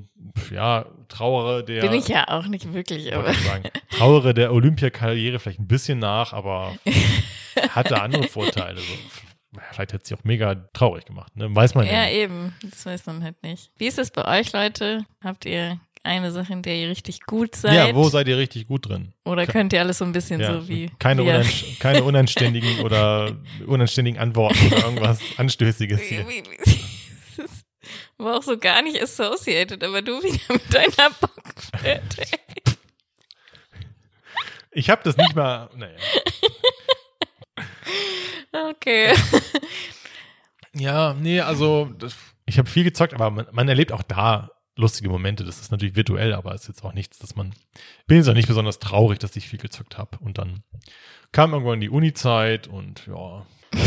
ja, 0.49 0.85
trauere 1.09 1.63
der 1.63 1.81
Bin 1.81 1.93
ich 1.93 2.07
ja 2.07 2.27
auch 2.29 2.47
nicht 2.47 2.73
wirklich, 2.73 3.13
aber 3.13 3.33
sagen, 3.33 3.63
trauere 3.91 4.33
der 4.33 4.53
Olympiakarriere 4.53 5.39
vielleicht 5.39 5.59
ein 5.59 5.67
bisschen 5.67 5.99
nach, 5.99 6.33
aber 6.33 6.75
hatte 7.69 8.01
andere 8.01 8.23
Vorteile. 8.23 8.79
So. 8.79 8.93
Vielleicht 9.71 9.91
hätte 9.91 10.07
sie 10.07 10.15
auch 10.15 10.23
mega 10.23 10.55
traurig 10.73 11.03
gemacht, 11.03 11.35
ne? 11.35 11.53
Weiß 11.53 11.75
man 11.75 11.85
ja. 11.85 12.05
ja, 12.05 12.09
eben. 12.09 12.55
Das 12.63 12.85
weiß 12.85 13.05
man 13.07 13.21
halt 13.21 13.43
nicht. 13.43 13.69
Wie 13.77 13.87
ist 13.87 13.99
es 13.99 14.09
bei 14.09 14.39
euch, 14.39 14.53
Leute? 14.53 15.05
Habt 15.21 15.45
ihr 15.45 15.77
eine 16.03 16.31
Sache, 16.31 16.53
in 16.53 16.61
der 16.61 16.75
ihr 16.75 16.89
richtig 16.89 17.21
gut 17.21 17.55
seid? 17.55 17.73
Ja, 17.73 17.95
wo 17.95 18.09
seid 18.09 18.27
ihr 18.27 18.37
richtig 18.37 18.67
gut 18.67 18.89
drin? 18.89 19.13
Oder 19.25 19.45
könnt 19.45 19.73
ihr 19.73 19.79
alles 19.79 19.99
so 19.99 20.05
ein 20.05 20.11
bisschen 20.11 20.39
Ja, 20.39 20.53
so 20.53 20.67
wie 20.67 20.89
keine, 20.99 21.23
unanst 21.23 21.79
keine 21.79 22.03
unanständigen 22.03 22.79
oder 22.79 23.37
unanständigen 23.67 24.19
Antworten 24.19 24.67
oder 24.67 24.85
irgendwas 24.85 25.19
Anstößiges 25.37 26.01
hier. 26.01 26.25
War 28.17 28.37
auch 28.37 28.43
so 28.43 28.57
gar 28.57 28.81
nicht 28.81 29.01
associated, 29.01 29.83
aber 29.83 30.01
du 30.01 30.21
wieder 30.21 30.39
mit 30.53 30.73
deiner 30.73 31.09
Bockfette. 31.19 32.23
Ich 34.71 34.89
habe 34.89 35.01
das 35.03 35.17
nicht 35.17 35.35
mal, 35.35 35.69
naja. 35.75 35.97
Okay. 38.69 39.13
Ja, 40.73 41.13
nee, 41.13 41.41
also 41.41 41.89
das, 41.97 42.15
ich 42.45 42.57
habe 42.57 42.69
viel 42.69 42.83
gezockt, 42.83 43.13
aber 43.13 43.29
man, 43.29 43.47
man 43.51 43.67
erlebt 43.67 43.91
auch 43.91 44.03
da 44.03 44.49
lustige 44.81 45.09
Momente. 45.09 45.43
Das 45.45 45.59
ist 45.61 45.71
natürlich 45.71 45.95
virtuell, 45.95 46.33
aber 46.33 46.53
ist 46.53 46.67
jetzt 46.67 46.83
auch 46.83 46.93
nichts, 46.93 47.19
dass 47.19 47.35
man. 47.35 47.53
Bin 48.07 48.17
jetzt 48.17 48.27
auch 48.27 48.33
nicht 48.33 48.47
besonders 48.47 48.79
traurig, 48.79 49.19
dass 49.19 49.35
ich 49.35 49.47
viel 49.47 49.59
gezockt 49.59 49.97
habe. 49.97 50.17
Und 50.19 50.37
dann 50.37 50.63
kam 51.31 51.53
irgendwann 51.53 51.79
die 51.79 51.89
Uni-Zeit 51.89 52.67
und 52.67 53.07
ja. 53.07 53.45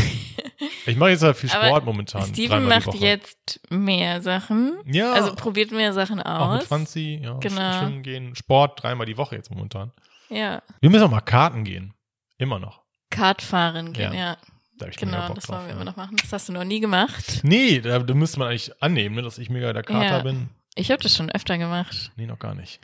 Ich 0.87 0.97
mache 0.97 1.11
jetzt 1.11 1.23
halt 1.23 1.37
viel 1.37 1.51
Aber 1.51 1.67
Sport 1.67 1.85
momentan. 1.85 2.27
Steven 2.27 2.65
macht 2.67 2.95
jetzt 2.95 3.61
mehr 3.71 4.21
Sachen. 4.23 4.79
Ja, 4.87 5.13
Also 5.13 5.35
probiert 5.35 5.71
mehr 5.73 5.93
Sachen 5.93 6.21
auch 6.23 6.53
mit 6.53 6.63
aus. 6.63 6.69
Franzi, 6.69 7.21
ja, 7.23 7.39
Genau. 7.39 7.79
schwimmen 7.81 8.03
gehen, 8.03 8.35
Sport 8.35 8.83
dreimal 8.83 9.07
die 9.07 9.17
Woche 9.17 9.35
jetzt 9.37 9.51
momentan. 9.51 9.93
Ja. 10.29 10.63
Wir 10.81 10.91
müssen 10.91 11.05
auch 11.05 11.11
mal 11.11 11.21
Karten 11.21 11.65
gehen. 11.65 11.95
Immer 12.39 12.59
noch. 12.59 12.83
Kartfahren 13.11 13.93
gehen, 13.93 14.13
Ja, 14.13 14.19
ja. 14.19 14.37
Da 14.79 14.89
ich 14.89 14.97
Genau, 14.97 15.27
Bock 15.29 15.37
das 15.37 15.45
drauf, 15.45 15.57
wollen 15.57 15.67
wir 15.67 15.71
ja. 15.71 15.75
immer 15.77 15.85
noch 15.85 15.97
machen. 15.97 16.17
Das 16.21 16.33
hast 16.33 16.49
du 16.49 16.53
noch 16.53 16.65
nie 16.65 16.81
gemacht. 16.81 17.41
Nee, 17.45 17.81
da, 17.81 17.99
da 18.01 18.15
müsste 18.15 18.39
man 18.41 18.49
eigentlich 18.49 18.73
annehmen, 18.83 19.15
ne, 19.15 19.23
dass 19.23 19.39
ich 19.39 19.49
mega 19.51 19.73
der 19.73 19.85
Kater 19.85 20.05
Ja. 20.19 20.23
bin. 20.23 20.49
Ich 20.75 20.91
habe 20.91 21.03
das 21.03 21.17
schon 21.17 21.31
öfter 21.31 21.59
gemacht. 21.59 22.11
Nee, 22.17 22.27
noch 22.27 22.39
gar 22.39 22.55
nicht. 22.55 22.81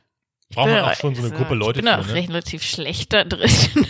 Ich 0.48 0.56
Braucht 0.56 0.68
man 0.70 0.80
auch- 0.80 0.94
schon 0.94 1.14
so 1.14 1.22
eine 1.22 1.30
Gruppe 1.30 1.54
Leute 1.54 1.78
Ich 1.78 1.84
bin 1.84 1.94
für, 1.94 2.00
auch 2.00 2.06
ne? 2.06 2.14
relativ 2.14 2.62
schlecht 2.64 3.12
da 3.12 3.22
drin. 3.22 3.50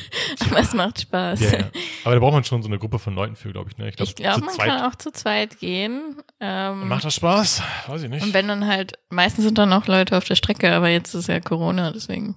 Aber 0.51 0.59
es 0.61 0.75
macht 0.75 1.01
Spaß. 1.01 1.41
Ja, 1.41 1.59
ja. 1.59 1.71
Aber 2.05 2.15
da 2.15 2.21
braucht 2.21 2.35
man 2.35 2.45
schon 2.45 2.63
so 2.63 2.69
eine 2.69 2.79
Gruppe 2.79 2.99
von 2.99 3.15
Leuten 3.15 3.35
für, 3.37 3.51
glaube 3.51 3.71
ich. 3.71 3.79
Ne? 3.79 3.89
Ich 3.89 3.97
glaube, 3.97 4.13
zu 4.15 4.23
man 4.45 4.55
zweit. 4.55 4.67
kann 4.69 4.91
auch 4.91 4.95
zu 4.95 5.11
zweit 5.11 5.59
gehen. 5.59 6.17
Ähm, 6.39 6.89
Macht 6.89 7.05
das 7.05 7.15
Spaß? 7.15 7.63
Weiß 7.87 8.03
ich 8.03 8.11
nicht. 8.11 8.23
und 8.23 8.35
wenn 8.35 8.47
dann 8.49 8.67
halt, 8.67 8.93
meistens 9.09 9.45
sind 9.45 9.57
dann 9.57 9.73
auch 9.73 9.87
Leute 9.87 10.17
auf 10.19 10.25
der 10.25 10.35
Strecke, 10.37 10.73
aber 10.73 10.89
jetzt 10.89 11.15
ist 11.15 11.29
ja 11.29 11.41
Corona, 11.41 11.93
deswegen. 11.93 12.37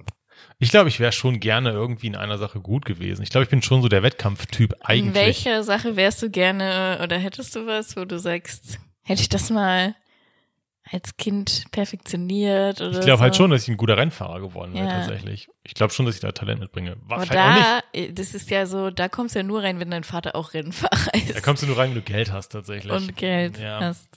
Ich 0.59 0.69
glaube, 0.69 0.87
ich 0.87 1.01
wäre 1.01 1.11
schon 1.11 1.41
gerne 1.41 1.71
irgendwie 1.71 2.07
in 2.07 2.15
einer 2.15 2.37
Sache 2.37 2.61
gut 2.61 2.85
gewesen. 2.85 3.23
Ich 3.23 3.29
glaube, 3.29 3.43
ich 3.43 3.49
bin 3.49 3.61
schon 3.61 3.81
so 3.81 3.89
der 3.89 4.03
Wettkampftyp 4.03 4.71
In 4.73 4.81
eigentlich. 4.85 5.15
welcher 5.15 5.63
Sache 5.63 5.97
wärst 5.97 6.21
du 6.21 6.29
gerne 6.29 6.99
oder 7.03 7.17
hättest 7.17 7.55
du 7.57 7.65
was, 7.67 7.97
wo 7.97 8.05
du 8.05 8.17
sagst, 8.19 8.79
hätte 9.01 9.21
ich 9.21 9.27
das 9.29 9.49
mal 9.49 9.95
als 10.91 11.15
Kind 11.17 11.63
perfektioniert 11.71 12.81
oder 12.81 12.91
Ich 12.91 12.99
glaube 13.01 13.17
so? 13.17 13.23
halt 13.23 13.35
schon, 13.35 13.51
dass 13.51 13.63
ich 13.63 13.69
ein 13.69 13.77
guter 13.77 13.97
Rennfahrer 13.97 14.41
geworden 14.41 14.73
wäre 14.73 14.85
Ja. 14.87 14.91
tatsächlich. 14.91 15.47
Ich 15.63 15.73
glaube 15.73 15.93
schon, 15.93 16.05
dass 16.05 16.15
ich 16.15 16.21
da 16.21 16.31
Talent 16.33 16.59
mitbringe. 16.59 16.97
War 17.01 17.17
Aber 17.17 17.23
nicht. 17.23 17.33
da, 17.33 17.79
äh, 17.93 18.11
das 18.11 18.33
ist 18.33 18.49
ja 18.49 18.65
so, 18.65 18.89
da 18.91 19.07
kommst 19.09 19.35
du 19.35 19.39
ja 19.39 19.43
nur 19.43 19.63
rein, 19.63 19.79
wenn 19.79 19.89
dein 19.91 20.03
Vater 20.03 20.35
auch 20.35 20.53
Rennfahrer 20.53 21.13
ist 21.13 21.35
Da 21.35 21.41
kommst 21.41 21.63
du 21.63 21.67
nur 21.67 21.77
rein, 21.77 21.89
wenn 21.91 21.95
du 21.95 22.01
Geld 22.01 22.31
hast 22.31 22.49
tatsächlich. 22.49 22.91
und 22.91 23.15
Geld 23.15 23.57
Ja. 23.59 23.79
hast. 23.79 24.09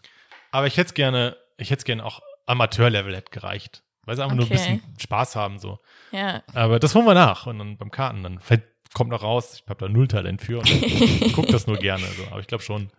Aber 0.51 0.67
ich 0.67 0.77
hätte 0.77 0.95
gerne, 0.95 1.37
ich 1.57 1.71
hätte 1.71 1.85
gerne 1.85 2.05
auch 2.05 2.21
Amateurlevel 2.47 3.15
hätte 3.15 3.31
gereicht. 3.31 3.83
Weil 4.05 4.17
sie 4.17 4.23
einfach 4.23 4.37
nur 4.37 4.45
ein 4.47 4.53
Okay. 4.53 4.55
bisschen 4.81 4.83
Spaß 5.01 5.35
haben 5.37 5.59
so. 5.59 5.79
Ja. 6.13 6.43
Aber 6.55 6.79
das 6.79 6.95
holen 6.95 7.07
wir 7.07 7.15
nach 7.15 7.47
und 7.47 7.59
dann 7.59 7.77
beim 7.77 7.91
Karten 7.91 8.23
dann 8.23 8.39
vielleicht 8.41 8.65
kommt 8.95 9.11
noch 9.11 9.23
raus, 9.25 9.61
ich 9.63 9.69
habe 9.69 9.85
da 9.85 9.89
null 9.89 10.07
Talent 10.09 10.41
für 10.41 10.59
und 10.61 10.69
ich 10.71 11.33
guck 11.35 11.49
das 11.49 11.67
nur 11.67 11.77
gerne. 11.77 12.07
So. 12.17 12.27
Aber 12.29 12.39
ich 12.41 12.47
glaube 12.47 12.63
schon, 12.63 12.91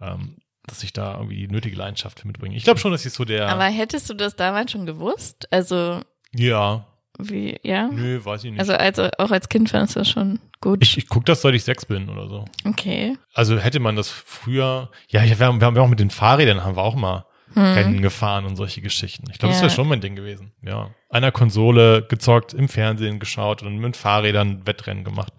ähm, 0.00 0.36
dass 0.66 0.82
ich 0.82 0.92
da 0.92 1.14
irgendwie 1.14 1.36
die 1.36 1.48
nötige 1.48 1.76
Leidenschaft 1.76 2.20
für 2.20 2.26
mitbringe. 2.26 2.56
Ich 2.56 2.64
glaube 2.64 2.80
schon, 2.80 2.92
dass 2.92 3.06
ich 3.06 3.12
so 3.12 3.24
der. 3.24 3.48
Aber 3.48 3.64
hättest 3.64 4.10
du 4.10 4.14
das 4.14 4.36
damals 4.36 4.72
schon 4.72 4.86
gewusst? 4.86 5.48
Also, 5.50 6.00
ja, 6.32 6.86
wie, 7.18 7.58
ja? 7.62 7.88
nö, 7.88 8.22
weiß 8.22 8.44
ich 8.44 8.50
nicht. 8.50 8.60
Also, 8.60 8.74
also 8.74 9.08
auch 9.18 9.30
als 9.30 9.48
Kind 9.48 9.70
fandest 9.70 9.96
du 9.96 10.00
das 10.00 10.08
schon 10.08 10.38
gut. 10.60 10.82
ich 10.82 10.98
ich 10.98 11.08
gucke 11.08 11.24
das, 11.24 11.42
seit 11.42 11.54
ich 11.54 11.64
sechs 11.64 11.86
bin 11.86 12.08
oder 12.08 12.28
so. 12.28 12.44
okay. 12.64 13.16
Also 13.32 13.58
hätte 13.58 13.80
man 13.80 13.96
das 13.96 14.10
früher, 14.10 14.90
ja, 15.08 15.22
wir 15.22 15.46
haben, 15.46 15.60
wir 15.60 15.66
haben 15.66 15.78
auch 15.78 15.88
mit 15.88 16.00
den 16.00 16.10
Fahrrädern 16.10 16.64
haben 16.64 16.76
wir 16.76 16.82
auch 16.82 16.94
mal 16.94 17.25
Rennen 17.54 18.02
gefahren 18.02 18.44
und 18.44 18.56
solche 18.56 18.80
Geschichten. 18.82 19.24
Ich 19.30 19.38
glaube, 19.38 19.52
das 19.52 19.60
Hm. 19.60 19.64
Ja. 19.64 19.68
wäre 19.70 19.76
schon 19.76 19.88
mein 19.88 20.00
Ding 20.00 20.16
gewesen. 20.16 20.52
Ja. 20.62 20.90
Einer 21.08 21.32
Konsole 21.32 22.02
gezockt, 22.08 22.52
im 22.54 22.68
Fernsehen 22.68 23.18
geschaut 23.18 23.62
und 23.62 23.78
mit 23.78 23.96
Fahrrädern 23.96 24.66
Wettrennen 24.66 25.04
gemacht. 25.04 25.32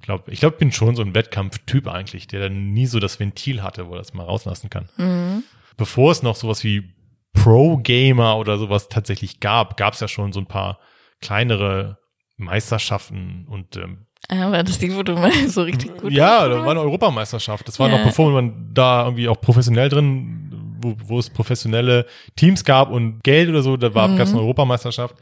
Ich 0.00 0.02
glaube, 0.02 0.30
ich 0.30 0.40
glaub, 0.40 0.58
bin 0.58 0.70
schon 0.70 0.94
so 0.94 1.02
ein 1.02 1.14
Wettkampftyp 1.14 1.88
eigentlich, 1.88 2.26
der 2.28 2.40
dann 2.48 2.72
nie 2.72 2.86
so 2.86 3.00
das 3.00 3.18
Ventil 3.18 3.62
hatte, 3.62 3.88
wo 3.88 3.92
er 3.92 3.98
das 3.98 4.12
mal 4.14 4.24
rauslassen 4.24 4.68
kann. 4.70 4.88
Mhm. 4.98 5.42
Bevor 5.76 6.12
es 6.12 6.22
noch 6.22 6.36
sowas 6.36 6.62
wie 6.62 6.92
Pro-Gamer 7.32 8.36
oder 8.36 8.58
sowas 8.58 8.88
tatsächlich 8.88 9.40
gab, 9.40 9.76
gab 9.76 9.94
es 9.94 10.00
ja 10.00 10.08
schon 10.08 10.32
so 10.32 10.40
ein 10.40 10.46
paar 10.46 10.78
kleinere 11.20 11.98
Meisterschaften 12.36 13.46
und 13.48 13.76
ähm, 13.76 14.06
Aber 14.28 14.62
das 14.62 14.78
die, 14.78 14.94
wo 14.94 15.02
du 15.02 15.14
mal 15.14 15.32
so 15.48 15.62
richtig 15.62 15.96
gut 15.98 16.12
ja, 16.12 16.48
da 16.48 16.60
war 16.64 16.70
eine 16.70 16.80
Europameisterschaft. 16.80 17.66
Das 17.68 17.78
war 17.78 17.88
Ja. 17.90 17.98
noch 17.98 18.04
bevor 18.04 18.30
man 18.32 18.70
da 18.72 19.04
irgendwie 19.04 19.28
auch 19.28 19.40
professionell 19.40 19.88
drin, 19.88 20.43
wo, 20.84 20.94
wo 20.98 21.18
es 21.18 21.30
professionelle 21.30 22.06
Teams 22.36 22.64
gab 22.64 22.90
und 22.90 23.24
Geld 23.24 23.48
oder 23.48 23.62
so, 23.62 23.76
da 23.76 23.94
war 23.94 24.06
Mhm. 24.08 24.16
gab's 24.18 24.30
eine 24.30 24.40
Europameisterschaft. 24.40 25.16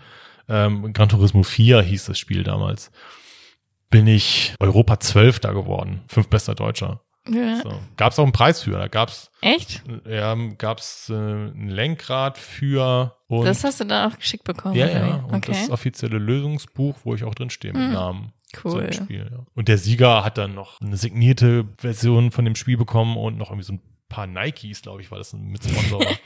Ähm, 0.49 0.93
Gran 0.93 1.09
Turismo 1.09 1.43
4 1.45 1.81
hieß 1.83 2.07
das 2.07 2.19
Spiel 2.19 2.43
damals. 2.43 2.91
Bin 3.91 4.07
ich 4.07 4.55
Europa 4.59 4.99
12 5.01 5.41
da 5.41 5.53
geworden. 5.53 6.03
Fünf 6.09 6.29
bester 6.29 6.55
Deutscher. 6.55 7.01
Ja. 7.29 7.61
So. 7.63 7.73
Gab's 7.97 8.19
auch 8.19 8.25
einen 8.25 8.33
Preis 8.33 8.63
für. 8.63 8.73
Da 8.73 8.89
gab's, 8.89 9.31
Echt? 9.43 9.83
ja, 10.09 10.35
gab's 10.59 11.09
äh, 11.09 11.15
ein 11.15 11.69
Lenkrad 11.69 12.37
für 12.37 13.17
und 13.29 13.45
das 13.45 13.63
hast 13.63 13.79
du 13.81 13.85
dann 13.85 14.11
auch 14.13 14.19
geschickt 14.19 14.43
bekommen? 14.45 14.75
ja, 14.75 14.89
ja, 14.89 15.15
und 15.29 15.35
okay. 15.37 15.53
das 15.53 15.71
offizielle 15.71 16.19
Lösungsbuch, 16.19 16.97
wo 17.05 17.15
ich 17.15 17.23
auch 17.23 17.35
drin 17.37 17.51
stehe 17.51 17.73
mit 17.75 17.83
Mhm. 17.89 17.93
Namen. 17.93 18.33
So 18.65 18.71
cool. 18.71 18.83
ein 18.87 18.93
Spiel, 18.93 19.29
ja. 19.31 19.39
Und 19.55 19.69
der 19.69 19.79
Sieger 19.79 20.25
hat 20.25 20.37
dann 20.37 20.55
noch 20.55 20.81
eine 20.81 20.97
signierte 20.97 21.65
Version 21.79 22.33
von 22.33 22.45
dem 22.45 22.57
Spiel 22.57 22.77
bekommen 22.77 23.17
und 23.17 23.39
noch 23.39 23.51
irgendwie 23.51 23.65
so 23.67 23.75
ein 23.75 23.81
paar 24.13 24.27
Nikes, 24.27 24.83
glaube 24.83 25.03
ich, 25.03 25.11
war 25.11 25.19
das 25.19 25.33
mit 25.33 25.63
Sponsor. 25.65 26.05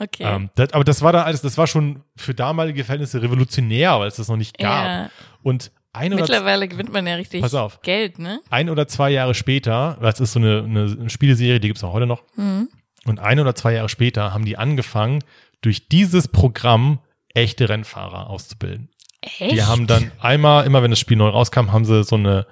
Okay. 0.00 0.24
ähm, 0.24 0.50
das, 0.56 0.72
aber 0.72 0.82
das 0.82 1.02
war 1.02 1.12
da 1.12 1.22
alles, 1.22 1.40
das 1.42 1.56
war 1.56 1.68
schon 1.68 2.02
für 2.16 2.34
damalige 2.34 2.82
Verhältnisse 2.82 3.22
revolutionär, 3.22 4.00
weil 4.00 4.08
es 4.08 4.16
das 4.16 4.26
noch 4.26 4.36
nicht 4.36 4.58
gab. 4.58 4.84
ja. 4.86 5.10
Und 5.44 5.70
ein 5.92 6.12
oder, 6.12 6.22
Mittlerweile 6.22 6.66
gewinnt 6.66 6.92
man 6.92 7.06
ja 7.06 7.14
richtig 7.14 7.40
Pass 7.42 7.54
auf. 7.54 7.80
Geld, 7.82 8.18
ne? 8.18 8.40
ein 8.50 8.68
oder 8.70 8.88
zwei 8.88 9.10
Jahre 9.10 9.34
später, 9.34 9.96
das 10.00 10.18
ist 10.18 10.32
so 10.32 10.40
eine, 10.40 10.64
eine 10.64 11.08
Spieleserie, 11.10 11.60
die 11.60 11.68
gibt's 11.68 11.84
auch 11.84 11.92
heute 11.92 12.06
noch, 12.08 12.24
Mhm. 12.34 12.68
und 13.06 13.20
ein 13.20 13.38
oder 13.38 13.54
zwei 13.54 13.74
Jahre 13.74 13.88
später 13.88 14.34
haben 14.34 14.44
die 14.44 14.58
angefangen, 14.58 15.22
durch 15.60 15.86
dieses 15.88 16.26
Programm 16.26 16.98
echte 17.32 17.68
Rennfahrer 17.68 18.28
auszubilden. 18.30 18.88
Echt? 19.20 19.52
Die 19.52 19.62
haben 19.62 19.86
dann 19.86 20.10
einmal, 20.18 20.66
immer 20.66 20.82
wenn 20.82 20.90
das 20.90 20.98
Spiel 20.98 21.16
neu 21.18 21.28
rauskam, 21.28 21.70
haben 21.70 21.84
sie 21.84 22.02
so 22.02 22.16
eine 22.16 22.46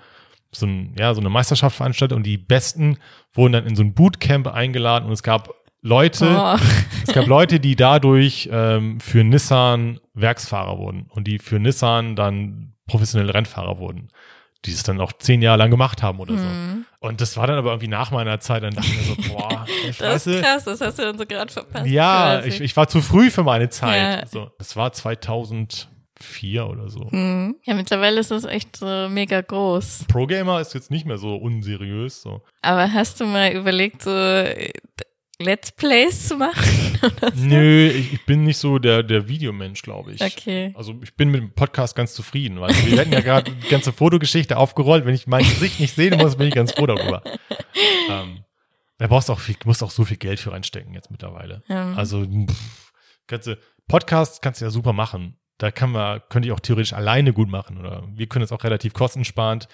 so, 0.55 0.67
ein, 0.67 0.95
ja, 0.99 1.15
so 1.15 1.21
eine 1.21 1.31
Meisterschaft 1.31 1.77
veranstaltet 1.77 2.15
und 2.17 2.25
die 2.25 2.39
Besten 2.39 2.99
wurden 3.33 3.53
dann 3.55 3.67
in 3.67 3.75
so 3.77 3.83
ein 3.83 3.95
Bootcamp 3.95 4.47
eingeladen 4.49 5.07
und 5.07 5.13
es 5.13 5.23
gab 5.23 5.51
Leute, 5.81 6.29
Oh. 6.39 6.57
es 7.07 7.13
gab 7.13 7.27
Leute, 7.27 7.59
die 7.59 7.75
dadurch 7.75 8.49
ähm, 8.53 9.01
für 9.01 9.25
Nissan 9.25 9.99
Werksfahrer 10.15 10.79
wurden 10.79 11.07
und 11.09 11.27
die 11.27 11.39
für 11.39 11.59
Nissan 11.59 12.15
dann 12.17 12.75
professionelle 12.87 13.35
Rennfahrer 13.35 13.79
wurden, 13.79 14.09
die 14.65 14.71
es 14.73 14.83
dann 14.85 15.01
auch 15.01 15.13
zehn 15.15 15.43
Jahre 15.43 15.59
lang 15.59 15.71
gemacht 15.71 16.03
haben 16.03 16.21
oder 16.21 16.37
so. 16.39 16.45
Mhm. 16.45 16.85
Und 17.01 17.21
das 17.21 17.37
war 17.37 17.49
dann 17.49 17.59
aber 17.59 17.71
irgendwie 17.71 17.89
nach 17.89 18.13
meiner 18.13 18.39
Zeit, 18.39 18.63
dann 18.63 18.75
dachte 18.75 18.87
ich 18.89 18.97
mir 18.97 19.25
so, 19.25 19.35
boah, 19.35 19.67
ich 19.89 19.99
Das 19.99 20.27
weiß 20.27 20.27
ist 20.37 20.45
krass, 20.45 20.65
das 20.65 20.81
hast 20.81 20.99
du 20.99 21.03
dann 21.03 21.19
so 21.19 21.27
gerade 21.27 21.53
verpasst. 21.53 21.87
ja, 21.87 22.45
ich, 22.45 22.61
ich 22.61 22.77
war 22.77 22.87
zu 22.87 23.01
früh 23.01 23.31
für 23.31 23.43
meine 23.43 23.69
Zeit. 23.71 24.21
Ja. 24.21 24.27
So, 24.29 24.51
das 24.59 24.77
war 24.77 24.93
2004 26.23 26.67
oder 26.67 26.89
so. 26.89 27.09
Mhm. 27.11 27.57
Ja, 27.65 27.75
mittlerweile 27.75 28.21
ist 28.21 28.31
das 28.31 28.45
echt 28.45 28.77
so 28.77 29.09
mega 29.09 29.41
groß. 29.41 30.07
Pro 30.09 30.27
Gamer 30.27 30.61
ist 30.61 30.75
jetzt 30.75 30.91
nicht 30.91 31.07
mehr 31.07 31.19
so 31.19 31.37
unseriös. 31.37 32.23
So. 32.23 32.43
Aber 32.63 32.93
hast 32.93 33.21
du 33.21 33.27
mal 33.27 33.53
überlegt, 33.53 34.03
so 34.03 34.11
äh, 34.11 34.71
Let's 35.39 35.73
Plays 35.73 36.29
zu 36.29 36.37
machen? 36.37 36.99
oder 37.03 37.33
so? 37.35 37.45
Nö, 37.45 37.89
ich, 37.89 38.13
ich 38.15 38.27
bin 38.27 38.45
nicht 38.45 38.59
so 38.59 38.79
der, 38.79 39.03
der 39.03 39.29
Videomensch, 39.29 39.83
glaube 39.83 40.13
ich. 40.13 40.23
Okay. 40.23 40.73
Also 40.77 40.95
ich 41.03 41.15
bin 41.17 41.31
mit 41.31 41.41
dem 41.41 41.53
Podcast 41.53 41.97
ganz 41.97 42.15
zufrieden, 42.15 42.61
weil 42.61 42.71
wir 42.87 43.01
hatten 43.01 43.13
ja 43.13 43.21
gerade 43.21 43.51
die 43.51 43.69
ganze 43.69 43.93
Fotogeschichte 43.93 44.57
aufgerollt. 44.57 45.05
Wenn 45.05 45.15
ich 45.15 45.27
mein 45.27 45.45
Gesicht 45.45 45.81
nicht 45.81 45.95
sehen 45.95 46.19
muss, 46.19 46.37
bin 46.37 46.49
ich 46.49 46.55
ganz 46.55 46.73
froh 46.73 46.87
darüber. 46.87 47.23
Ähm, 48.09 48.45
da 48.99 49.09
brauchst 49.09 49.29
du 49.29 49.33
auch 49.33 49.41
viel, 49.41 49.57
musst 49.65 49.83
auch 49.83 49.91
so 49.91 50.05
viel 50.05 50.17
Geld 50.17 50.39
für 50.39 50.53
reinstecken 50.53 50.95
jetzt 50.95 51.11
mittlerweile. 51.11 51.63
Ja. 51.67 51.95
Also 51.95 52.25
pff, 52.25 52.93
kannst 53.27 53.49
du, 53.49 53.59
Podcast 53.89 54.43
kannst 54.43 54.61
du 54.61 54.65
ja 54.65 54.71
super 54.71 54.93
machen. 54.93 55.37
Da 55.63 55.71
kann 55.71 55.93
man, 55.93 56.21
könnte 56.29 56.49
ich 56.49 56.53
auch 56.53 56.59
theoretisch 56.59 56.93
alleine 56.93 57.33
gut 57.33 57.49
machen. 57.49 57.79
Oder 57.79 58.03
wir 58.13 58.27
können 58.27 58.43
es 58.45 58.51
auch 58.51 58.65
relativ 58.65 58.95
kostensparend, 58.95 59.69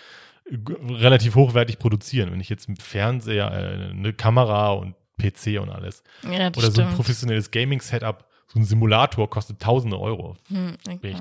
relativ 0.86 1.34
hochwertig 1.34 1.78
produzieren. 1.78 2.30
Wenn 2.30 2.40
ich 2.40 2.50
jetzt 2.50 2.68
mit 2.68 2.82
Fernseher, 2.82 3.50
äh, 3.50 3.90
eine 3.90 4.12
Kamera 4.12 4.72
und 4.72 4.96
PC 5.18 5.58
und 5.58 5.70
alles. 5.70 6.02
ja, 6.24 6.48
Oder 6.48 6.60
so 6.60 6.66
ein 6.66 6.72
stimmt. 6.72 6.96
professionelles 6.96 7.50
Gaming-Setup, 7.50 8.28
so 8.48 8.58
ein 8.58 8.64
Simulator 8.66 9.30
kostet 9.30 9.60
tausende 9.60 9.98
Euro. 9.98 10.36
Hm, 10.48 10.76
okay. 10.86 11.16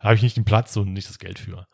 Da 0.00 0.04
habe 0.04 0.16
ich 0.16 0.22
nicht 0.22 0.36
den 0.36 0.44
Platz 0.44 0.76
und 0.76 0.92
nicht 0.92 1.08
das 1.08 1.18
Geld 1.18 1.38
für. 1.38 1.66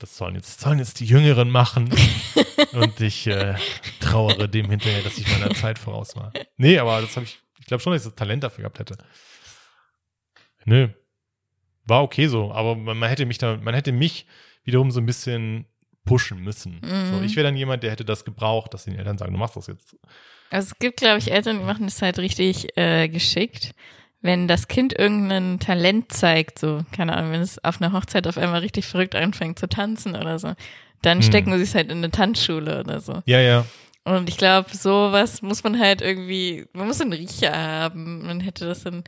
Das 0.00 0.16
sollen 0.16 0.34
jetzt, 0.34 0.60
sollen 0.60 0.80
jetzt 0.80 0.98
die 0.98 1.06
Jüngeren 1.06 1.50
machen. 1.50 1.94
und 2.72 3.00
ich 3.00 3.28
äh, 3.28 3.54
trauere 4.00 4.48
dem 4.48 4.68
hinterher, 4.70 5.02
dass 5.02 5.18
ich 5.18 5.38
meiner 5.38 5.54
Zeit 5.54 5.78
voraus 5.78 6.16
war. 6.16 6.32
Nee, 6.56 6.80
aber 6.80 7.00
das 7.00 7.14
habe 7.14 7.26
ich, 7.26 7.38
ich 7.60 7.66
glaube 7.66 7.80
schon, 7.80 7.92
dass 7.92 8.02
ich 8.02 8.08
das 8.08 8.16
Talent 8.16 8.42
dafür 8.42 8.62
gehabt 8.62 8.80
hätte. 8.80 8.98
Nö. 10.64 10.88
War 11.86 12.02
okay 12.02 12.26
so, 12.28 12.52
aber 12.52 12.76
man, 12.76 12.96
man 12.98 13.08
hätte 13.08 13.26
mich 13.26 13.38
da, 13.38 13.56
man 13.56 13.74
hätte 13.74 13.92
mich 13.92 14.26
wiederum 14.64 14.90
so 14.90 15.00
ein 15.00 15.06
bisschen 15.06 15.66
pushen 16.04 16.42
müssen. 16.42 16.80
Mhm. 16.82 17.12
So, 17.12 17.22
ich 17.22 17.36
wäre 17.36 17.44
dann 17.46 17.56
jemand, 17.56 17.82
der 17.82 17.90
hätte 17.90 18.04
das 18.04 18.24
gebraucht, 18.24 18.74
dass 18.74 18.84
die 18.84 18.96
Eltern 18.96 19.18
sagen, 19.18 19.32
du 19.32 19.38
machst 19.38 19.56
das 19.56 19.66
jetzt. 19.66 19.96
Also 20.50 20.72
es 20.72 20.78
gibt, 20.78 20.98
glaube 20.98 21.18
ich, 21.18 21.30
Eltern, 21.30 21.58
die 21.58 21.64
machen 21.64 21.86
das 21.86 22.02
halt 22.02 22.18
richtig 22.18 22.76
äh, 22.76 23.08
geschickt. 23.08 23.72
Wenn 24.22 24.48
das 24.48 24.68
Kind 24.68 24.92
irgendein 24.98 25.60
Talent 25.60 26.12
zeigt, 26.12 26.58
so, 26.58 26.82
keine 26.92 27.16
Ahnung, 27.16 27.32
wenn 27.32 27.40
es 27.40 27.62
auf 27.64 27.80
einer 27.80 27.92
Hochzeit 27.92 28.26
auf 28.26 28.36
einmal 28.36 28.60
richtig 28.60 28.86
verrückt 28.86 29.14
anfängt 29.14 29.58
zu 29.58 29.68
tanzen 29.68 30.14
oder 30.14 30.38
so, 30.38 30.54
dann 31.02 31.18
Hm. 31.18 31.22
stecken 31.22 31.56
sie 31.56 31.62
es 31.62 31.74
halt 31.74 31.90
in 31.90 31.98
eine 31.98 32.10
Tanzschule 32.10 32.80
oder 32.80 33.00
so. 33.00 33.22
Ja, 33.24 33.40
ja. 33.40 33.64
Und 34.04 34.28
ich 34.28 34.36
glaube, 34.36 34.74
sowas 34.76 35.40
muss 35.42 35.62
man 35.62 35.78
halt 35.78 36.00
irgendwie, 36.02 36.66
man 36.72 36.86
muss 36.86 37.00
einen 37.00 37.12
Riecher 37.12 37.56
haben. 37.56 38.26
Man 38.26 38.40
hätte 38.40 38.66
das 38.66 38.82
dann, 38.82 39.04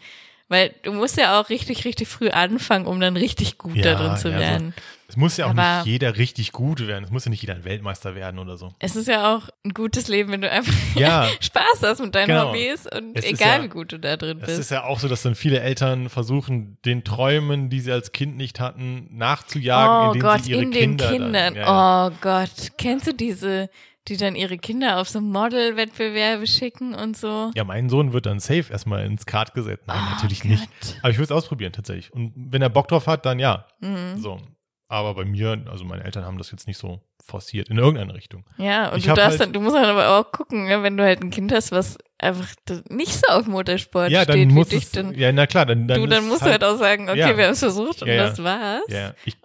weil 0.52 0.72
du 0.84 0.92
musst 0.92 1.16
ja 1.16 1.40
auch 1.40 1.48
richtig, 1.48 1.84
richtig 1.84 2.06
früh 2.06 2.28
anfangen, 2.30 2.86
um 2.86 3.00
dann 3.00 3.16
richtig 3.16 3.58
gut 3.58 3.74
Ja, 3.74 3.82
da 3.82 3.94
drin 3.94 4.16
zu 4.16 4.28
ja, 4.28 4.34
so. 4.36 4.40
werden. 4.40 4.74
Es 5.08 5.16
muss 5.16 5.36
ja 5.36 5.44
auch 5.44 5.50
Aber- 5.50 5.78
nicht 5.78 5.86
jeder 5.86 6.16
richtig 6.16 6.52
gut 6.52 6.86
werden. 6.86 7.04
Es 7.04 7.10
muss 7.10 7.26
ja 7.26 7.30
nicht 7.30 7.42
jeder 7.42 7.54
ein 7.54 7.64
Weltmeister 7.64 8.14
werden 8.14 8.38
oder 8.38 8.56
so. 8.56 8.72
Es 8.78 8.96
ist 8.96 9.08
ja 9.08 9.34
auch 9.36 9.50
ein 9.62 9.74
gutes 9.74 10.08
Leben, 10.08 10.32
wenn 10.32 10.40
du 10.40 10.50
einfach 10.50 10.72
Ja, 10.94 11.28
Spaß 11.40 11.82
hast 11.82 12.00
mit 12.00 12.14
deinen 12.14 12.28
Genau. 12.28 12.48
Hobbys 12.48 12.86
und 12.86 13.14
Es 13.18 13.26
egal 13.26 13.58
ja- 13.58 13.64
wie 13.64 13.68
gut 13.68 13.92
du 13.92 13.98
da 13.98 14.16
drin 14.16 14.38
Es 14.40 14.46
bist. 14.46 14.58
ist 14.60 14.70
ja 14.70 14.84
auch 14.84 14.98
so, 15.00 15.08
dass 15.08 15.20
dann 15.22 15.34
viele 15.34 15.60
Eltern 15.60 16.08
versuchen, 16.08 16.78
den 16.86 17.04
Träumen, 17.04 17.68
die 17.68 17.80
sie 17.80 17.92
als 17.92 18.12
Kind 18.12 18.38
nicht 18.38 18.58
hatten, 18.58 19.08
nachzujagen, 19.12 20.08
oh 20.08 20.12
indem 20.12 20.22
Gott, 20.22 20.44
sie 20.44 20.52
ihre 20.52 20.62
in 20.62 20.70
den 20.70 20.80
Kinder 20.96 21.10
Kindern. 21.10 21.32
Dann, 21.32 21.54
ja. 21.56 22.06
Oh 22.08 22.10
Gott, 22.22 22.50
kennst 22.78 23.06
du 23.06 23.12
diese, 23.12 23.68
die 24.08 24.16
dann 24.16 24.34
ihre 24.34 24.58
Kinder 24.58 24.98
auf 25.00 25.08
so 25.08 25.20
Modelwettbewerbe 25.20 26.46
schicken 26.46 26.94
und 26.94 27.16
so? 27.16 27.50
ja, 27.54 27.64
mein 27.64 27.88
Sohn 27.88 28.12
wird 28.12 28.26
dann 28.26 28.40
safe 28.40 28.66
erstmal 28.70 29.04
ins 29.06 29.26
Kart 29.26 29.54
gesetzt. 29.54 29.84
Nein, 29.86 29.98
Oh 30.06 30.10
natürlich 30.14 30.40
Gott. 30.42 30.50
nicht. 30.50 30.68
Aber 31.02 31.10
ich 31.10 31.16
würde 31.16 31.24
es 31.24 31.32
ausprobieren 31.32 31.72
tatsächlich. 31.72 32.12
Und 32.12 32.32
wenn 32.36 32.62
er 32.62 32.68
Bock 32.70 32.88
drauf 32.88 33.06
hat, 33.06 33.24
dann 33.26 33.38
ja. 33.38 33.66
Mhm. 33.80 34.18
So. 34.18 34.40
Aber 34.88 35.14
bei 35.14 35.24
mir, 35.24 35.64
also 35.70 35.84
meine 35.84 36.04
Eltern 36.04 36.24
haben 36.26 36.36
das 36.36 36.50
jetzt 36.50 36.66
nicht 36.66 36.76
so 36.76 37.00
forciert 37.24 37.70
in 37.70 37.78
irgendeine 37.78 38.14
Richtung. 38.14 38.44
Ja, 38.58 38.90
und 38.90 38.98
Ich 38.98 39.04
du 39.06 39.14
darfst 39.14 39.38
halt- 39.38 39.40
dann, 39.40 39.52
du 39.54 39.60
musst 39.60 39.74
dann 39.76 39.84
aber 39.86 40.18
auch 40.18 40.32
gucken, 40.32 40.66
ne, 40.66 40.82
wenn 40.82 40.96
du 40.98 41.04
halt 41.04 41.22
ein 41.22 41.30
Kind 41.30 41.50
hast, 41.52 41.72
was 41.72 41.96
einfach 42.18 42.48
nicht 42.90 43.12
so 43.14 43.32
auf 43.32 43.46
Motorsport 43.46 44.10
ja, 44.10 44.24
dann 44.26 44.36
steht 44.36 44.50
muss 44.50 44.66
wie 44.66 44.74
dich, 44.74 44.84
es, 44.84 44.90
dann, 44.90 45.14
ja, 45.14 45.32
na 45.32 45.46
klar, 45.46 45.64
dann, 45.64 45.88
dann 45.88 46.00
du, 46.00 46.06
dann 46.08 46.28
musst 46.28 46.42
du 46.42 46.46
halt 46.46 46.62
auch 46.62 46.76
sagen, 46.76 47.08
okay, 47.08 47.20
Ja. 47.20 47.36
wir 47.36 47.44
haben 47.44 47.52
es 47.52 47.60
versucht 47.60 48.02
und 48.02 48.08
Ja, 48.08 48.26
das 48.28 48.42
war's. 48.42 48.82
Ja, 48.88 49.14
ich 49.24 49.36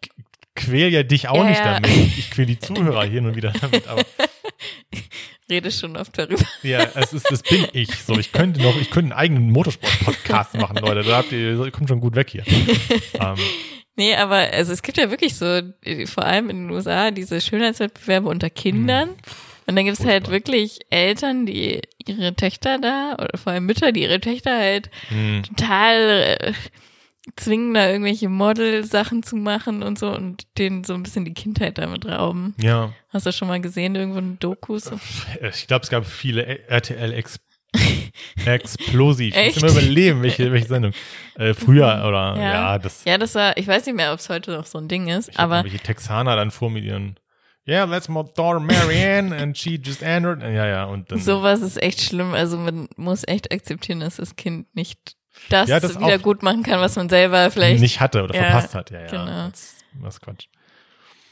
quäl 0.57 0.91
ja 0.91 1.03
dich 1.03 1.29
auch 1.29 1.37
Ja, 1.43 1.49
nicht 1.49 1.61
damit. 1.63 1.89
Ich 2.17 2.29
quäl 2.31 2.45
die 2.45 2.59
Zuhörer 2.59 3.05
hier 3.05 3.21
und 3.21 3.35
wieder 3.35 3.53
damit, 3.61 3.87
aber 3.87 4.03
Rede 5.49 5.71
schon 5.71 5.95
oft 5.95 6.17
darüber. 6.17 6.43
Ja, 6.61 6.89
es 6.95 7.13
ist, 7.13 7.31
das 7.31 7.41
bin 7.41 7.65
ich. 7.71 7.89
So, 8.03 8.19
ich 8.19 8.33
könnte 8.33 8.61
noch, 8.61 8.75
ich 8.79 8.89
könnte 8.89 9.13
einen 9.15 9.19
eigenen 9.19 9.51
Motorsport-Podcast 9.51 10.53
machen, 10.57 10.77
Leute. 10.77 11.03
Da 11.03 11.17
habt 11.17 11.31
ihr, 11.31 11.57
ihr 11.63 11.71
kommt 11.71 11.87
schon 11.87 12.01
gut 12.01 12.15
weg 12.15 12.29
hier. 12.31 12.43
ähm, 13.19 13.35
Nee, 13.99 14.13
aber 14.15 14.35
also 14.35 14.73
es 14.73 14.83
gibt 14.83 14.97
ja 14.97 15.09
wirklich 15.09 15.35
so, 15.35 15.45
äh, 15.83 16.05
vor 16.05 16.23
allem 16.25 16.49
in 16.51 16.67
den 16.67 16.71
USA, 16.71 17.09
diese 17.11 17.41
Schönheitswettbewerbe 17.41 18.27
unter 18.29 18.49
Kindern. 18.51 19.09
Und 19.65 19.75
dann 19.75 19.85
gibt's 19.85 20.01
halt 20.05 20.27
Furchtbar. 20.27 20.31
wirklich 20.33 20.79
Eltern, 20.91 21.45
die 21.47 21.81
ihre 22.05 22.35
Töchter 22.35 22.77
da, 22.79 23.13
oder 23.19 23.37
vor 23.37 23.53
allem 23.53 23.65
Mütter, 23.65 23.91
die 23.91 24.03
ihre 24.03 24.19
Töchter 24.21 24.55
halt 24.55 24.89
mh, 25.09 25.41
total 25.43 26.37
äh, 26.39 26.53
zwingen, 27.35 27.73
da 27.73 27.89
irgendwelche 27.89 28.29
Model-Sachen 28.29 29.23
zu 29.23 29.35
machen 29.35 29.83
und 29.83 29.99
so 29.99 30.09
und 30.15 30.43
denen 30.57 30.83
so 30.83 30.93
ein 30.93 31.03
bisschen 31.03 31.25
die 31.25 31.33
Kindheit 31.33 31.77
damit 31.77 32.05
rauben. 32.05 32.55
ja, 32.61 32.93
Hast 33.09 33.25
du 33.25 33.31
schon 33.33 33.47
mal 33.47 33.59
gesehen, 33.61 33.95
irgendwo 33.95 34.19
in 34.19 34.39
Dokus? 34.39 34.91
ich 35.53 35.67
glaube, 35.67 35.83
es 35.83 35.89
gab 35.89 36.05
viele 36.05 36.67
RTL 36.67 37.11
Ex 37.13 37.39
Explosiv. 38.45 39.35
Ich 39.35 39.45
muss 39.55 39.55
Echt? 39.55 39.63
immer 39.63 39.71
überleben, 39.71 40.23
welche, 40.23 40.51
welche 40.51 40.67
Sendung. 40.67 40.93
Äh, 41.35 41.53
früher, 41.53 42.03
oder, 42.07 42.35
ja, 42.37 42.51
Ja. 42.53 42.79
das, 42.79 43.03
Ja, 43.05 43.17
das 43.17 43.35
war, 43.35 43.57
ich 43.57 43.67
weiß 43.67 43.85
nicht 43.85 43.95
mehr, 43.95 44.13
ob 44.13 44.19
es 44.19 44.29
heute 44.29 44.51
noch 44.51 44.65
so 44.65 44.77
ein 44.79 44.87
Ding 44.87 45.07
ist, 45.09 45.29
ich 45.29 45.37
aber 45.39 45.55
aber 45.57 45.63
welche 45.65 45.79
Texaner 45.79 46.35
dann 46.35 46.49
vor 46.49 46.69
mit 46.71 46.83
ihren, 46.85 47.19
yeah, 47.67 47.85
that's 47.85 48.07
my 48.09 48.23
daughter 48.35 48.59
Marianne 48.61 49.35
and 49.35 49.57
she 49.57 49.75
just 49.83 50.01
entered. 50.01 50.41
Ja, 50.41 50.65
ja, 50.65 50.85
und 50.85 51.11
dann. 51.11 51.19
sowas 51.19 51.61
ist 51.61 51.81
echt 51.81 52.01
schlimm. 52.01 52.33
Also 52.33 52.57
man 52.57 52.87
muss 52.95 53.23
echt 53.27 53.51
akzeptieren, 53.51 53.99
dass 53.99 54.15
das 54.15 54.35
Kind 54.37 54.73
nicht 54.75 55.16
das, 55.49 55.69
Ja, 55.69 55.79
das 55.79 55.99
wieder 55.99 56.19
gut 56.19 56.43
machen 56.43 56.63
kann, 56.63 56.79
was 56.79 56.95
man 56.95 57.09
selber 57.09 57.49
vielleicht 57.51 57.81
nicht 57.81 57.99
hatte 57.99 58.23
oder 58.23 58.35
Ja, 58.35 58.43
verpasst 58.43 58.75
hat. 58.75 58.91
Ja, 58.91 59.01
ja. 59.01 59.07
genau. 59.07 59.49
Das, 59.49 59.75
was 59.93 60.21
Quatsch. 60.21 60.47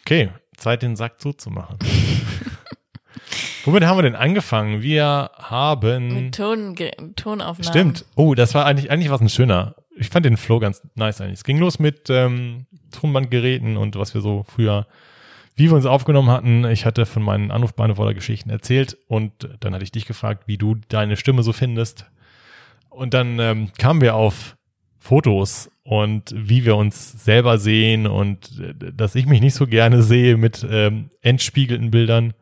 Okay, 0.06 0.30
Zeit, 0.58 0.82
den 0.82 0.96
Sack 0.96 1.20
zuzumachen. 1.22 1.78
Womit 3.66 3.84
haben 3.84 3.98
wir 3.98 4.04
denn 4.04 4.16
angefangen? 4.16 4.84
Wir 4.84 5.32
haben. 5.38 6.26
mit 6.26 6.36
Ton, 6.36 6.76
Tonaufnahmen. 7.16 7.64
Stimmt. 7.64 8.06
Oh, 8.16 8.36
das 8.36 8.54
war 8.54 8.66
eigentlich, 8.66 8.92
eigentlich 8.92 9.10
was 9.10 9.22
ein 9.22 9.30
schöner. 9.30 9.76
Ich 9.98 10.10
fand 10.10 10.26
den 10.26 10.38
Flow 10.38 10.60
ganz 10.60 10.84
nice 10.94 11.22
eigentlich. 11.22 11.40
Es 11.40 11.44
ging 11.44 11.58
los 11.58 11.80
mit 11.80 12.10
ähm, 12.10 12.68
Tonbandgeräten 12.92 13.78
und 13.78 13.96
was 13.96 14.14
wir 14.14 14.22
so 14.22 14.46
früher, 14.48 14.86
wie 15.56 15.70
wir 15.70 15.74
uns 15.76 15.86
aufgenommen 15.86 16.30
hatten. 16.30 16.66
Ich 16.66 16.86
hatte 16.86 17.06
von 17.08 17.24
meinen 17.24 17.50
Anrufbeantworter-Geschichten 17.50 18.50
erzählt 18.52 18.98
und 19.08 19.50
dann 19.62 19.74
hatte 19.74 19.84
ich 19.84 19.92
dich 19.92 20.06
gefragt, 20.06 20.44
wie 20.46 20.58
du 20.58 20.76
deine 20.90 21.18
Stimme 21.18 21.42
so 21.42 21.54
findest. 21.54 22.06
Und 22.96 23.14
dann 23.14 23.40
ähm, 23.40 23.72
kamen 23.78 24.02
wir 24.02 24.16
auf 24.16 24.56
Fotos 25.00 25.70
und 25.84 26.34
wie 26.36 26.66
wir 26.66 26.76
uns 26.76 27.24
selber 27.24 27.58
sehen 27.58 28.08
und 28.08 28.60
äh, 28.60 28.92
dass 28.94 29.16
ich 29.16 29.26
mich 29.28 29.42
nicht 29.42 29.54
so 29.54 29.68
gerne 29.68 30.02
sehe 30.02 30.38
mit 30.38 30.66
ähm, 30.70 31.10
entspiegelten 31.22 31.92
Bildern. 31.92 32.34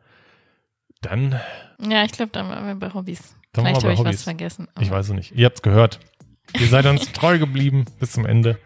Dann, 1.02 1.38
Ja, 1.78 2.04
ich 2.04 2.12
glaube, 2.12 2.30
dann 2.32 2.48
waren 2.48 2.66
wir 2.66 2.74
bei 2.76 2.94
Hobbys. 2.94 3.34
Dann 3.52 3.66
Vielleicht 3.66 3.82
habe 3.82 3.92
ich 3.92 3.98
Hobbys. 3.98 4.14
was 4.14 4.22
vergessen. 4.22 4.68
ich 4.80 4.90
weiß 4.90 5.08
es 5.08 5.12
nicht. 5.12 5.32
Ihr 5.32 5.44
habt's 5.46 5.60
gehört. 5.62 6.00
Ihr 6.58 6.66
seid 6.68 6.86
uns 6.86 7.12
treu 7.12 7.38
geblieben 7.38 7.84
bis 8.00 8.12
zum 8.12 8.24
Ende. 8.24 8.58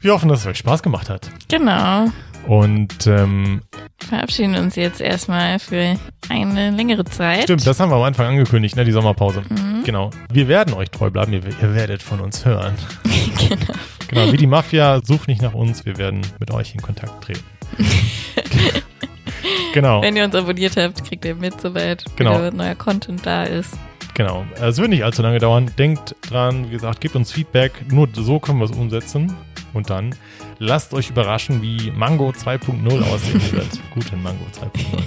Wir 0.00 0.12
hoffen, 0.12 0.28
dass 0.28 0.40
es 0.40 0.46
euch 0.46 0.58
Spaß 0.58 0.82
gemacht 0.82 1.10
hat. 1.10 1.30
Genau. 1.48 2.06
Und 2.46 3.06
ähm, 3.06 3.60
Verabschieden 3.98 4.54
uns 4.56 4.76
jetzt 4.76 5.00
erstmal 5.00 5.58
für 5.58 5.96
eine 6.28 6.70
längere 6.70 7.04
Zeit. 7.04 7.44
stimmt, 7.44 7.66
das 7.66 7.78
haben 7.80 7.90
wir 7.90 7.96
am 7.96 8.02
Anfang 8.02 8.26
angekündigt, 8.26 8.76
ne, 8.76 8.84
die 8.84 8.92
Sommerpause. 8.92 9.42
Mhm. 9.48 9.84
Genau. 9.84 10.10
Wir 10.32 10.48
werden 10.48 10.74
euch 10.74 10.90
treu 10.90 11.10
bleiben. 11.10 11.32
Ihr, 11.32 11.42
ihr 11.44 11.74
werdet 11.74 12.02
von 12.02 12.20
uns 12.20 12.44
hören. 12.44 12.74
genau. 13.48 13.72
Genau, 14.08 14.32
wie 14.32 14.36
die 14.36 14.46
Mafia, 14.48 15.00
sucht 15.04 15.28
nicht 15.28 15.42
nach 15.42 15.54
uns. 15.54 15.86
Wir 15.86 15.96
werden 15.96 16.22
mit 16.40 16.50
euch 16.50 16.74
in 16.74 16.82
Kontakt 16.82 17.24
treten. 17.24 17.44
genau. 19.72 20.02
Wenn 20.02 20.16
ihr 20.16 20.24
uns 20.24 20.34
abonniert 20.34 20.76
habt, 20.76 21.04
kriegt 21.04 21.24
ihr 21.24 21.34
mit, 21.36 21.60
sobald 21.60 22.04
Genau. 22.16 22.50
neuer 22.50 22.74
Content 22.74 23.24
da 23.24 23.44
ist. 23.44 23.78
Genau. 24.14 24.44
Es 24.60 24.78
wird 24.78 24.90
nicht 24.90 25.04
allzu 25.04 25.22
lange 25.22 25.38
dauern. 25.38 25.70
Denkt 25.78 26.16
dran, 26.28 26.66
wie 26.68 26.72
gesagt, 26.72 27.00
gebt 27.00 27.14
uns 27.14 27.30
Feedback. 27.32 27.72
Nur 27.90 28.08
so 28.12 28.38
können 28.40 28.58
wir 28.58 28.64
es 28.64 28.72
umsetzen. 28.72 29.36
Und 29.72 29.88
dann 29.90 30.14
lasst 30.60 30.94
euch 30.94 31.10
überraschen, 31.10 31.60
wie 31.62 31.90
Mango 31.90 32.28
2.0 32.30 33.02
aussehen 33.12 33.52
wird. 33.52 33.66
Guten 33.94 34.22
Mango 34.22 34.44
2.0. 34.60 35.02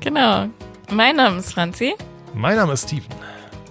Genau. 0.00 0.46
Mein 0.90 1.16
Name 1.16 1.38
ist 1.38 1.52
Franzi 1.52 1.94
Mein 2.34 2.56
Name 2.56 2.72
ist 2.72 2.86
Steven. 2.88 3.04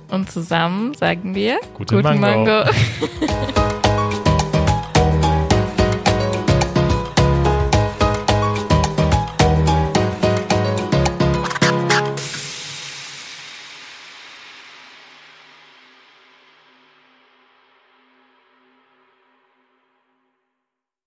und 0.09 0.31
zusammen 0.31 0.93
sagen 0.93 1.33
wir 1.33 1.59
Guten 1.73 2.01
Mango. 2.01 2.21
Mango. 2.21 2.69